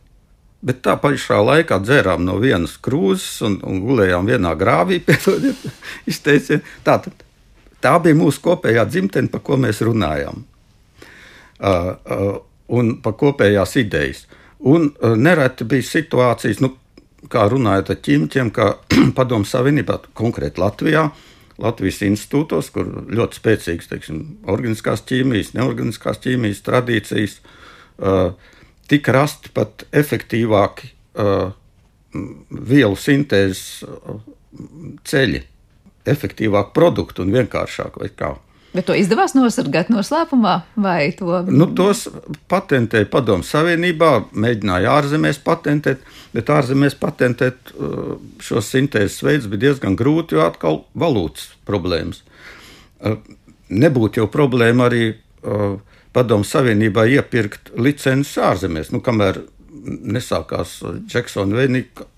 Bet 0.64 0.80
tā 0.84 0.94
pašā 1.00 1.42
laikā 1.44 1.76
dzērām 1.84 2.24
no 2.24 2.38
vienas 2.40 2.78
krūzes 2.80 3.42
un, 3.44 3.58
un 3.68 3.82
gulējām 3.84 4.28
vienā 4.28 4.54
grāvī. 4.56 5.02
tā, 6.86 6.94
tā 7.84 7.94
bija 8.04 8.16
mūsu 8.16 8.40
kopējā 8.44 8.86
dzimtene, 8.88 9.32
par 9.32 9.44
ko 9.44 9.60
mēs 9.60 9.82
runājām 9.84 10.44
un 12.74 12.94
par 13.04 13.16
kopējās 13.20 13.76
idejas. 13.80 14.24
Un 14.64 14.88
nereti 15.20 15.66
bija 15.68 15.84
situācijas, 15.84 16.62
nu, 16.64 16.72
kā 17.32 17.46
runājot 17.50 17.92
ar 17.92 18.00
ķīmijiem, 18.04 18.50
ka 18.54 18.70
Padomu 19.18 19.48
Savienībā, 19.48 20.00
konkrēti 20.18 20.62
Latvijā, 20.62 21.08
Latvijas 21.62 22.00
institūtos, 22.02 22.72
kur 22.74 22.88
ļoti 23.14 23.38
spēcīgas 23.38 23.90
teiksim, 23.90 24.22
organiskās 24.50 25.04
ķīmijas, 25.06 25.52
neorganiskās 25.54 26.18
ķīmijas 26.24 26.64
tradīcijas, 26.66 27.36
uh, 28.02 28.32
tika 28.90 29.14
rasti 29.14 29.52
pat 29.54 29.86
efektīvāki 29.94 30.90
uh, 30.90 31.52
vielu 32.50 32.98
sintēzes 32.98 33.84
uh, 33.86 34.18
ceļi, 35.06 35.44
efektīvāk 36.10 36.74
produkti 36.76 37.22
un 37.22 37.32
vienkāršāk. 37.34 38.02
Bet 38.74 38.88
to 38.88 38.96
izdevās 38.98 39.36
nosargāt 39.36 39.90
noslēpumā, 39.92 40.54
vai 40.82 41.12
to? 41.14 41.38
Nu, 41.46 41.68
tos 41.78 42.08
patentēja 42.50 43.06
Padomu 43.10 43.46
Savienībā, 43.46 44.10
mēģināja 44.34 44.96
ārzemēs 44.98 45.38
patentēt, 45.46 46.02
bet 46.34 46.50
ārzemēs 46.50 46.98
patentēt 46.98 47.70
uh, 47.74 48.16
šo 48.42 48.62
sintēzes 48.64 49.22
veidu 49.22 49.52
bija 49.52 49.68
diezgan 49.68 49.94
grūti, 49.98 50.34
jo 50.34 50.42
atkal 50.42 50.82
valūtas 50.98 51.52
problēmas. 51.68 52.24
Uh, 52.98 53.20
nebūtu 53.70 54.24
jau 54.24 54.28
problēma 54.34 54.90
arī 54.90 55.04
uh, 55.12 55.78
Padomu 56.14 56.46
Savienībā 56.46 57.06
iepirkt 57.14 57.70
licences 57.78 58.42
ārzemēs, 58.42 58.90
nu, 58.94 59.02
kamēr 59.06 59.44
nesākās 59.84 60.80
Džeksona 61.06 61.62
Venika 61.62 62.10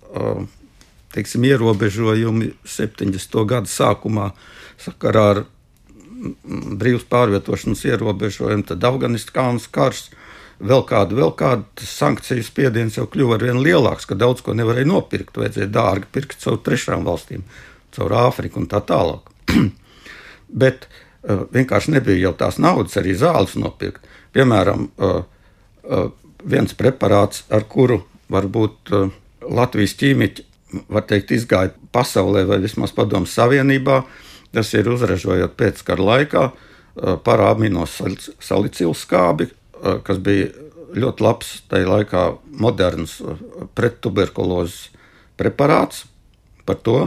teiksim, 1.16 1.44
ierobežojumi 1.48 2.50
70. 2.68 3.44
gada 3.48 3.70
sākumā 3.70 4.30
sakarā 4.80 5.24
ar 5.32 5.42
brīvs 6.80 7.06
pārvietošanas 7.10 7.84
ierobežojumi, 7.88 8.64
tad 8.66 8.84
Afganistānas 8.86 9.68
karš, 9.72 10.06
vēl 10.58 10.84
kāda, 10.88 11.16
vēl 11.18 11.32
kāda 11.36 11.86
sankciju 11.86 12.44
spiediens 12.46 12.96
jau 12.98 13.06
kļuva 13.10 13.36
ar 13.36 13.46
vien 13.48 13.60
lielāks, 13.62 14.08
ka 14.08 14.18
daudz 14.18 14.42
ko 14.44 14.54
nevarēja 14.56 14.88
nopirkt. 14.88 15.36
Vajadzēja 15.36 15.72
dārgi 15.72 16.10
pirkt 16.12 16.40
caur 16.42 16.60
trešām 16.64 17.04
valstīm, 17.06 17.44
caur 17.96 18.16
Āfriku 18.26 18.62
un 18.62 18.68
tā 18.70 18.80
tālāk. 18.86 19.32
Bet 20.62 20.88
uh, 20.88 21.44
vienkārši 21.52 21.96
nebija 21.98 22.28
jau 22.28 22.34
tās 22.44 22.60
naudas 22.62 22.96
arī 23.00 23.16
zāles 23.18 23.56
nopirkt. 23.60 24.06
Piemēram, 24.36 24.88
uh, 24.96 25.22
uh, 25.84 26.06
viens 26.44 26.76
preparāts, 26.78 27.44
ar 27.50 27.66
kuru 27.68 28.02
varbūt 28.32 28.90
Latvijas 29.46 29.94
ķīmiķi, 30.00 30.44
var 30.90 31.04
teikt, 31.06 31.30
izgāja 31.36 31.70
pasaulē 31.94 32.42
vai 32.48 32.58
vismaz 32.62 32.90
padomu 32.94 33.28
savienībā, 33.30 34.00
uh, 34.02 34.24
Tas 34.54 34.72
ir 34.74 34.88
uzražojot 34.92 35.56
pēckara 35.58 36.06
laikā 36.12 36.44
parāminos 37.26 37.98
salicilskābi, 38.40 39.50
kas 40.06 40.20
bija 40.22 40.48
ļoti 40.96 41.24
labs 41.24 41.52
tajā 41.68 41.88
laikā 41.90 42.24
moderns 42.62 43.18
prettuberkulozes 43.76 44.90
preparāts. 45.36 46.06
Par 46.66 46.78
to 46.82 46.98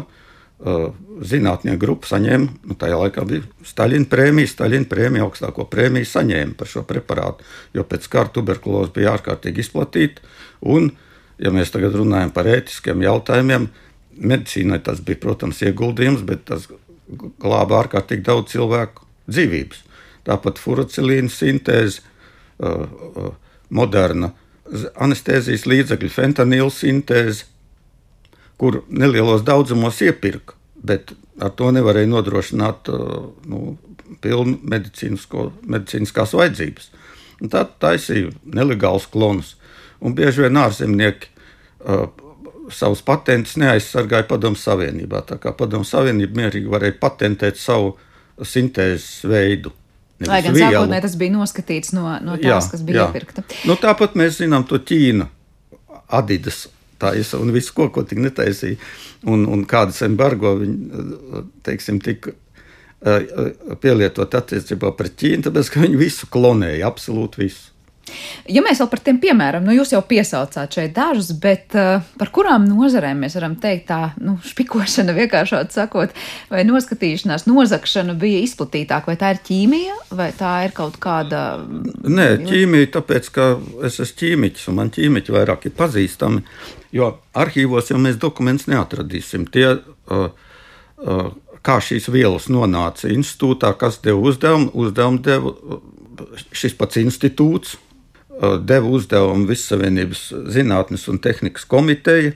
zinātnieku 0.59 1.79
grupa 1.79 2.09
saņēma, 2.11 2.47
nu, 2.67 2.75
tajā 2.79 2.97
laikā 2.99 3.23
bija 3.27 3.43
Staļina 3.65 4.07
prēmija. 4.11 4.51
Staļina 4.53 4.87
prēmija 4.91 5.25
augstāko 5.25 5.65
prēmiju 5.71 6.07
saņēma 6.07 6.57
par 6.59 6.69
šo 6.69 6.83
preparātu, 6.87 7.47
jo 7.75 7.85
pēc 7.87 8.07
kara 8.11 8.31
tuberkuloze 8.35 8.93
bija 8.95 9.15
ārkārtīgi 9.15 9.63
izplatīta. 9.63 10.23
Un, 10.67 10.91
ja 11.39 11.53
mēs 11.55 11.71
tagad 11.73 11.95
runājam 11.95 12.33
par 12.35 12.51
ētiskiem 12.51 13.03
jautājumiem, 13.07 13.69
medicīnai 14.19 14.81
tas 14.83 14.99
bija, 15.03 15.21
protams, 15.23 15.63
ieguldījums, 15.63 16.25
bet 16.27 16.43
tas 16.51 16.67
glāba 17.41 17.83
ārkārtīgi 17.83 18.25
daudz 18.25 18.53
cilvēku 18.53 19.05
dzīvības. 19.29 19.83
Tāpat 20.27 20.61
furacilīna 20.61 21.31
sintēze, 21.33 22.03
uh, 22.59 22.85
uh, 22.85 23.31
moderna 23.69 24.33
anestezijas 25.01 25.65
līdzekļu, 25.69 26.11
fentanīla 26.13 26.69
sintēze, 26.73 27.47
kur 28.59 28.83
nelielos 28.89 29.41
daudzumos 29.47 30.01
iepirka, 30.05 30.57
bet 30.75 31.13
ar 31.41 31.53
to 31.57 31.71
nevarēja 31.73 32.11
nodrošināt 32.11 32.91
uh, 32.93 33.29
nu, 33.49 33.77
pilnu 34.21 34.59
medicīniskās 34.69 36.35
vajadzības. 36.35 36.91
Un 37.39 37.51
tad 37.53 37.77
taisīja 37.79 38.33
nelegālus 38.43 39.07
klonus. 39.11 39.55
Un 40.03 40.15
bieži 40.15 40.43
vien 40.45 40.59
ārzemnieki 40.59 41.31
savus 42.75 43.01
patentus 43.05 43.57
neaizsargāja 43.59 44.27
Padomu 44.29 44.59
Savienībā. 44.59 45.23
Tā 45.27 45.39
kā 45.41 45.53
Padomu 45.57 45.87
Savienība 45.87 46.43
mierīgi 46.43 46.71
varēja 46.71 46.97
patentēt 47.01 47.59
savu 47.61 47.95
sintēzes 48.45 49.27
veidu. 49.29 49.73
Lai 50.27 50.41
gan 50.43 50.57
sākotnēji 50.57 51.05
tas 51.05 51.15
bija 51.19 51.31
noskatīts 51.37 51.93
no, 51.95 52.09
no 52.23 52.35
tās, 52.39 52.65
jā, 52.65 52.71
kas 52.73 52.83
bija 52.83 53.01
jā. 53.01 53.05
iepirkta. 53.07 53.45
Nu, 53.69 53.77
tāpat 53.79 54.17
mēs 54.19 54.41
zinām 54.41 54.65
to 54.67 54.81
Ķīnu, 54.83 55.29
Adidas. 56.17 56.65
Tā 56.99 57.13
ir 57.15 57.27
un 57.39 57.53
visu, 57.55 57.71
ko, 57.77 57.87
ko 57.95 58.03
tik 58.03 58.19
netaisīja, 58.19 58.75
un, 59.31 59.45
un 59.47 59.63
kādas 59.69 60.01
embargo 60.03 60.57
viņi, 60.59 61.05
teiksim, 61.63 62.01
tika 62.03 62.33
pielietot 63.79 64.35
attiecībā 64.35 64.91
pret 64.99 65.15
Ķīnu, 65.21 65.45
tāpēc, 65.47 65.71
ka 65.71 65.85
viņi 65.85 65.99
visu 66.01 66.27
klonēja, 66.31 66.89
absolūti 66.89 67.45
visu. 67.45 67.69
Ja 68.49 68.63
mēs 68.65 68.79
vēl 68.81 68.89
par 68.91 69.01
tiem 69.05 69.19
piemēram, 69.21 69.65
nu 69.65 69.75
jūs 69.75 69.93
jau 69.93 70.01
piesaucāt 70.05 70.75
šeit 70.75 70.93
dažus, 70.95 71.31
bet 71.41 71.75
uh, 71.77 72.05
par 72.19 72.31
kurām 72.33 72.65
nozarēm 72.69 73.23
mēs 73.23 73.35
varam 73.37 73.55
teikt 73.61 73.87
tā, 73.91 73.99
nu, 74.23 74.37
špikošana 74.45 75.13
vienkāršot 75.17 75.75
sakot, 75.75 76.15
vai 76.51 76.63
noskatīšanās, 76.67 77.47
nozakšana 77.49 78.15
bija 78.19 78.41
izplatītāka, 78.45 79.11
vai 79.11 79.17
tā 79.21 79.33
ir 79.35 79.41
ķīmija, 79.49 79.97
vai 80.17 80.29
tā 80.37 80.53
ir 80.67 80.75
kaut 80.77 80.97
kāda. 81.03 81.43
Nē, 82.05 82.29
ķīmija, 82.45 82.93
tāpēc, 82.97 83.31
ka 83.35 83.49
es 83.87 83.99
esmu 83.99 84.21
ķīmiķis, 84.23 84.69
un 84.71 84.79
man 84.81 84.93
ķīmiķi 84.95 85.35
vairāk 85.35 85.69
ir 85.69 85.75
pazīstami, 85.77 86.45
jo 86.95 87.11
arhīvos 87.37 87.93
jau 87.93 87.99
mēs 88.01 88.17
dokumentus 88.21 88.69
neatradīsim. 88.71 89.45
Tie, 89.53 89.67
uh, 89.75 90.49
uh, 91.05 91.29
kā 91.65 91.77
šīs 91.83 92.09
vielas 92.13 92.47
nonāca 92.51 93.11
institūtā, 93.11 93.75
kas 93.79 93.99
deva 94.03 94.21
uzdevumu, 94.31 94.71
uzdevumu 94.73 95.21
deva 95.25 95.53
šis 96.55 96.75
pats 96.79 96.99
institūts 96.99 97.77
deva 98.39 98.87
uzdevumu 98.87 99.49
Vissavienības 99.49 100.29
zinātnes 100.53 101.07
un 101.11 101.19
tehnikas 101.19 101.65
komiteja. 101.67 102.35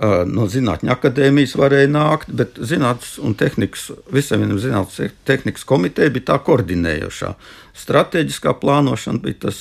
No 0.00 0.46
Zinātņu 0.48 0.88
akadēmijas 0.94 1.52
varēja 1.60 1.90
nākt, 1.92 2.30
bet 2.32 2.56
Zinātnes 2.56 3.18
un 3.20 3.34
tehnikas, 3.36 3.90
Vissavienības 4.08 4.62
zinātnes 4.64 5.16
tehnikas 5.28 5.66
komiteja 5.68 6.12
bija 6.14 6.30
tā 6.30 6.38
koordinējošā. 6.46 7.34
Stratēģiskā 7.76 8.54
plānošana 8.62 9.20
bija 9.26 9.42
tas 9.44 9.58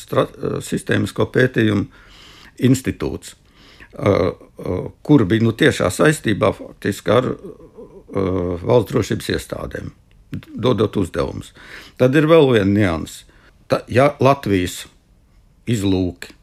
sistēmisko 0.69 1.25
pētījumu 1.33 1.89
institūts, 2.69 3.33
kur 5.03 5.25
bija 5.27 5.43
nu, 5.43 5.51
tiešā 5.59 5.89
saistībā 5.91 6.53
faktiski 6.55 7.11
ar 7.17 7.27
valsts 8.09 8.93
drošības 8.93 9.27
iestādēm, 9.35 9.91
dodot 10.55 11.01
uzdevumus. 11.03 11.51
Tad 11.99 12.15
ir 12.15 12.29
vēl 12.31 12.47
viena 12.53 12.71
nianses. 12.71 13.25
Ja 13.91 14.13
Latvijas 14.23 14.85
izlūki. 15.75 16.35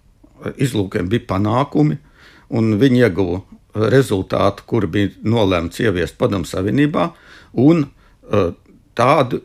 Izlūkiem 0.60 1.08
bija 1.10 1.24
panākumi, 1.32 1.96
un 2.52 2.76
viņi 2.80 3.02
ieguva 3.06 3.40
rezultātu, 3.92 4.64
kur 4.68 4.86
bija 4.88 5.12
nolēmts 5.24 5.80
ieviest 5.84 6.16
Padomu 6.20 6.48
Savienībā. 6.48 7.10
Tādu, 8.96 9.40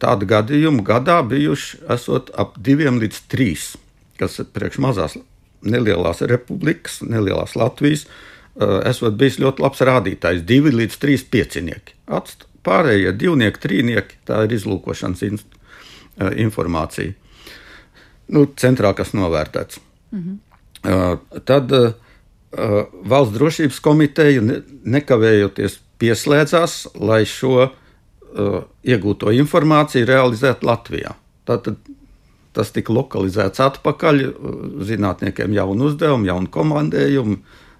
tādu 0.00 0.28
gadījumu 0.28 0.84
gadā 0.86 1.18
bijuši 1.26 1.82
esot 1.92 2.32
ap 2.38 2.56
diviem 2.64 3.00
līdz 3.02 3.20
trīs, 3.32 3.74
kas 4.20 4.40
priekš 4.54 4.80
mazās 4.84 5.18
nelielās 5.64 6.22
republikas, 6.30 7.00
nelielās 7.04 7.56
Latvijas, 7.58 8.06
esot 8.58 9.16
bijis 9.18 9.38
ļoti 9.42 9.62
labs 9.64 9.84
rādītājs. 9.88 10.44
Divi 10.48 10.72
līdz 10.74 10.98
trīs 11.02 11.24
piecinieki. 11.28 11.96
Atst, 12.18 12.46
pārējie 12.66 13.12
divnieki, 13.18 13.62
trīnieki, 13.62 14.20
tā 14.28 14.44
ir 14.46 14.56
izlūkošanas 14.56 15.24
in, 15.28 15.40
informācija 16.48 17.14
nu, 18.34 18.44
centrā, 18.60 18.92
kas 18.96 19.14
novērtēts. 19.16 19.80
Mhm. 20.14 20.38
Uh, 20.78 21.40
tad 21.48 21.72
uh, 21.74 21.90
valsts 23.10 23.34
drošības 23.34 23.80
komiteja 23.82 24.42
ne, 24.46 24.60
nekavējoties 24.86 25.80
pieslēdzās, 25.98 26.76
lai 27.02 27.24
šo 27.26 27.54
uh, 27.66 28.60
iegūto 28.86 29.34
informāciju 29.34 30.06
realizētu 30.06 30.68
Latvijā. 30.68 31.16
Tātad 31.48 31.80
tas 32.58 32.72
tika 32.74 32.94
lokalizēts 32.94 33.60
atpakaļ, 33.62 34.22
zinātniekiem 34.88 35.54
jaunu 35.54 35.90
uzdevumu, 35.92 36.26
jaunu 36.26 36.50
komandējumu. 36.52 37.38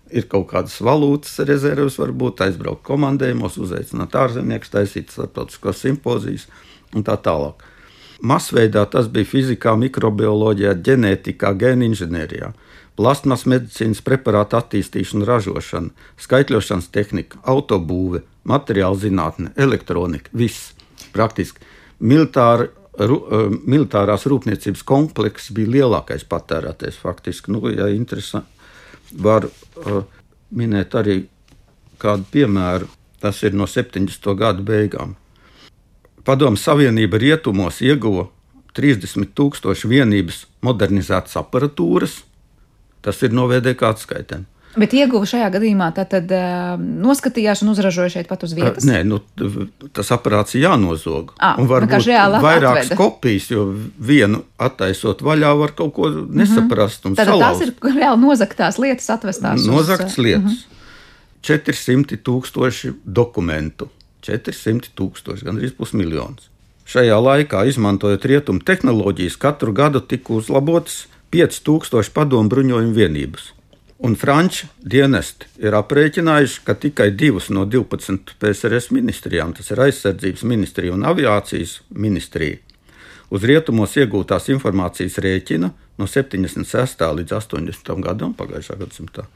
Ir 0.08 0.24
kaut 0.30 0.46
kādas 0.52 0.78
valūtas 0.80 1.34
rezerves, 1.44 1.98
varbūt 2.00 2.40
aizbraukt 2.46 2.84
komandējumos, 2.86 3.58
uzaicināt 3.60 4.14
ārzemniekus, 4.16 4.70
taisīt 4.72 5.10
starptautiskos 5.12 5.82
simpozijas 5.84 6.46
un 6.96 7.04
tā 7.04 7.18
tālāk. 7.20 7.60
Masveidā 8.18 8.82
tas 8.90 9.06
bija 9.12 9.28
fizikā, 9.28 9.76
mikrobioloģijā, 9.78 10.72
ģenētikā, 10.86 11.52
gēnu 11.60 11.86
inženierijā, 11.86 12.50
plasmas 12.98 13.44
medicīnas 13.46 14.02
preparātu 14.02 14.58
attīstīšana, 14.58 15.26
ražošana, 15.28 16.08
skaitļošanas 16.18 16.90
tehnika, 16.94 17.38
autobūve, 17.46 18.24
materiāla 18.48 18.98
zinātne, 18.98 19.52
elektronika, 19.54 20.34
viss 20.34 20.72
praktiski. 21.14 21.62
Militāra, 22.02 22.66
ru, 22.98 23.20
uh, 23.22 23.46
militārās 23.70 24.26
rūpniecības 24.30 24.82
komplekss 24.86 25.54
bija 25.54 25.76
lielākais 25.78 26.26
patērētājs 26.26 26.98
faktiski. 26.98 27.54
Nu, 27.54 27.62
ja 27.70 27.86
interesanti, 27.94 28.50
var 29.14 29.46
uh, 29.46 30.02
minēt 30.50 30.98
arī 30.98 31.20
kādu 32.02 32.26
piemēru. 32.34 32.90
Tas 33.18 33.40
ir 33.42 33.54
no 33.58 33.66
70. 33.66 34.34
gadu 34.38 34.62
beigām. 34.66 35.16
Padomu 36.28 36.60
Savienība 36.60 37.16
rietumos 37.16 37.78
ieguva 37.80 38.26
30 38.76 39.30
tūkstoši 39.32 39.88
vienības 39.88 40.42
modernizētas 40.60 41.38
aparatūras. 41.40 42.18
Tas 43.00 43.22
ir 43.24 43.32
no 43.32 43.46
VDK 43.48 43.88
atskaitēm. 43.94 44.44
Bet 44.78 44.92
ieguva 44.92 45.24
šajā 45.26 45.48
gadījumā 45.54 45.88
tad 45.96 46.28
uh, 46.36 46.76
noskatījās 46.76 47.64
un 47.64 47.72
uzražoja 47.72 48.12
šeit 48.12 48.28
pat 48.28 48.44
uz 48.44 48.52
vietas. 48.54 48.84
Nē, 48.84 49.00
nu, 49.08 49.22
tas 49.96 50.12
aparāts 50.12 50.52
ir 50.58 50.66
jānozog. 50.66 51.32
À, 51.40 51.54
un 51.58 51.70
varbūt 51.70 51.96
vairākas 51.96 52.90
atveda. 52.90 52.98
kopijas, 53.00 53.48
jo 53.54 53.64
vienu 53.96 54.44
attaisot 54.60 55.24
vaļā 55.24 55.54
var 55.64 55.72
kaut 55.78 55.96
ko 55.96 56.12
nesaprast. 56.12 57.08
Mm 57.08 57.16
-hmm. 57.16 57.24
Tad 57.24 57.32
tās 57.40 57.64
ir 57.64 57.74
reāli 57.88 58.20
nozaktās 58.20 58.78
lietas 58.78 59.08
atvestās. 59.16 59.64
Nozaktas 59.64 60.18
uz, 60.18 60.24
lietas. 60.28 60.42
Mm 60.42 60.58
-hmm. 60.58 60.74
400 61.40 62.18
tūkstoši 62.20 62.92
dokumentu 63.04 63.88
400 64.26 64.92
tūkstoši, 64.98 65.46
gandrīz 65.46 65.74
pusmiljons. 65.78 66.48
Šajā 66.88 67.18
laikā, 67.20 67.66
izmantojot 67.68 68.24
rietumu 68.24 68.64
tehnoloģijas, 68.64 69.36
katru 69.36 69.74
gadu 69.76 70.00
tika 70.00 70.32
uzlabotas 70.38 71.06
5000 71.34 72.14
padomu 72.16 72.48
bruņojumu 72.48 72.94
vienības. 72.96 73.52
Un 73.98 74.14
franču 74.14 74.68
dienesti 74.78 75.48
ir 75.60 75.74
aprēķinājuši, 75.74 76.62
ka 76.64 76.76
tikai 76.78 77.10
divas 77.10 77.48
no 77.50 77.66
12 77.66 78.36
PSRS 78.38 78.92
ministrijām, 78.94 79.52
tas 79.58 79.72
ir 79.74 79.82
aizsardzības 79.88 80.46
ministrija 80.46 80.94
un 80.94 81.02
aviācijas 81.08 81.80
ministrija, 81.90 82.62
uz 83.34 83.44
rietumos 83.44 83.98
iegūtās 83.98 84.48
informācijas 84.54 85.18
rēķina 85.24 85.72
no 85.98 86.06
76. 86.06 87.04
līdz 87.20 87.36
80. 87.42 87.92
gadam 88.06 88.38
pagājušā 88.38 88.78
gadsimta 88.78 89.26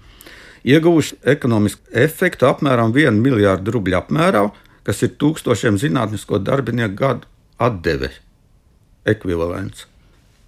ieguvuši 0.65 1.19
ekonomisku 1.35 1.83
efektu 2.05 2.47
apmēram 2.47 2.95
1 2.95 3.19
miljārdu 3.23 3.75
rubļu 3.77 3.99
apmērā, 3.99 4.47
kas 4.87 5.03
ir 5.07 5.15
tūkstošiem 5.21 5.79
zinātnisko 5.81 6.41
darbinieku 6.43 6.97
gadu 6.99 7.29
atdeve 7.63 8.11
ekvivalents. 9.09 9.87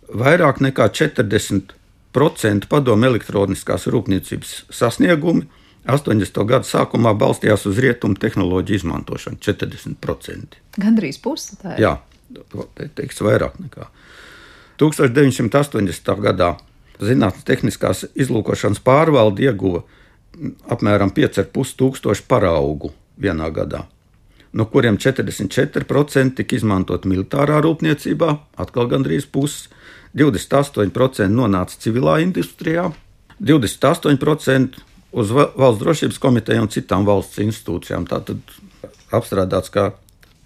Vairāk 0.08 0.60
nekā 0.62 0.88
40% 0.92 2.68
padomu 2.70 3.08
elektroniskās 3.10 3.86
rūpniecības 3.90 4.56
sasniegumi 4.74 5.46
80. 5.84 6.44
gada 6.48 6.64
sākumā 6.64 7.12
balstījās 7.18 7.66
uz 7.68 7.78
rietumu 7.82 8.16
tehnoloģiju 8.20 8.80
izmantošanu- 8.80 9.40
40%. 9.46 10.60
Gandrīz 10.80 11.20
pusi. 11.20 11.56
Jā, 11.78 11.98
teiks 12.94 13.20
vairāk 13.20 13.58
nekā. 13.60 13.88
1980. 14.78 16.20
gadā 16.20 16.56
Zinātnes 17.02 17.42
tehniskās 17.46 18.04
izlūkošanas 18.14 18.78
pārvalde 18.84 19.42
ieguva 19.42 19.82
apmēram 20.70 21.10
5,5 21.14 21.74
tūkstošu 21.78 22.26
paraugu 22.30 22.92
vienā 23.20 23.50
gadā 23.54 23.84
no 24.54 24.66
kuriem 24.70 24.98
44% 25.02 26.38
tika 26.38 26.56
izmantot 26.56 27.06
militārā 27.10 27.58
rūpniecībā, 27.64 28.30
atkal 28.62 28.88
gandrīz 28.90 29.26
puses, 29.26 29.68
28% 30.14 31.26
nonāca 31.34 31.78
civilā 31.82 32.20
industrijā, 32.22 32.90
28% 33.42 34.78
uz 35.14 35.32
valsts 35.34 35.80
drošības 35.82 36.20
komiteju 36.22 36.66
un 36.66 36.70
citām 36.70 37.06
valsts 37.06 37.42
institūcijām. 37.42 38.06
Tātad 38.10 38.38
apstrādāts 39.14 39.72
kā 39.74 39.90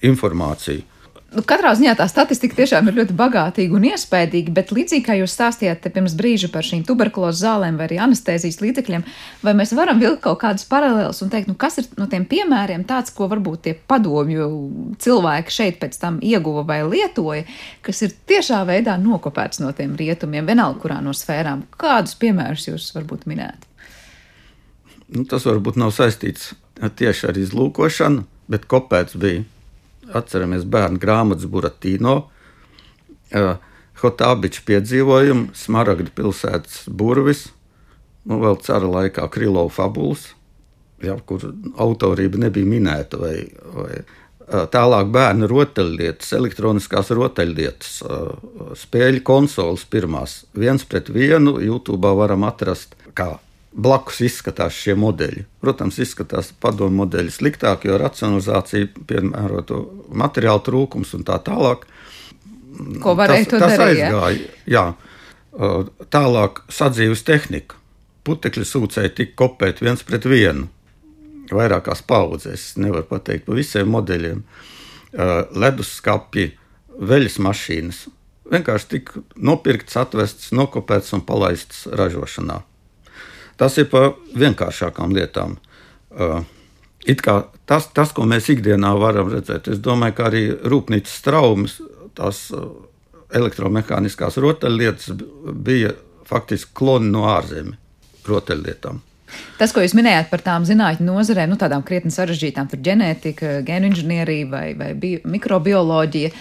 informācija 0.05 0.85
nu, 1.35 1.43
katrā 1.47 1.73
ziņā 1.77 1.93
tā 1.99 2.07
statistika 2.09 2.57
tiešām 2.59 2.89
ir 2.89 2.97
ļoti 2.99 3.15
bagātīga 3.17 3.77
un 3.77 3.87
iespaidīga, 3.91 4.53
bet 4.57 4.73
līdzīgi 4.75 5.05
kā 5.05 5.17
jūs 5.19 5.35
stāstījāt 5.37 5.85
pirms 5.93 6.15
brīža 6.19 6.51
par 6.53 6.65
šīm 6.67 6.85
tuberkulozes 6.89 7.43
zālēm 7.45 7.77
vai 7.81 7.89
arī 7.89 7.99
anestēzijas 8.05 8.61
līdzekļiem, 8.63 9.05
vai 9.45 9.55
mēs 9.59 9.75
varam 9.77 10.01
vilkt 10.01 10.23
kaut 10.25 10.41
kādus 10.43 10.65
paralēlus 10.71 11.21
un 11.25 11.33
teikt, 11.33 11.51
nu, 11.51 11.57
kas 11.61 11.81
ir 11.83 11.91
no 12.01 12.09
tiem 12.11 12.25
piemēriem 12.29 12.87
tāds, 12.89 13.13
ko 13.15 13.29
varbūt 13.31 13.67
tie 13.67 13.75
padomju 13.93 14.49
cilvēki 15.05 15.57
šeit 15.59 15.81
pēc 15.83 16.01
tam 16.01 16.21
ieguva 16.25 16.65
vai 16.69 16.81
lietoja, 16.89 17.45
kas 17.85 18.03
ir 18.07 18.17
tiešā 18.31 18.63
veidā 18.69 18.97
nokopēts 19.03 19.61
no 19.65 19.75
tiem 19.77 19.99
rietumiem, 20.01 20.49
vienalga 20.49 20.81
kurā 20.85 21.03
no 21.05 21.13
sfērām. 21.17 21.67
Kādus 21.81 22.17
piemērus 22.21 22.71
jūs 22.71 22.89
varbūt 22.97 23.29
minētu? 23.29 23.69
Nu, 25.13 25.25
tas 25.29 25.47
varbūt 25.49 25.79
nav 25.81 25.93
saistīts 25.97 26.53
tieši 26.79 27.31
ar 27.31 27.39
izlūkošanu, 27.41 28.27
bet 28.53 28.67
kopēts 28.69 29.17
bija 29.21 29.45
atceramies 30.17 30.67
bērnu 30.69 31.01
grāmatas 31.03 31.49
Buratīno, 31.51 32.19
Hotābiča 33.99 34.63
piedzīvojumu, 34.69 35.51
Smaragda 35.59 36.13
pilsētas 36.15 36.85
burvis, 36.87 37.49
nu, 38.29 38.39
vēl 38.45 38.57
cara 38.63 38.89
laikā 38.89 39.27
Krilovas 39.35 39.75
fabulas, 39.77 40.29
ja, 41.03 41.19
kur 41.27 41.43
autorība 41.77 42.41
nebija 42.47 42.69
minēta, 42.69 43.19
vai, 43.21 43.35
vai 43.75 43.99
Tālāk 44.49 45.11
bērnu 45.13 45.45
rotaļlietas, 45.51 46.31
elektroniskās 46.39 47.11
rotaļlietas, 47.13 47.99
spēļu 48.81 49.21
konsoles 49.21 49.85
pirmās. 49.85 50.45
viens 50.55 50.85
pret 50.89 51.11
vienu 51.13 51.59
YouTube 51.61 52.09
varam 52.17 52.45
atrast, 52.49 52.97
kā 53.13 53.37
blakus 53.73 54.21
izskatās 54.25 54.77
šie 54.77 54.95
modeļi. 54.99 55.45
Protams, 55.63 55.99
izskatās 56.03 56.51
padomu 56.61 57.05
modeļi 57.05 57.35
sliktāk, 57.35 57.85
jo 57.89 57.99
racionalizācija, 58.01 58.93
piemēroto 59.09 59.83
materiālu 60.09 60.65
trūkums 60.67 61.15
un 61.19 61.27
tā 61.29 61.39
tālāk. 61.45 61.85
Ko 63.03 63.15
varēja 63.19 63.45
tas, 63.45 63.53
to 63.53 63.61
tas 63.63 63.77
darīt? 63.77 64.01
ja? 64.01 64.09
aizgāja. 64.09 64.49
Jā. 64.71 64.87
Tālāk 66.15 66.63
sadzīves 66.73 67.25
tehnika. 67.27 67.79
Putekļi 68.29 68.67
sūcēji 68.69 69.15
tika 69.23 69.39
kopēti 69.45 69.87
viens 69.87 70.05
pret 70.07 70.27
vienu. 70.29 70.69
Vairākās 71.49 72.03
paudzēs, 72.05 72.75
nevar 72.81 73.07
pateikt 73.09 73.47
par 73.47 73.57
visiem 73.57 73.89
modeļiem. 73.93 74.43
Leduskapji, 75.57 76.53
veļas 76.99 77.39
mašīnas. 77.41 78.03
Vienkārši 78.53 78.89
tika 78.93 79.23
nopirkts, 79.37 79.97
atvestas, 80.01 80.53
nokopēts 80.57 81.15
un 81.17 81.25
palaists 81.29 81.87
ražošanā. 81.89 82.63
Tas 83.59 83.79
ir 83.81 83.89
par 83.91 84.13
vienkāršākām 84.39 85.15
lietām. 85.17 85.57
Uh, 86.15 86.43
tas, 87.67 87.89
tas, 87.95 88.13
ko 88.15 88.27
mēs 88.29 88.51
ikdienā 88.55 88.93
varam 89.01 89.33
redzēt, 89.33 89.71
es 89.73 89.83
domāju, 89.83 90.17
ka 90.19 90.29
arī 90.31 90.45
rūpnīcas 90.73 91.19
traumas, 91.27 91.79
tās 92.19 92.47
uh, 92.55 92.71
elektromehāniskās 93.35 94.39
rotaļlietas 94.41 95.13
bija 95.67 95.93
faktiski 96.29 96.75
kloni 96.79 97.11
no 97.13 97.27
ārzemēm 97.33 97.77
rotaļlietām. 98.29 99.03
Tas, 99.59 99.73
ko 99.75 99.83
jūs 99.83 99.95
minējāt 99.99 100.31
par 100.31 100.43
tām 100.45 100.65
zinātņu 100.69 101.07
nozarēm, 101.07 101.51
nu, 101.53 101.59
tādām 101.61 101.85
krietni 101.87 102.13
sarežģītām, 102.15 102.71
tur 102.71 102.81
ģenētika, 102.87 103.59
gēnu 103.67 103.91
inženierija 103.91 104.49
vai, 104.53 104.65
vai 104.79 104.91
bio, 104.99 105.21
mikrobioloģija, 105.29 106.33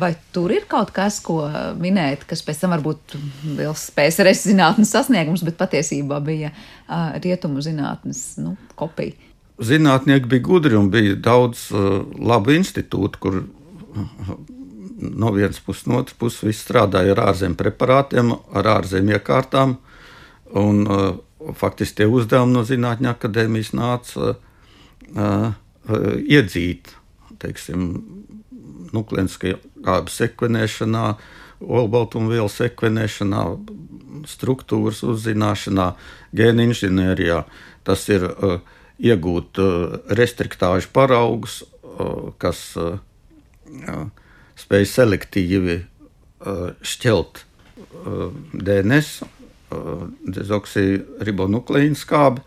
vai 0.00 0.12
tur 0.34 0.54
ir 0.54 0.66
kaut 0.70 0.92
kas, 0.96 1.18
ko 1.24 1.42
minēt, 1.80 2.24
kas 2.28 2.44
pēc 2.46 2.64
tam 2.64 2.74
varbūt 2.76 3.16
liels 3.58 3.88
PSRS 3.96 4.46
zinātnes 4.50 4.92
sasniegums, 4.94 5.44
bet 5.46 5.58
patiesībā 5.60 6.20
bija 6.24 6.52
rietumu 7.22 7.64
zinātnes 7.64 8.26
nu, 8.42 8.56
kopija? 8.78 9.16
Zinātnieki 9.56 10.28
bija 10.28 10.44
gudri 10.44 10.76
un 10.76 10.90
bija 10.92 11.14
daudz 11.16 11.70
uh, 11.72 12.02
labu 12.20 12.52
institūtu, 12.52 13.20
kur 13.20 13.38
no 15.00 15.30
vienas 15.32 15.60
puses, 15.64 15.86
no 15.88 16.00
otras 16.02 16.16
puses, 16.18 16.60
strādāja 16.60 17.14
ar 17.14 17.22
ārzemju 17.30 17.56
preparātiem, 17.60 18.34
ar 18.56 18.68
ārzemju 18.76 19.16
iekārtām. 19.16 19.78
Un, 20.56 20.82
uh, 20.84 21.06
faktiski 21.54 22.02
tie 22.02 22.08
uzdevumi 22.10 22.56
no 22.56 22.64
Zinātņu 22.66 23.10
akadēmijas 23.12 23.72
nāca 23.76 24.34
uh, 24.34 25.48
iedzīt, 26.24 26.92
teiksim, 27.42 27.88
nukleāru 28.96 30.12
sekvenēšanā, 30.12 31.04
olbaltumvielu 31.60 32.50
sekvenēšanā, 32.52 33.42
struktūras 34.28 35.02
uzzināšanā, 35.06 35.90
gēnu 36.36 36.70
inženierijā. 36.70 37.42
Tas 37.86 38.06
ir 38.12 38.26
uh, 38.28 38.58
iegūt 38.98 39.60
uh, 39.62 39.98
restriktāžu 40.18 40.90
paraugus, 40.96 41.60
uh, 41.62 42.32
kas 42.40 42.62
uh, 42.80 42.98
spēj 44.58 44.88
selektīvi 44.96 45.78
uh, 45.82 46.72
šķelt 46.82 47.42
uh, 47.44 48.32
DNS 48.52 49.35
Uh, 49.66 50.04
dezoksiribonukleīnu 50.30 51.98
skābi. 51.98 52.42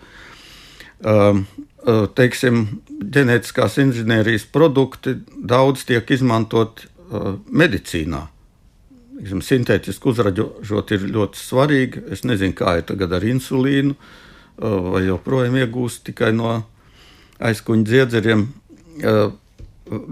Um, 1.04 1.42
uh, 1.84 2.06
teiksim, 2.16 2.62
ģenētiskās 2.88 3.76
inženierijas 3.84 4.46
produkti 4.48 5.18
daudz 5.36 5.84
tiek 5.90 6.08
izmantot 6.16 6.86
medicīnā. 7.10 8.22
Teiksim, 9.18 9.42
sintētiski 9.44 10.12
uzražot 10.12 10.94
ir 10.96 11.08
ļoti 11.12 11.42
svarīgi. 11.42 12.04
Es 12.14 12.24
nezinu, 12.24 12.56
kā 12.56 12.78
ir 12.80 12.86
tagad 12.88 13.16
ar 13.18 13.26
insulīnu, 13.26 13.96
vai 14.62 15.02
joprojām 15.08 15.58
iegūst 15.58 16.04
tikai 16.12 16.30
no 16.38 16.54
aizkuņa 17.50 17.90
dziedzeriem. 17.90 18.46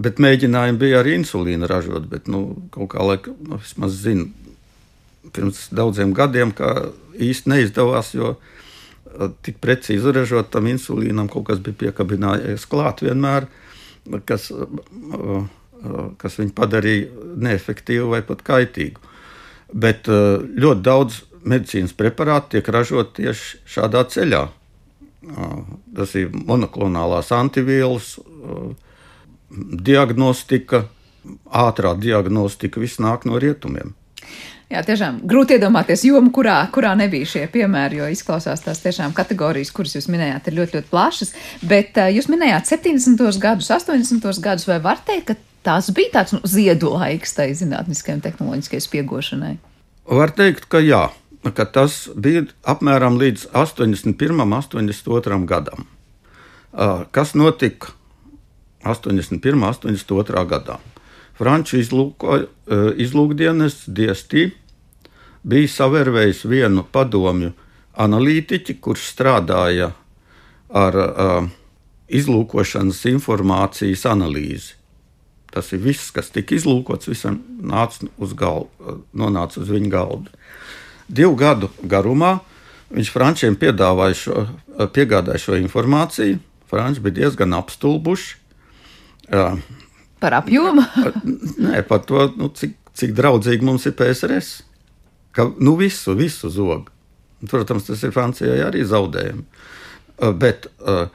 Bet 0.02 0.18
mēģinājumi 0.18 0.82
bija 0.82 1.04
arī 1.04 1.14
insulīnu 1.20 1.70
ražot, 1.70 2.10
bet 2.10 2.26
nu, 2.26 2.42
kaut 2.74 2.90
kā 2.96 3.06
laika, 3.06 3.36
nu, 3.46 3.60
vismaz 3.62 3.94
zinu, 4.02 4.32
pirms 5.34 5.68
daudziem 5.74 6.14
gadiem, 6.16 6.52
ka 6.56 6.90
īsti 7.18 7.52
neizdevās, 7.52 8.12
jo 8.14 8.36
tik 9.42 9.58
precīzi 9.62 10.04
uzražot 10.04 10.50
tam 10.52 10.68
insulīnam 10.70 11.30
kaut 11.32 11.48
kas 11.48 11.62
bija 11.64 11.78
piekabinājies 11.86 12.66
klāt 12.70 13.02
vienmēr, 13.02 13.48
kas, 14.28 14.50
kas 16.20 16.38
viņu 16.40 16.54
padarīja 16.56 17.30
neefektīvu 17.48 18.12
vai 18.12 18.22
pat 18.26 18.44
kaitīgu. 18.46 19.00
Bet 19.72 20.08
ļoti 20.08 20.84
daudz 20.84 21.22
medicīnas 21.48 21.96
preparātu 21.96 22.56
tiek 22.56 22.70
ražot 22.72 23.14
tieši 23.18 23.62
šādā 23.68 24.04
ceļā. 24.12 24.44
Tas 25.98 26.14
ir 26.16 26.30
monoklonālās 26.32 27.32
antivielas, 27.34 28.14
diagnostika, 29.50 30.84
ātrā 31.50 31.94
diagnostika, 31.98 32.80
viss 32.80 33.00
nāk 33.02 33.26
no 33.28 33.40
rietumiem. 33.40 33.94
Jā, 34.68 34.82
tiešām 34.84 35.22
grūti 35.24 35.56
iedomāties 35.56 36.02
jomu, 36.04 36.28
kurā, 36.34 36.58
kurā 36.72 36.90
nebija 36.98 37.24
šie 37.30 37.46
piemēri, 37.48 38.02
jo 38.02 38.08
izklausās 38.12 38.60
tās 38.60 38.82
tiešām 38.82 39.14
kategorijas, 39.16 39.70
kuras 39.72 39.94
jūs 39.96 40.10
minējāt, 40.12 40.50
ir 40.50 40.58
ļoti, 40.58 40.76
ļoti 40.76 40.90
plašas. 40.90 41.32
Bet 41.70 41.96
uh, 41.96 42.10
jūs 42.12 42.28
minējāt 42.28 42.68
70. 42.68 43.22
gadus, 43.40 43.70
80. 43.72 44.26
gadus, 44.44 44.66
vai 44.68 44.76
var 44.84 45.00
teikt, 45.08 45.30
ka 45.30 45.38
tās 45.64 45.88
bija 45.96 46.18
tāds 46.18 46.36
nu, 46.36 46.42
ziedu 46.44 46.92
laiks 46.92 47.32
tai 47.38 47.48
zinātniskajai 47.56 48.18
un 48.18 48.24
tehnoloģiskajai 48.26 48.84
spiegošanai? 48.84 49.54
Var 50.20 50.34
teikt, 50.36 50.68
ka 50.68 50.84
jā, 50.84 51.06
ka 51.48 51.68
tas 51.72 52.02
bija 52.12 52.44
apmēram 52.68 53.16
līdz 53.24 53.48
81. 53.56 54.44
un 54.44 54.52
82. 54.60 55.40
gadam. 55.48 55.88
Uh, 56.76 57.08
kas 57.16 57.32
notika 57.32 57.96
81. 58.84 59.56
un 59.56 59.64
82. 59.72 60.44
gadā? 60.52 60.76
Franču 61.38 61.78
izlūkdienas 62.98 63.84
DST 63.86 64.48
bija 65.46 65.70
savērvējis 65.70 66.42
vienu 66.50 66.82
padomju 66.92 67.52
analītiķi, 67.98 68.78
kurš 68.82 69.06
strādāja 69.12 69.92
ar 70.68 70.98
uh, 70.98 71.46
izlūkošanas 72.08 73.04
informācijas 73.12 74.04
analīzi. 74.10 74.74
Tas 75.54 75.72
ir 75.72 75.80
viss, 75.82 76.10
kas 76.12 76.28
tika 76.34 76.56
izlūkots, 76.58 77.08
visam 77.08 77.40
nāca 77.64 78.10
uz 78.20 78.34
galda, 78.36 78.98
nonāca 79.16 79.62
uz 79.62 79.70
viņa 79.72 79.90
galda. 79.94 80.34
Divu 81.08 81.38
gadu 81.40 81.70
garumā 81.80 82.38
viņš 82.92 83.10
Frančiem 83.14 83.56
piedāvāja 83.56 84.18
šo, 84.18 84.44
piegādāja 84.92 85.40
šo 85.46 85.56
informāciju. 85.62 86.42
Franči 86.68 87.00
bija 87.00 87.22
diezgan 87.22 87.56
apstulbuši. 87.56 88.36
Uh, 89.28 89.56
Par 90.18 90.34
apjomu? 90.34 90.82
Nē, 91.68 91.82
par 91.88 92.02
to, 92.06 92.26
nu, 92.38 92.50
cik, 92.54 92.74
cik 92.98 93.14
draudzīgi 93.18 93.66
mums 93.66 93.86
ir 93.86 93.94
PSRS. 93.98 94.52
Ka, 95.34 95.46
nu, 95.62 95.76
visu, 95.78 96.16
visu 96.18 96.50
zog. 96.50 96.90
Protams, 97.46 97.86
tas 97.86 98.02
ir 98.02 98.14
Francijai 98.14 98.58
arī 98.66 98.82
zaudējumi. 98.88 99.44
Uh, 100.18 100.32
bet 100.34 100.66
uh, 100.82 101.06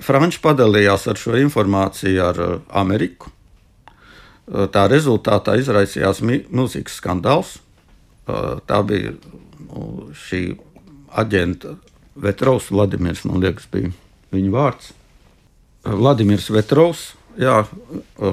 Franči 0.00 0.40
padalījās 0.40 1.04
ar 1.10 1.20
šo 1.20 1.36
informāciju 1.36 2.22
ar 2.24 2.40
uh, 2.40 2.54
Ameriku. 2.80 3.28
Uh, 3.28 4.64
tā 4.72 4.86
rezultātā 4.88 5.58
izraisījās 5.60 6.22
mi 6.24 6.42
milzīgs 6.48 7.00
skandāls. 7.00 7.58
Tā 8.68 8.82
bija 8.84 9.14
nu, 9.16 10.10
šī 10.12 10.42
aģenta 11.16 11.78
Vetrovs, 12.20 12.66
Vladimirs, 12.68 13.22
man 13.24 13.40
liekas, 13.40 13.64
bija 13.72 13.88
viņa 14.34 14.50
vārds. 14.52 14.90
Vladimirs 15.88 16.50
Vetrovs 16.52 17.06
jā, 17.38 17.62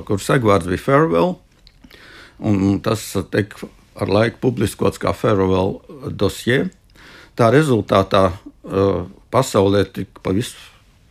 kur 0.07 0.21
segvārds 0.21 0.69
bija 0.69 0.81
Farewell. 0.81 1.35
Un 2.45 2.79
tas 2.83 3.03
tika 3.31 3.69
ar 3.95 4.11
laiku 4.11 4.41
publiskots 4.43 4.99
kā 4.99 5.13
Farewell 5.15 5.79
dosie. 6.11 6.65
Tā 7.35 7.49
rezultātā 7.51 8.25
uh, 8.31 9.05
pasaulē 9.31 9.85
tika 9.91 10.23
pa 10.23 10.33
visu 10.35 10.57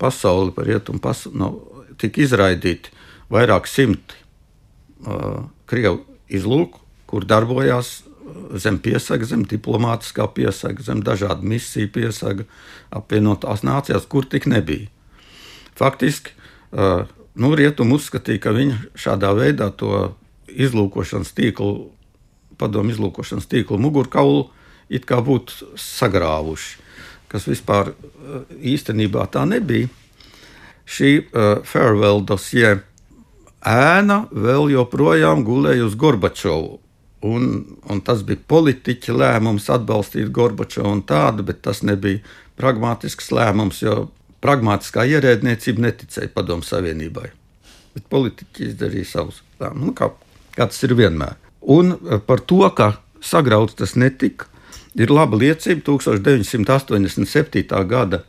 pasauli, 0.01 0.53
par 0.57 0.69
rietumu 0.69 1.01
pasauli, 1.01 1.39
no, 1.41 1.51
tika 2.01 2.23
izraidīti 2.25 2.93
vairāk 3.33 3.69
simti 3.71 4.17
uh, 5.07 5.45
krievu 5.71 6.03
izlūku, 6.33 6.81
kur 7.09 7.25
darbojās 7.29 8.03
zem 8.61 8.79
piesaga, 8.83 9.27
zem 9.29 9.45
diplomātiskā 9.49 10.27
piesaga, 10.35 10.83
zem 10.85 11.03
dažādu 11.05 11.47
misiju 11.49 11.91
piesaga, 11.95 12.47
apvienotās 12.95 13.65
nācijās, 13.67 14.09
kur 14.11 14.27
tik 14.29 14.49
nebija. 14.51 14.89
Faktiski 15.79 16.33
uh, 16.73 17.05
nu, 17.41 17.55
rietumi 17.59 17.97
uzskatīja, 17.99 18.43
ka 18.43 18.55
viņi 18.55 18.79
šādā 18.99 19.33
veidā 19.37 19.71
to 19.75 20.15
izlūkošanas 20.51 21.35
tīklu, 21.35 21.91
padomu 22.61 22.95
izlūkošanas 22.95 23.49
tīklu 23.51 23.81
mugurkaulu 23.83 24.49
it 24.93 25.07
kā 25.09 25.21
būtu 25.25 25.75
sagrāvuši, 25.81 26.79
kas 27.33 27.49
vispār 27.51 27.93
eh, 27.93 28.41
īstenībā 28.75 29.27
tā 29.33 29.47
nebija. 29.49 29.91
Šī 30.85 31.11
uh, 31.17 31.63
farewell 31.65 32.21
dosie 32.29 32.75
ēna 33.65 34.19
vēl 34.29 34.67
joprojām 34.75 35.41
gulēja 35.47 35.87
uz 35.87 35.95
Gorbačovu. 35.97 36.75
Un, 37.25 37.47
un 37.89 38.03
tas 38.05 38.21
bija 38.29 38.43
politiķa 38.53 39.15
lēmums 39.17 39.71
atbalstīt 39.73 40.29
Gorbačovu 40.29 40.91
un 40.93 41.01
tādu, 41.09 41.47
bet 41.49 41.63
tas 41.65 41.81
nebija 41.81 42.21
pragmatisks 42.61 43.33
lēmums, 43.33 43.81
jo 43.81 44.11
pragmatiskā 44.45 45.07
ierēdniecība 45.09 45.89
neticēja 45.89 46.33
Padomu 46.35 46.67
Savienībai. 46.67 47.31
Bet 47.95 48.09
politiķi 48.13 48.69
izdarīja 48.71 49.11
savus 49.15 49.41
lēmumus, 49.63 49.87
nu, 49.87 49.95
kā, 49.97 50.11
kā 50.57 50.69
tas 50.71 50.83
ir 50.85 50.97
vienmēr. 50.99 51.39
Un 51.75 51.95
eh, 51.97 52.21
par 52.21 52.45
to, 52.45 52.61
ka 52.77 52.95
sagrauts 53.25 53.79
tas 53.79 53.97
netika, 53.97 54.51
ir 54.95 55.13
laba 55.15 55.39
liecība 55.41 55.83
1987. 55.89 57.85
gada 57.89 58.25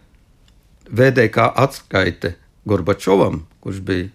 VDK 0.89 1.49
atskaite 1.66 2.36
Gorbačovam, 2.66 3.43
kurš 3.61 3.82
bija 3.86 4.09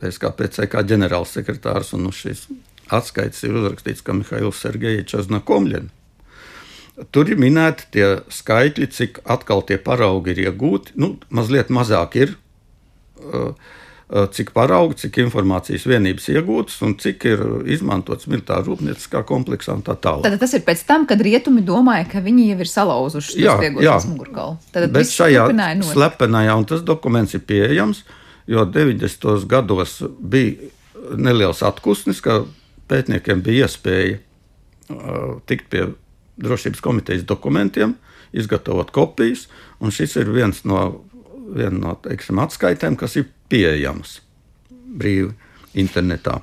PSKPCK 0.00 0.82
ģenerālsekretārs 0.90 1.94
un 1.96 2.08
nu 2.08 2.12
šīs 2.12 2.46
atskaites 2.92 3.42
ir 3.46 3.56
uzrakstīts, 3.56 4.04
ka 4.04 4.14
Mihails 4.16 4.60
Sergejevičs 4.62 5.22
Aznakomļins. 5.22 5.95
Tur 7.12 7.28
ir 7.28 7.36
minēti 7.36 7.90
tie 7.92 8.06
skaitļi, 8.32 8.86
cik 8.88 9.18
atkal 9.28 9.60
tie 9.68 9.76
paraugi 9.76 10.32
ir 10.32 10.46
iegūti. 10.46 10.94
Nu, 10.96 11.10
mazliet 11.28 11.68
mazāk 11.68 12.14
ir, 12.16 12.30
uh, 13.20 13.50
uh, 13.52 14.24
cik 14.32 14.54
paraugi, 14.56 15.02
cik 15.02 15.18
informācijas 15.26 15.84
vienības 15.90 16.30
iegūtas 16.32 16.78
un 16.86 16.94
cik 17.02 17.26
ir 17.28 17.42
izmantots 17.74 18.30
militāra 18.32 18.64
rūpnieciskā 18.64 19.20
kompleksā 19.28 19.74
un 19.76 19.84
tā 19.84 19.98
tālāk. 20.00 20.24
Tad 20.24 20.38
tas 20.40 20.56
ir 20.56 20.64
pēc 20.64 20.86
tam, 20.88 21.04
kad 21.10 21.20
rietumi 21.20 21.64
domāja, 21.68 22.06
ka 22.14 22.24
viņi 22.24 22.48
jau 22.54 22.58
ir 22.64 22.72
salauzuši 22.72 23.44
Jā, 23.44 23.58
jā. 23.84 23.98
mugurkaulu. 24.08 24.56
Tad 24.72 24.88
Bet 24.88 25.04
viss 25.04 25.20
šajā 25.20 25.50
slepenajā, 25.90 26.56
un 26.56 26.64
tas 26.72 26.86
dokuments 26.86 27.36
ir 27.36 27.44
pieejams, 27.44 28.06
jo 28.48 28.64
90. 28.64 29.44
gados 29.52 29.98
bija 30.16 30.72
neliels 31.12 31.60
atpūsnis, 31.66 32.24
ka 32.24 32.40
pētniekiem 32.88 33.44
bija 33.44 33.68
iespēja 33.68 34.16
uh, 34.16 35.38
tikt 35.44 35.68
pie 35.68 35.90
drošības 36.42 36.82
komitejas 36.84 37.24
dokumentiem, 37.28 37.94
izgatavot 38.36 38.90
kopijas, 38.94 39.46
un 39.80 39.94
šis 39.94 40.18
ir 40.20 40.30
viens 40.34 40.64
no, 40.68 40.82
viena 41.54 41.78
no 41.78 41.96
teiksim, 42.04 42.40
atskaitēm, 42.42 42.98
kas 43.00 43.16
ir 43.20 43.30
pieejams 43.50 44.20
brīvi 44.70 45.32
internetā. 45.76 46.40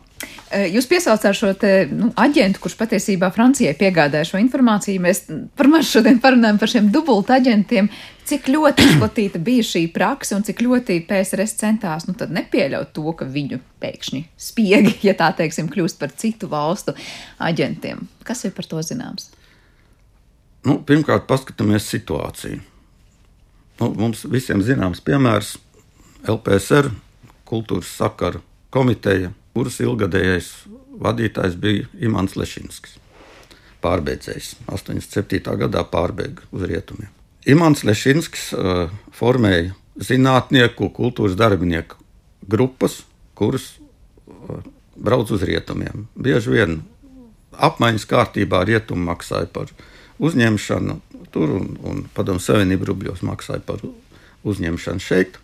Eh, 0.54 0.68
Jūs 0.70 0.86
piesaucāt 0.88 1.36
šo 1.36 1.50
te, 1.58 1.72
nu, 1.90 2.12
aģentu, 2.20 2.62
kurš 2.64 2.76
patiesībā 2.80 3.32
Francijai 3.34 3.74
piegādāja 3.78 4.30
šo 4.30 4.42
informāciju. 4.42 5.02
Mēs 5.04 5.24
par 5.58 5.70
maz 5.72 5.90
šodien 5.90 6.22
parunājam 6.24 6.60
par 6.62 6.72
šiem 6.72 6.92
dubultu 6.94 7.34
aģentiem. 7.36 7.90
Cik 8.30 8.48
ļoti 8.54 8.86
izplatīta 8.88 9.42
bija 9.44 9.66
šī 9.68 9.88
praksa 9.92 10.38
un 10.38 10.46
cik 10.48 10.62
ļoti 10.64 11.02
PSRS 11.10 11.58
centās 11.60 12.06
nu, 12.08 12.16
nepieļaut 12.16 12.94
to, 12.96 13.10
ka 13.20 13.28
viņu 13.28 13.60
pēkšņi 13.84 14.24
spiegi, 14.40 14.96
ja 15.10 15.18
tā 15.20 15.34
teiksim, 15.36 15.68
kļūst 15.74 16.00
par 16.00 16.14
citu 16.16 16.48
valstu 16.52 16.96
aģentiem. 17.44 18.06
Kas 18.24 18.46
ir 18.48 18.56
par 18.56 18.70
to 18.70 18.86
zināms? 18.86 19.33
Nu, 20.64 20.78
pirmkārt, 20.88 21.26
paskatāmies 21.28 21.88
situāciju. 21.92 22.62
Nu, 23.82 23.90
mums 24.00 24.24
visiem 24.32 24.62
zināms 24.64 25.02
piemērs 25.04 25.58
LPSR 26.30 26.92
kultūras 27.50 27.90
sakaru 27.98 28.40
komiteja, 28.74 29.34
kuras 29.54 29.80
ilgadējais 29.84 30.52
vadītājs 31.04 31.58
bija 31.60 31.90
Imants 32.06 32.38
Lešinskis. 32.40 32.98
Pārbeidzējis 33.84 34.54
87. 34.72 35.44
gadā 35.66 35.84
pārbēga 35.92 36.48
uz 36.56 36.64
rietumiem. 36.70 37.12
Imants 37.50 37.84
Lešinskis 37.84 38.54
uh, 38.56 38.88
formēja 39.12 39.74
zinātnieku, 40.00 40.88
kultūras 40.96 41.36
darbinieku 41.36 42.00
grupas, 42.48 43.02
kuras 43.36 43.74
uh, 43.76 44.64
brauc 44.96 45.32
uz 45.36 45.44
rietumiem. 45.44 46.08
Bieži 46.16 46.56
vien 46.56 46.80
apmaiņas 47.54 48.08
kārtībā 48.10 48.64
rietumi 48.70 49.10
maksāja 49.12 49.50
par 49.52 49.74
uzņemšanu 50.22 51.00
tur, 51.34 51.56
un, 51.58 51.74
un 51.82 52.04
Padomu 52.14 52.42
Savienība 52.44 52.88
rubļos 52.92 53.24
maksāja 53.26 53.64
par 53.66 53.82
uzņemšanu 54.46 55.04
šeit. 55.04 55.40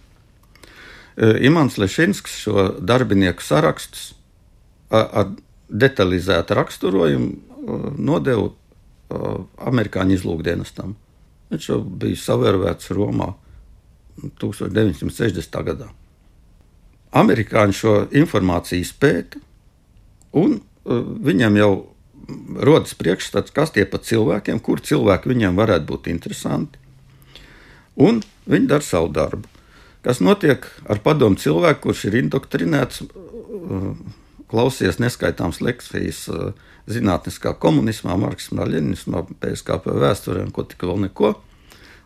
E, 1.17 1.31
Imants 1.47 1.79
Lešinskis 1.81 2.37
šo 2.45 2.69
darbinieku 2.79 3.43
sarakstus 3.43 4.13
ar 4.93 5.33
detalizētu 5.69 6.57
raksturojumu 6.57 7.29
e, 7.29 7.79
nodeva 7.97 8.49
e, 8.49 8.53
amerikāņu 9.71 10.17
izlūkdienestam. 10.19 10.95
Viņš 11.49 11.69
jau 11.71 11.79
bija 11.81 12.21
savērvēts 12.21 12.91
Romā 12.93 13.31
1960. 14.41 15.61
gadā. 15.65 15.89
Amerikāņi 17.17 17.73
šo 17.73 17.93
informāciju 18.13 18.85
izpēta, 18.85 19.39
un 20.37 20.59
viņiem 20.85 21.57
jau 21.57 21.71
rodas 22.59 22.95
priekšstats, 22.97 23.53
kas 23.55 23.73
tie 23.75 23.85
pa 23.89 24.01
cilvēkiem, 24.03 24.61
kur 24.63 24.81
cilvēki 24.83 25.31
viņiem 25.31 25.59
varētu 25.59 25.87
būt 25.89 26.09
interesanti. 26.11 26.79
Un 27.99 28.21
viņi 28.49 28.69
dara 28.69 28.85
savu 28.85 29.11
darbu. 29.13 29.49
Kas 30.05 30.21
notiek 30.23 30.63
ar 30.87 31.01
padomu 31.03 31.39
cilvēku, 31.39 31.89
kurš 31.89 32.05
ir 32.07 32.21
indoktrinēts, 32.21 33.03
uh, 33.03 33.91
klausies 34.49 35.01
neskaitāmas 35.03 35.59
lekcijas 35.59 36.23
uh, 36.31 36.53
zinātniskā 36.89 37.53
komunismā, 37.59 38.15
marksismā, 38.17 38.65
lenismā, 38.69 39.25
PSKP 39.43 39.93
vēsturē 39.99 40.47
un 40.47 40.53
ko 40.55 40.65
tik 40.65 40.87
vēl 40.87 41.03
neko. 41.09 41.35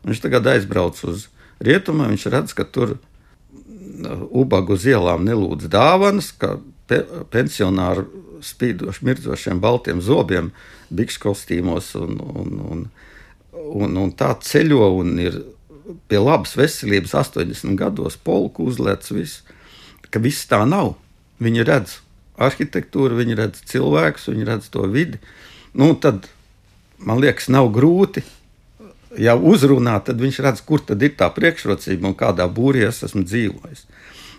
Viņš 0.04 0.24
tagad 0.26 0.50
aizbrauc 0.52 1.00
uz 1.08 1.30
rietumiem, 1.64 2.12
viņš 2.16 2.30
redz, 2.34 2.56
ka 2.58 2.66
tur 2.68 2.98
ubagu 4.34 4.76
uz 4.76 4.86
ielām 4.90 5.24
nelūdz 5.28 5.70
dāvanas, 5.72 6.32
ka 6.36 6.58
pe 6.90 7.02
pensionāri 7.34 8.06
spīdoši 8.44 9.08
mirdzošiem 9.08 9.62
baltiem 9.64 10.02
zobiem, 10.04 10.52
bikšu 10.94 11.22
kostīmos 11.24 11.94
un, 12.00 12.20
un, 12.20 12.60
un, 12.74 12.86
un, 13.54 13.98
un 14.04 14.14
tā 14.20 14.34
ceļo 14.44 14.90
un 15.00 15.16
ir 15.24 15.40
pie 16.08 16.20
labas 16.20 16.56
veselības 16.60 17.16
80 17.20 17.78
gados 17.80 18.18
polku 18.20 18.68
uzlēts 18.72 19.14
viss, 19.16 19.42
ka 20.10 20.22
viss 20.24 20.48
tā 20.50 20.64
nav. 20.68 20.96
Viņi 21.44 21.66
redz 21.68 21.98
arhitektūru, 22.40 23.18
viņi 23.20 23.36
redz 23.40 23.64
cilvēkus, 23.70 24.30
viņi 24.32 24.48
redz 24.48 24.70
to 24.74 24.86
vidi. 24.92 25.20
Nu, 25.74 25.92
tad, 26.00 26.28
man 27.02 27.20
liekas, 27.24 27.50
nav 27.52 27.72
grūti 27.74 28.24
ja 29.20 29.36
uzrunā, 29.38 29.98
tad 30.06 30.22
viņš 30.22 30.40
redz, 30.46 30.62
kur 30.66 30.82
tad 30.86 31.04
ir 31.04 31.16
tā 31.18 31.30
priekšrocība 31.34 32.10
un 32.10 32.16
kādā 32.18 32.48
būrī 32.50 32.86
es 32.88 33.04
esmu 33.06 33.24
dzīvojis. 33.28 33.86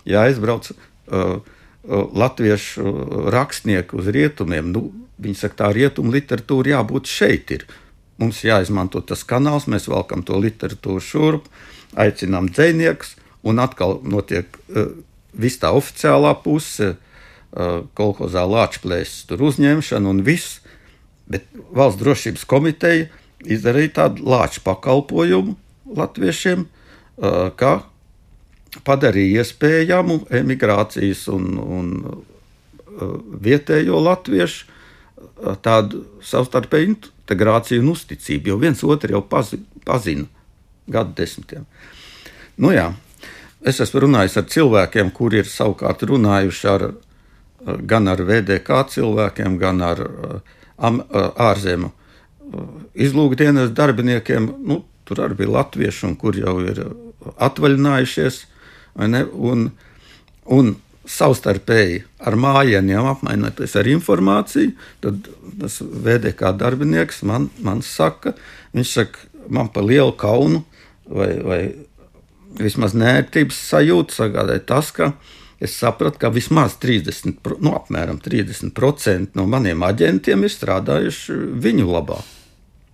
Ja 0.09 0.25
aizbrauc 0.29 0.71
uh, 0.71 0.79
uh, 1.09 1.54
latviešu 1.89 2.83
uh, 2.83 3.15
rakstnieku 3.33 4.01
uz 4.01 4.09
rietumiem, 4.13 4.71
nu, 4.73 4.89
viņi 5.21 5.39
saka, 5.39 5.65
tā 5.65 5.71
rietuma 5.77 6.15
literatūra 6.15 6.79
jābūt 6.79 7.11
šeit. 7.11 7.53
Ir. 7.55 7.67
Mums 8.21 8.45
jāizmanto 8.47 9.03
tas 9.05 9.25
kanāls, 9.27 9.67
mēs 9.71 9.89
velkam 9.91 10.23
to 10.27 10.39
literatūru 10.41 11.03
šurp, 11.03 11.49
aicinām 11.99 12.49
dziniekus, 12.53 13.17
un 13.45 13.61
atkal 13.63 13.99
notiek 14.07 14.49
uh, 14.55 14.95
viss 15.37 15.61
tā 15.61 15.75
oficiālā 15.77 16.35
puse, 16.45 16.95
uh, 16.95 17.83
kolkozā 17.99 18.47
lāčplēsis, 18.49 19.27
tur 19.29 19.45
uzņemšana 19.51 20.11
un 20.11 20.23
viss. 20.27 20.61
Bet 21.29 21.47
valsts 21.73 22.01
drošības 22.03 22.45
komiteja 22.45 23.09
izdarīja 23.45 23.95
tādu 24.01 24.27
lāču 24.29 24.61
pakalpojumu 24.65 25.57
latviešiem, 25.97 26.65
uh, 26.65 27.51
ka 27.57 27.83
padarīja 28.87 29.43
iespējamu 29.43 30.21
emigrācijas 30.35 31.27
un, 31.33 31.49
un 31.59 31.91
uh, 32.03 33.17
vietējo 33.45 34.01
latviešu 34.03 34.67
uh, 34.67 35.55
tādu 35.63 36.05
savstarpēju 36.25 36.91
integrāciju 36.95 37.85
un 37.85 37.93
uzticību, 37.95 38.53
jo 38.53 38.61
viens 38.63 38.85
otru 38.85 39.17
jau 39.17 39.23
pazi, 39.29 39.61
pazina 39.87 40.27
gadu 40.91 41.15
desmitiem. 41.17 41.67
Nu, 42.61 42.75
jā, 42.75 42.91
es 43.65 43.81
esmu 43.81 44.07
runājis 44.07 44.39
ar 44.41 44.49
cilvēkiem, 44.53 45.11
kuri 45.17 45.43
ir 45.43 45.51
savukārt 45.51 46.07
runājuši 46.11 46.71
ar, 46.75 46.89
uh, 46.91 47.77
gan 47.83 48.11
ar 48.11 48.23
VDK 48.25 48.85
cilvēkiem, 48.97 49.59
gan 49.63 49.85
ar 49.85 50.09
am, 50.77 51.05
ārzemju 51.51 51.93
izlūkdienas 52.95 53.73
darbiniekiem, 53.75 54.49
nu, 54.67 54.83
tur 55.09 55.23
arī 55.25 55.39
bija 55.43 55.55
latvieši, 55.59 56.11
kur 56.21 56.37
jau 56.39 56.59
ir 56.65 56.81
atvaļinājušies, 57.43 58.45
un, 58.99 59.69
un 60.47 60.75
savstarpēji 61.05 62.03
ar 62.25 62.37
mājieniem 62.41 63.07
apmainoties 63.11 63.75
ar 63.77 63.89
informāciju, 63.93 64.73
tad 65.05 65.29
tas 65.61 65.81
VDK 65.83 66.55
darbinieks 66.57 67.23
man, 67.29 67.51
man 67.65 67.83
saka, 67.85 68.33
viņš 68.77 68.93
saka, 68.99 69.27
man 69.53 69.69
pa 69.69 69.83
lielu 69.85 70.15
kaunu 70.17 70.63
vai, 71.05 71.31
vai 71.45 71.61
vismaz 72.57 72.95
nērtības 72.97 73.59
sajūtu 73.69 74.15
sagādāja 74.17 74.63
tas, 74.65 74.91
ka 74.95 75.11
es 75.65 75.75
sapratu, 75.77 76.19
ka 76.23 76.31
vismaz 76.33 76.79
30, 76.81 77.37
pro- 77.45 77.59
nu, 77.61 77.75
apmēram 77.77 78.19
30% 78.23 79.37
no 79.39 79.47
maniem 79.51 79.85
aģentiem 79.87 80.47
ir 80.47 80.53
strādājuši 80.53 81.37
viņu 81.65 81.87
labā. 81.91 82.21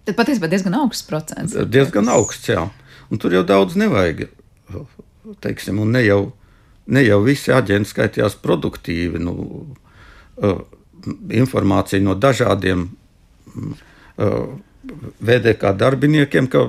Tad 0.09 0.16
patiesībā 0.18 0.48
diezgan 0.51 0.74
augsts 0.80 1.07
procents. 1.07 1.55
diezgan 1.70 2.09
augsts. 2.11 2.48
Jā. 2.51 2.66
Un 3.11 3.18
tur 3.18 3.34
jau 3.34 3.42
daudz 3.46 3.76
nevajag. 3.78 4.28
Teiksim, 5.40 5.78
un 5.82 5.92
ne 5.94 6.02
jau, 6.04 6.20
ne 6.90 7.04
jau 7.04 7.20
visi 7.24 7.52
aģenti 7.54 7.92
skaitījās 7.92 8.38
produktīvi. 8.42 9.20
Nu, 9.22 9.34
informācija 11.30 12.02
no 12.02 12.16
dažādiem 12.18 12.88
VDK 15.20 15.74
darbiniekiem, 15.78 16.48
ka 16.50 16.66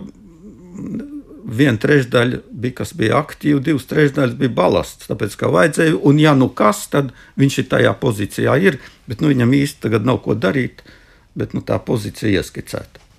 viena 1.51 1.79
trešdaļa 1.81 2.41
bija, 2.51 2.77
kas 2.81 2.93
bija 2.97 3.19
aktīva, 3.19 3.61
divas 3.63 3.87
trešdaļas 3.89 4.37
bija 4.39 4.53
balasts. 4.55 5.09
Tāpēc, 5.09 5.35
kā 5.39 5.51
vajadzēja, 5.51 5.97
un 6.07 6.19
ja 6.21 6.33
nu 6.37 6.49
kas, 6.55 6.85
tad 6.93 7.11
viņš 7.39 7.59
ir 7.63 7.69
tajā 7.71 7.93
pozīcijā, 8.01 8.55
ir, 8.63 8.79
bet 9.09 9.23
nu, 9.23 9.31
viņam 9.33 9.55
īsti 9.61 9.87
tagad 9.87 10.07
nav 10.07 10.21
ko 10.25 10.35
darīt, 10.37 10.83
bet 11.37 11.55
nu, 11.57 11.63
tā 11.65 11.79
pozīcija 11.83 12.41
ieskicēta. 12.41 13.10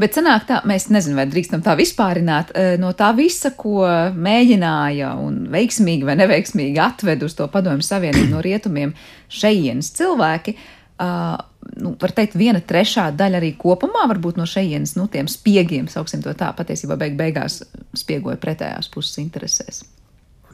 Bet 0.00 0.16
sanāk 0.18 0.46
tā, 0.48 0.62
mēs 0.68 0.88
nezinām, 0.92 1.22
vai 1.22 1.28
drīkstam 1.32 1.64
tā 1.66 1.74
vispārināt, 1.78 2.54
no 2.80 2.94
tā 2.96 3.10
visa, 3.18 3.52
ko 3.56 3.84
mēģināja 4.16 5.12
un 5.22 5.44
veiksmīgi 5.52 6.08
vai 6.08 6.16
neveiksmīgi 6.20 6.82
atved 6.82 7.26
uz 7.26 7.36
to 7.38 7.48
padomju 7.52 7.86
savienību 7.86 8.32
no 8.32 8.42
rietumiem 8.44 8.94
šejienes 9.32 9.92
cilvēki, 9.98 10.56
uh, 10.56 11.36
nu, 11.76 11.92
var 12.00 12.14
teikt, 12.14 12.36
viena 12.38 12.60
trešā 12.64 13.08
daļa 13.16 13.40
arī 13.40 13.52
kopumā 13.60 14.06
varbūt 14.10 14.40
no 14.40 14.46
šejienes, 14.48 14.96
nu, 14.98 15.06
tiem 15.12 15.28
spiegiem, 15.30 15.88
sauksim 15.90 16.22
to 16.24 16.34
tā, 16.38 16.50
patiesībā 16.56 16.98
beig 17.00 17.16
beigās 17.18 17.62
spiegoja 17.96 18.38
pretējās 18.40 18.90
puses 18.92 19.20
interesēs. 19.22 19.84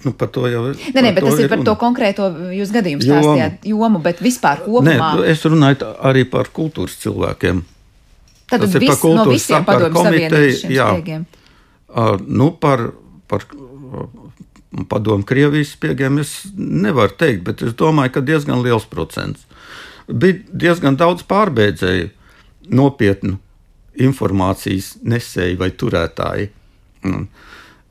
Nu, 0.04 0.12
par 0.12 0.28
to 0.34 0.44
jau 0.50 0.66
ir. 0.68 0.80
Nē, 0.92 1.00
nē, 1.00 1.12
bet 1.16 1.24
tas 1.24 1.38
ir 1.40 1.48
par 1.48 1.62
to 1.64 1.72
konkrēto 1.80 2.26
jūs 2.52 2.72
gadījumu 2.74 3.04
stāstījāt 3.06 3.68
jomu, 3.70 4.02
bet 4.04 4.20
vispār 4.24 4.60
kopumā. 4.66 5.14
Nē, 5.16 5.28
es 5.32 5.44
runāju 5.48 5.94
arī 6.04 6.26
par 6.28 6.50
kultūras 6.52 6.98
cilvēkiem. 7.00 7.62
Tad 8.50 8.60
tas 8.60 8.74
vis, 8.74 8.82
ir 8.82 8.90
par 8.92 9.00
kultūras 9.00 9.48
no 9.50 9.62
padomju 9.64 9.94
komiteju, 9.96 10.72
jā. 10.74 10.88
Uh, 11.94 12.16
nu, 12.26 12.50
par, 12.60 12.90
par 13.30 13.46
padomu 14.90 15.24
Krievijas 15.26 15.72
spiegiem 15.76 16.18
es 16.20 16.36
nevaru 16.58 17.14
teikt, 17.18 17.44
bet 17.46 17.62
es 17.64 17.76
domāju, 17.78 18.16
ka 18.16 18.24
diezgan 18.26 18.62
liels 18.64 18.86
procents 18.90 19.46
bija 20.08 20.40
diezgan 20.52 20.98
daudz 21.00 21.24
pārbēdzēju, 21.28 22.10
nopietnu 22.74 23.38
informācijas 24.04 24.94
nesēju 25.04 25.58
vai 25.60 25.70
turētāju. 25.70 26.48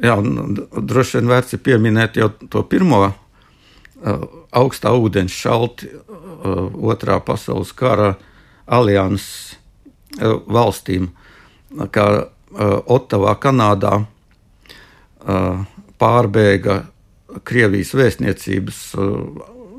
Jā, 0.03 0.15
droši 0.19 1.19
vien 1.19 1.29
vērts 1.31 1.55
ir 1.55 1.61
pieminēt 1.63 2.17
jau 2.19 2.31
to 2.51 2.63
pirmo 2.67 3.03
uh, 3.05 3.13
augstā 4.51 4.91
ūdens 4.97 5.35
šalti 5.37 5.87
uh, 5.93 6.65
otrā 6.91 7.19
pasaules 7.23 7.71
kara 7.77 8.15
alianses 8.65 9.59
valstīm, 10.21 11.09
kā 11.93 12.07
uh, 12.21 12.25
Ottavā, 12.93 13.35
Kanādā 13.41 13.95
uh, 14.03 15.63
pārbēga 16.01 16.83
Krievijas 17.47 17.93
vēstniecības 17.97 18.79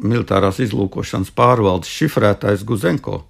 militārās 0.04 0.58
izlūkošanas 0.64 1.30
pārvaldes 1.36 1.92
šifrētājs 1.92 2.64
Guzenko. 2.66 3.20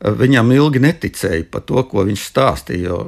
Viņam 0.00 0.52
ilgi 0.54 0.80
neticēja 0.84 1.48
par 1.50 1.64
to, 1.68 1.82
ko 1.90 2.04
viņš 2.08 2.26
stāstīja, 2.30 3.00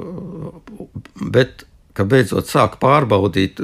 bet, 1.33 1.63
kad 1.97 2.11
beidzot 2.11 2.51
sāk 2.51 2.77
pārbaudīt, 2.83 3.63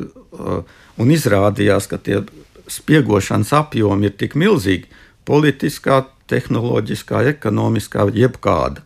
un 0.98 1.12
izrādījās, 1.14 1.90
ka 1.92 2.00
tie 2.02 2.24
spiegošanas 2.70 3.52
apjomi 3.60 4.10
ir 4.10 4.16
tik 4.18 4.38
milzīgi, 4.40 4.90
politiskā, 5.30 6.02
tehnoloģiskā, 6.30 7.24
ekonomiskā, 7.34 8.08
jebkāda, 8.16 8.84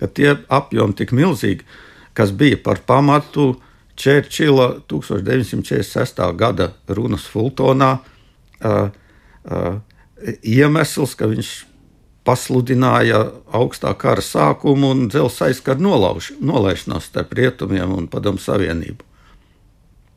ka 0.00 0.08
tie 0.08 0.34
apjomi 0.48 0.96
tik 0.96 1.14
milzīgi, 1.16 1.66
kas 2.16 2.32
bija 2.32 2.60
par 2.64 2.82
pamatu 2.86 3.54
Čērčila 3.96 4.82
1946. 4.92 6.18
gada 6.36 6.68
runas 6.88 7.24
Fultonā, 7.32 7.94
uh, 7.96 8.90
uh, 9.48 9.78
iemesls, 10.44 11.14
ka 11.16 11.30
viņš 11.30 11.52
pasludināja 12.26 13.22
augstā 13.54 13.92
kara 13.98 14.24
sākumu 14.24 14.90
un 14.92 15.04
dzelzceļa 15.12 15.52
aizkaru 15.52 15.92
nolaišanos 16.50 17.06
starp 17.08 17.36
rietumiem 17.38 17.92
un 17.94 18.08
padomu 18.10 18.42
savienību. 18.42 19.04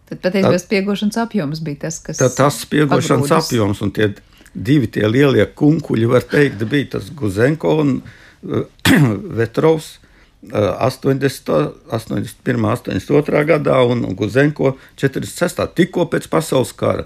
Tad 0.10 0.24
patiesībā 0.24 0.58
spiegošanas 0.58 1.20
apjoms 1.22 1.62
bija 1.62 1.86
tas, 1.86 2.00
kas. 2.02 2.18
Tad 2.18 2.34
tas 2.38 2.64
spiegošanas 2.64 3.28
pagrūdas. 3.28 3.52
apjoms 3.52 3.84
un 3.86 3.92
tie 3.94 4.08
divi 4.66 4.90
tie 4.92 5.08
lielie 5.08 5.46
kunkuļi, 5.56 6.10
var 6.10 6.28
teikt, 6.28 6.64
bija 6.70 6.96
tas 6.98 7.10
Guzenko 7.16 7.78
un 7.84 7.96
uh, 8.02 8.66
Vetrovs. 9.40 9.98
80, 10.40 11.50
81, 11.92 12.62
82 12.64 13.42
gadā 13.44 13.82
un 13.84 14.06
Guzenko 14.16 14.78
46. 14.96 15.66
tikko 15.76 16.06
pēc 16.08 16.30
pasaules 16.32 16.72
kara 16.80 17.04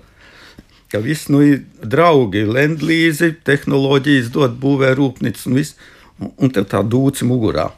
ka 0.94 1.02
viss 1.02 1.26
nu, 1.34 1.42
ir 1.42 1.64
draugi, 1.82 2.44
lendlīzi, 2.46 3.32
tehnoloģijas 3.48 4.30
dod, 4.36 4.60
būvē 4.62 4.92
rūpnīcas 5.00 5.48
un 5.50 5.58
viss, 5.58 5.74
un, 6.22 6.30
un 6.38 6.54
tev 6.54 6.68
tā 6.70 6.84
dūci 6.86 7.26
mugurā. 7.26 7.72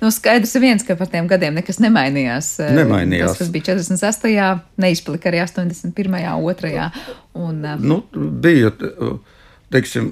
Nu, 0.00 0.10
skaidrs 0.14 0.54
ir 0.56 0.64
viens, 0.64 0.84
ka 0.86 0.96
par 0.96 1.10
tiem 1.12 1.28
gadiem 1.28 1.58
nekas 1.58 1.80
nemainījās. 1.84 2.54
Nemainījās. 2.72 3.34
Tas, 3.34 3.42
kas 3.42 3.52
bija 3.52 3.74
48. 3.76 4.64
neizplika 4.80 5.30
arī 5.30 5.42
81. 5.44 6.16
2. 6.62 6.86
Un, 7.36 7.60
nu, 7.84 8.00
bija, 8.14 8.72
teiksim, 9.74 10.10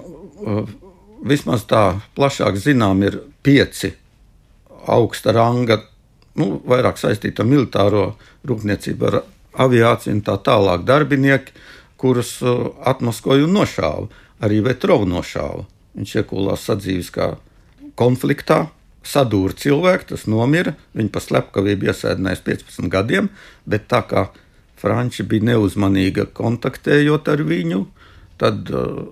vismaz 1.24 1.64
tā 1.70 1.84
plašāk 2.16 2.60
zinām, 2.60 3.00
ir 3.08 3.22
pieci 3.44 3.94
augsta 4.92 5.32
ranga, 5.32 5.80
nu, 6.40 6.58
vairāk 6.68 7.00
saistīti 7.00 7.40
ar 7.40 7.48
militāro 7.48 8.04
rūpniecību, 8.44 9.08
ar 9.08 9.22
aviāciju 9.64 10.18
un 10.18 10.24
tā 10.26 10.36
tālāk 10.44 10.84
darbinieki 10.84 11.56
kurus 12.04 12.36
uh, 12.42 12.68
atmaskoja 12.84 13.46
un 13.46 13.54
nošāva. 13.56 14.08
Arī 14.44 14.60
Vetrovu 14.66 15.06
nošāva. 15.08 15.64
Viņš 15.96 16.16
iekūlās 16.20 16.66
sadzīviskā 16.68 17.28
konfliktā, 17.96 18.66
sadūra 19.08 19.56
cilvēku, 19.58 20.10
tas 20.12 20.26
nomira. 20.30 20.74
Viņa 20.96 21.12
pa 21.14 21.22
slepkavību 21.22 21.90
iesēdinājās 21.90 22.44
15 22.46 22.90
gadiem, 22.92 23.30
bet 23.68 23.88
tā 23.92 24.02
kā 24.08 24.28
Franči 24.80 25.24
bija 25.28 25.52
neuzmanīga 25.52 26.26
kontaktējot 26.36 27.28
ar 27.32 27.42
viņu, 27.48 27.84
tad 28.40 28.68
uh, 28.72 29.04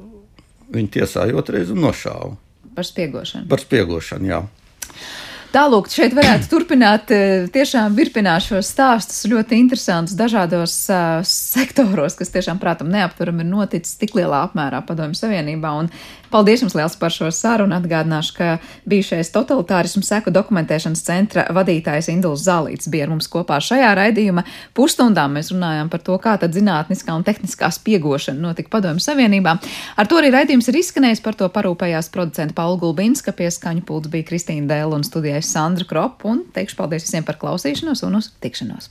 viņi 0.72 0.94
tiesāja 0.98 1.36
otrais 1.38 1.72
un 1.72 1.84
nošāva. 1.86 2.34
Par 2.76 2.88
spiegošanu. 2.88 3.48
Par 3.52 3.60
spiegošanu, 3.60 4.32
jā. 4.32 4.42
Tālūk, 5.52 5.90
šeit 5.92 6.14
varētu 6.16 6.48
turpināt, 6.48 7.10
eh, 7.12 7.44
tiešām 7.52 7.92
virpināt 7.92 8.46
šos 8.46 8.70
stāstus 8.72 9.26
ļoti 9.28 9.58
interesantus 9.60 10.14
dažādos 10.16 10.76
uh, 10.88 11.20
sektoros, 11.28 12.16
kas 12.16 12.32
tiešām, 12.32 12.56
prātam, 12.60 12.88
neaptveram 12.88 13.42
ir 13.44 13.50
noticis 13.50 13.98
tik 14.00 14.16
lielā 14.16 14.46
apmērā 14.46 14.80
Padomju 14.88 15.18
Savienībā. 15.18 15.74
Un 15.82 15.90
paldies 16.32 16.62
jums 16.64 16.74
liels 16.76 16.96
par 16.98 17.12
šo 17.14 17.30
sarunu. 17.34 17.76
Atgādināšu, 17.76 18.34
ka 18.36 18.48
bijušais 18.88 19.30
totalitārismu 19.34 20.02
seku 20.06 20.32
dokumentēšanas 20.34 21.04
centra 21.06 21.46
vadītājs 21.54 22.10
Induls 22.12 22.44
Zālīts 22.46 22.90
bija 22.92 23.06
ar 23.06 23.12
mums 23.14 23.28
kopā 23.32 23.60
šajā 23.62 23.92
raidījuma. 23.98 24.44
Pusstundām 24.76 25.36
mēs 25.36 25.52
runājām 25.54 25.92
par 25.92 26.02
to, 26.06 26.16
kā 26.22 26.34
tad 26.40 26.56
zinātniskā 26.56 27.14
un 27.16 27.26
tehniskā 27.26 27.70
spiegošana 27.76 28.48
notika 28.48 28.72
Padomju 28.72 29.04
Savienībā. 29.04 29.58
Ar 29.96 30.10
to 30.10 30.18
arī 30.20 30.32
raidījums 30.34 30.70
ir 30.72 30.80
izskanējis, 30.82 31.22
par 31.24 31.38
to 31.38 31.48
parūpējās 31.52 32.10
producenta 32.14 32.56
Paula 32.58 32.80
Gulbinska, 32.80 33.36
pieskaņu 33.36 33.84
pults 33.88 34.10
bija 34.12 34.26
Kristīna 34.32 34.70
Dēla 34.72 34.98
un 34.98 35.06
studijai 35.06 35.44
Sandra 35.46 35.86
Kropa, 35.88 36.32
un 36.32 36.42
teikšu 36.56 36.80
paldies 36.80 37.06
visiem 37.06 37.28
par 37.28 37.38
klausīšanos 37.42 38.06
un 38.08 38.20
uz 38.22 38.32
tikšanos! 38.42 38.90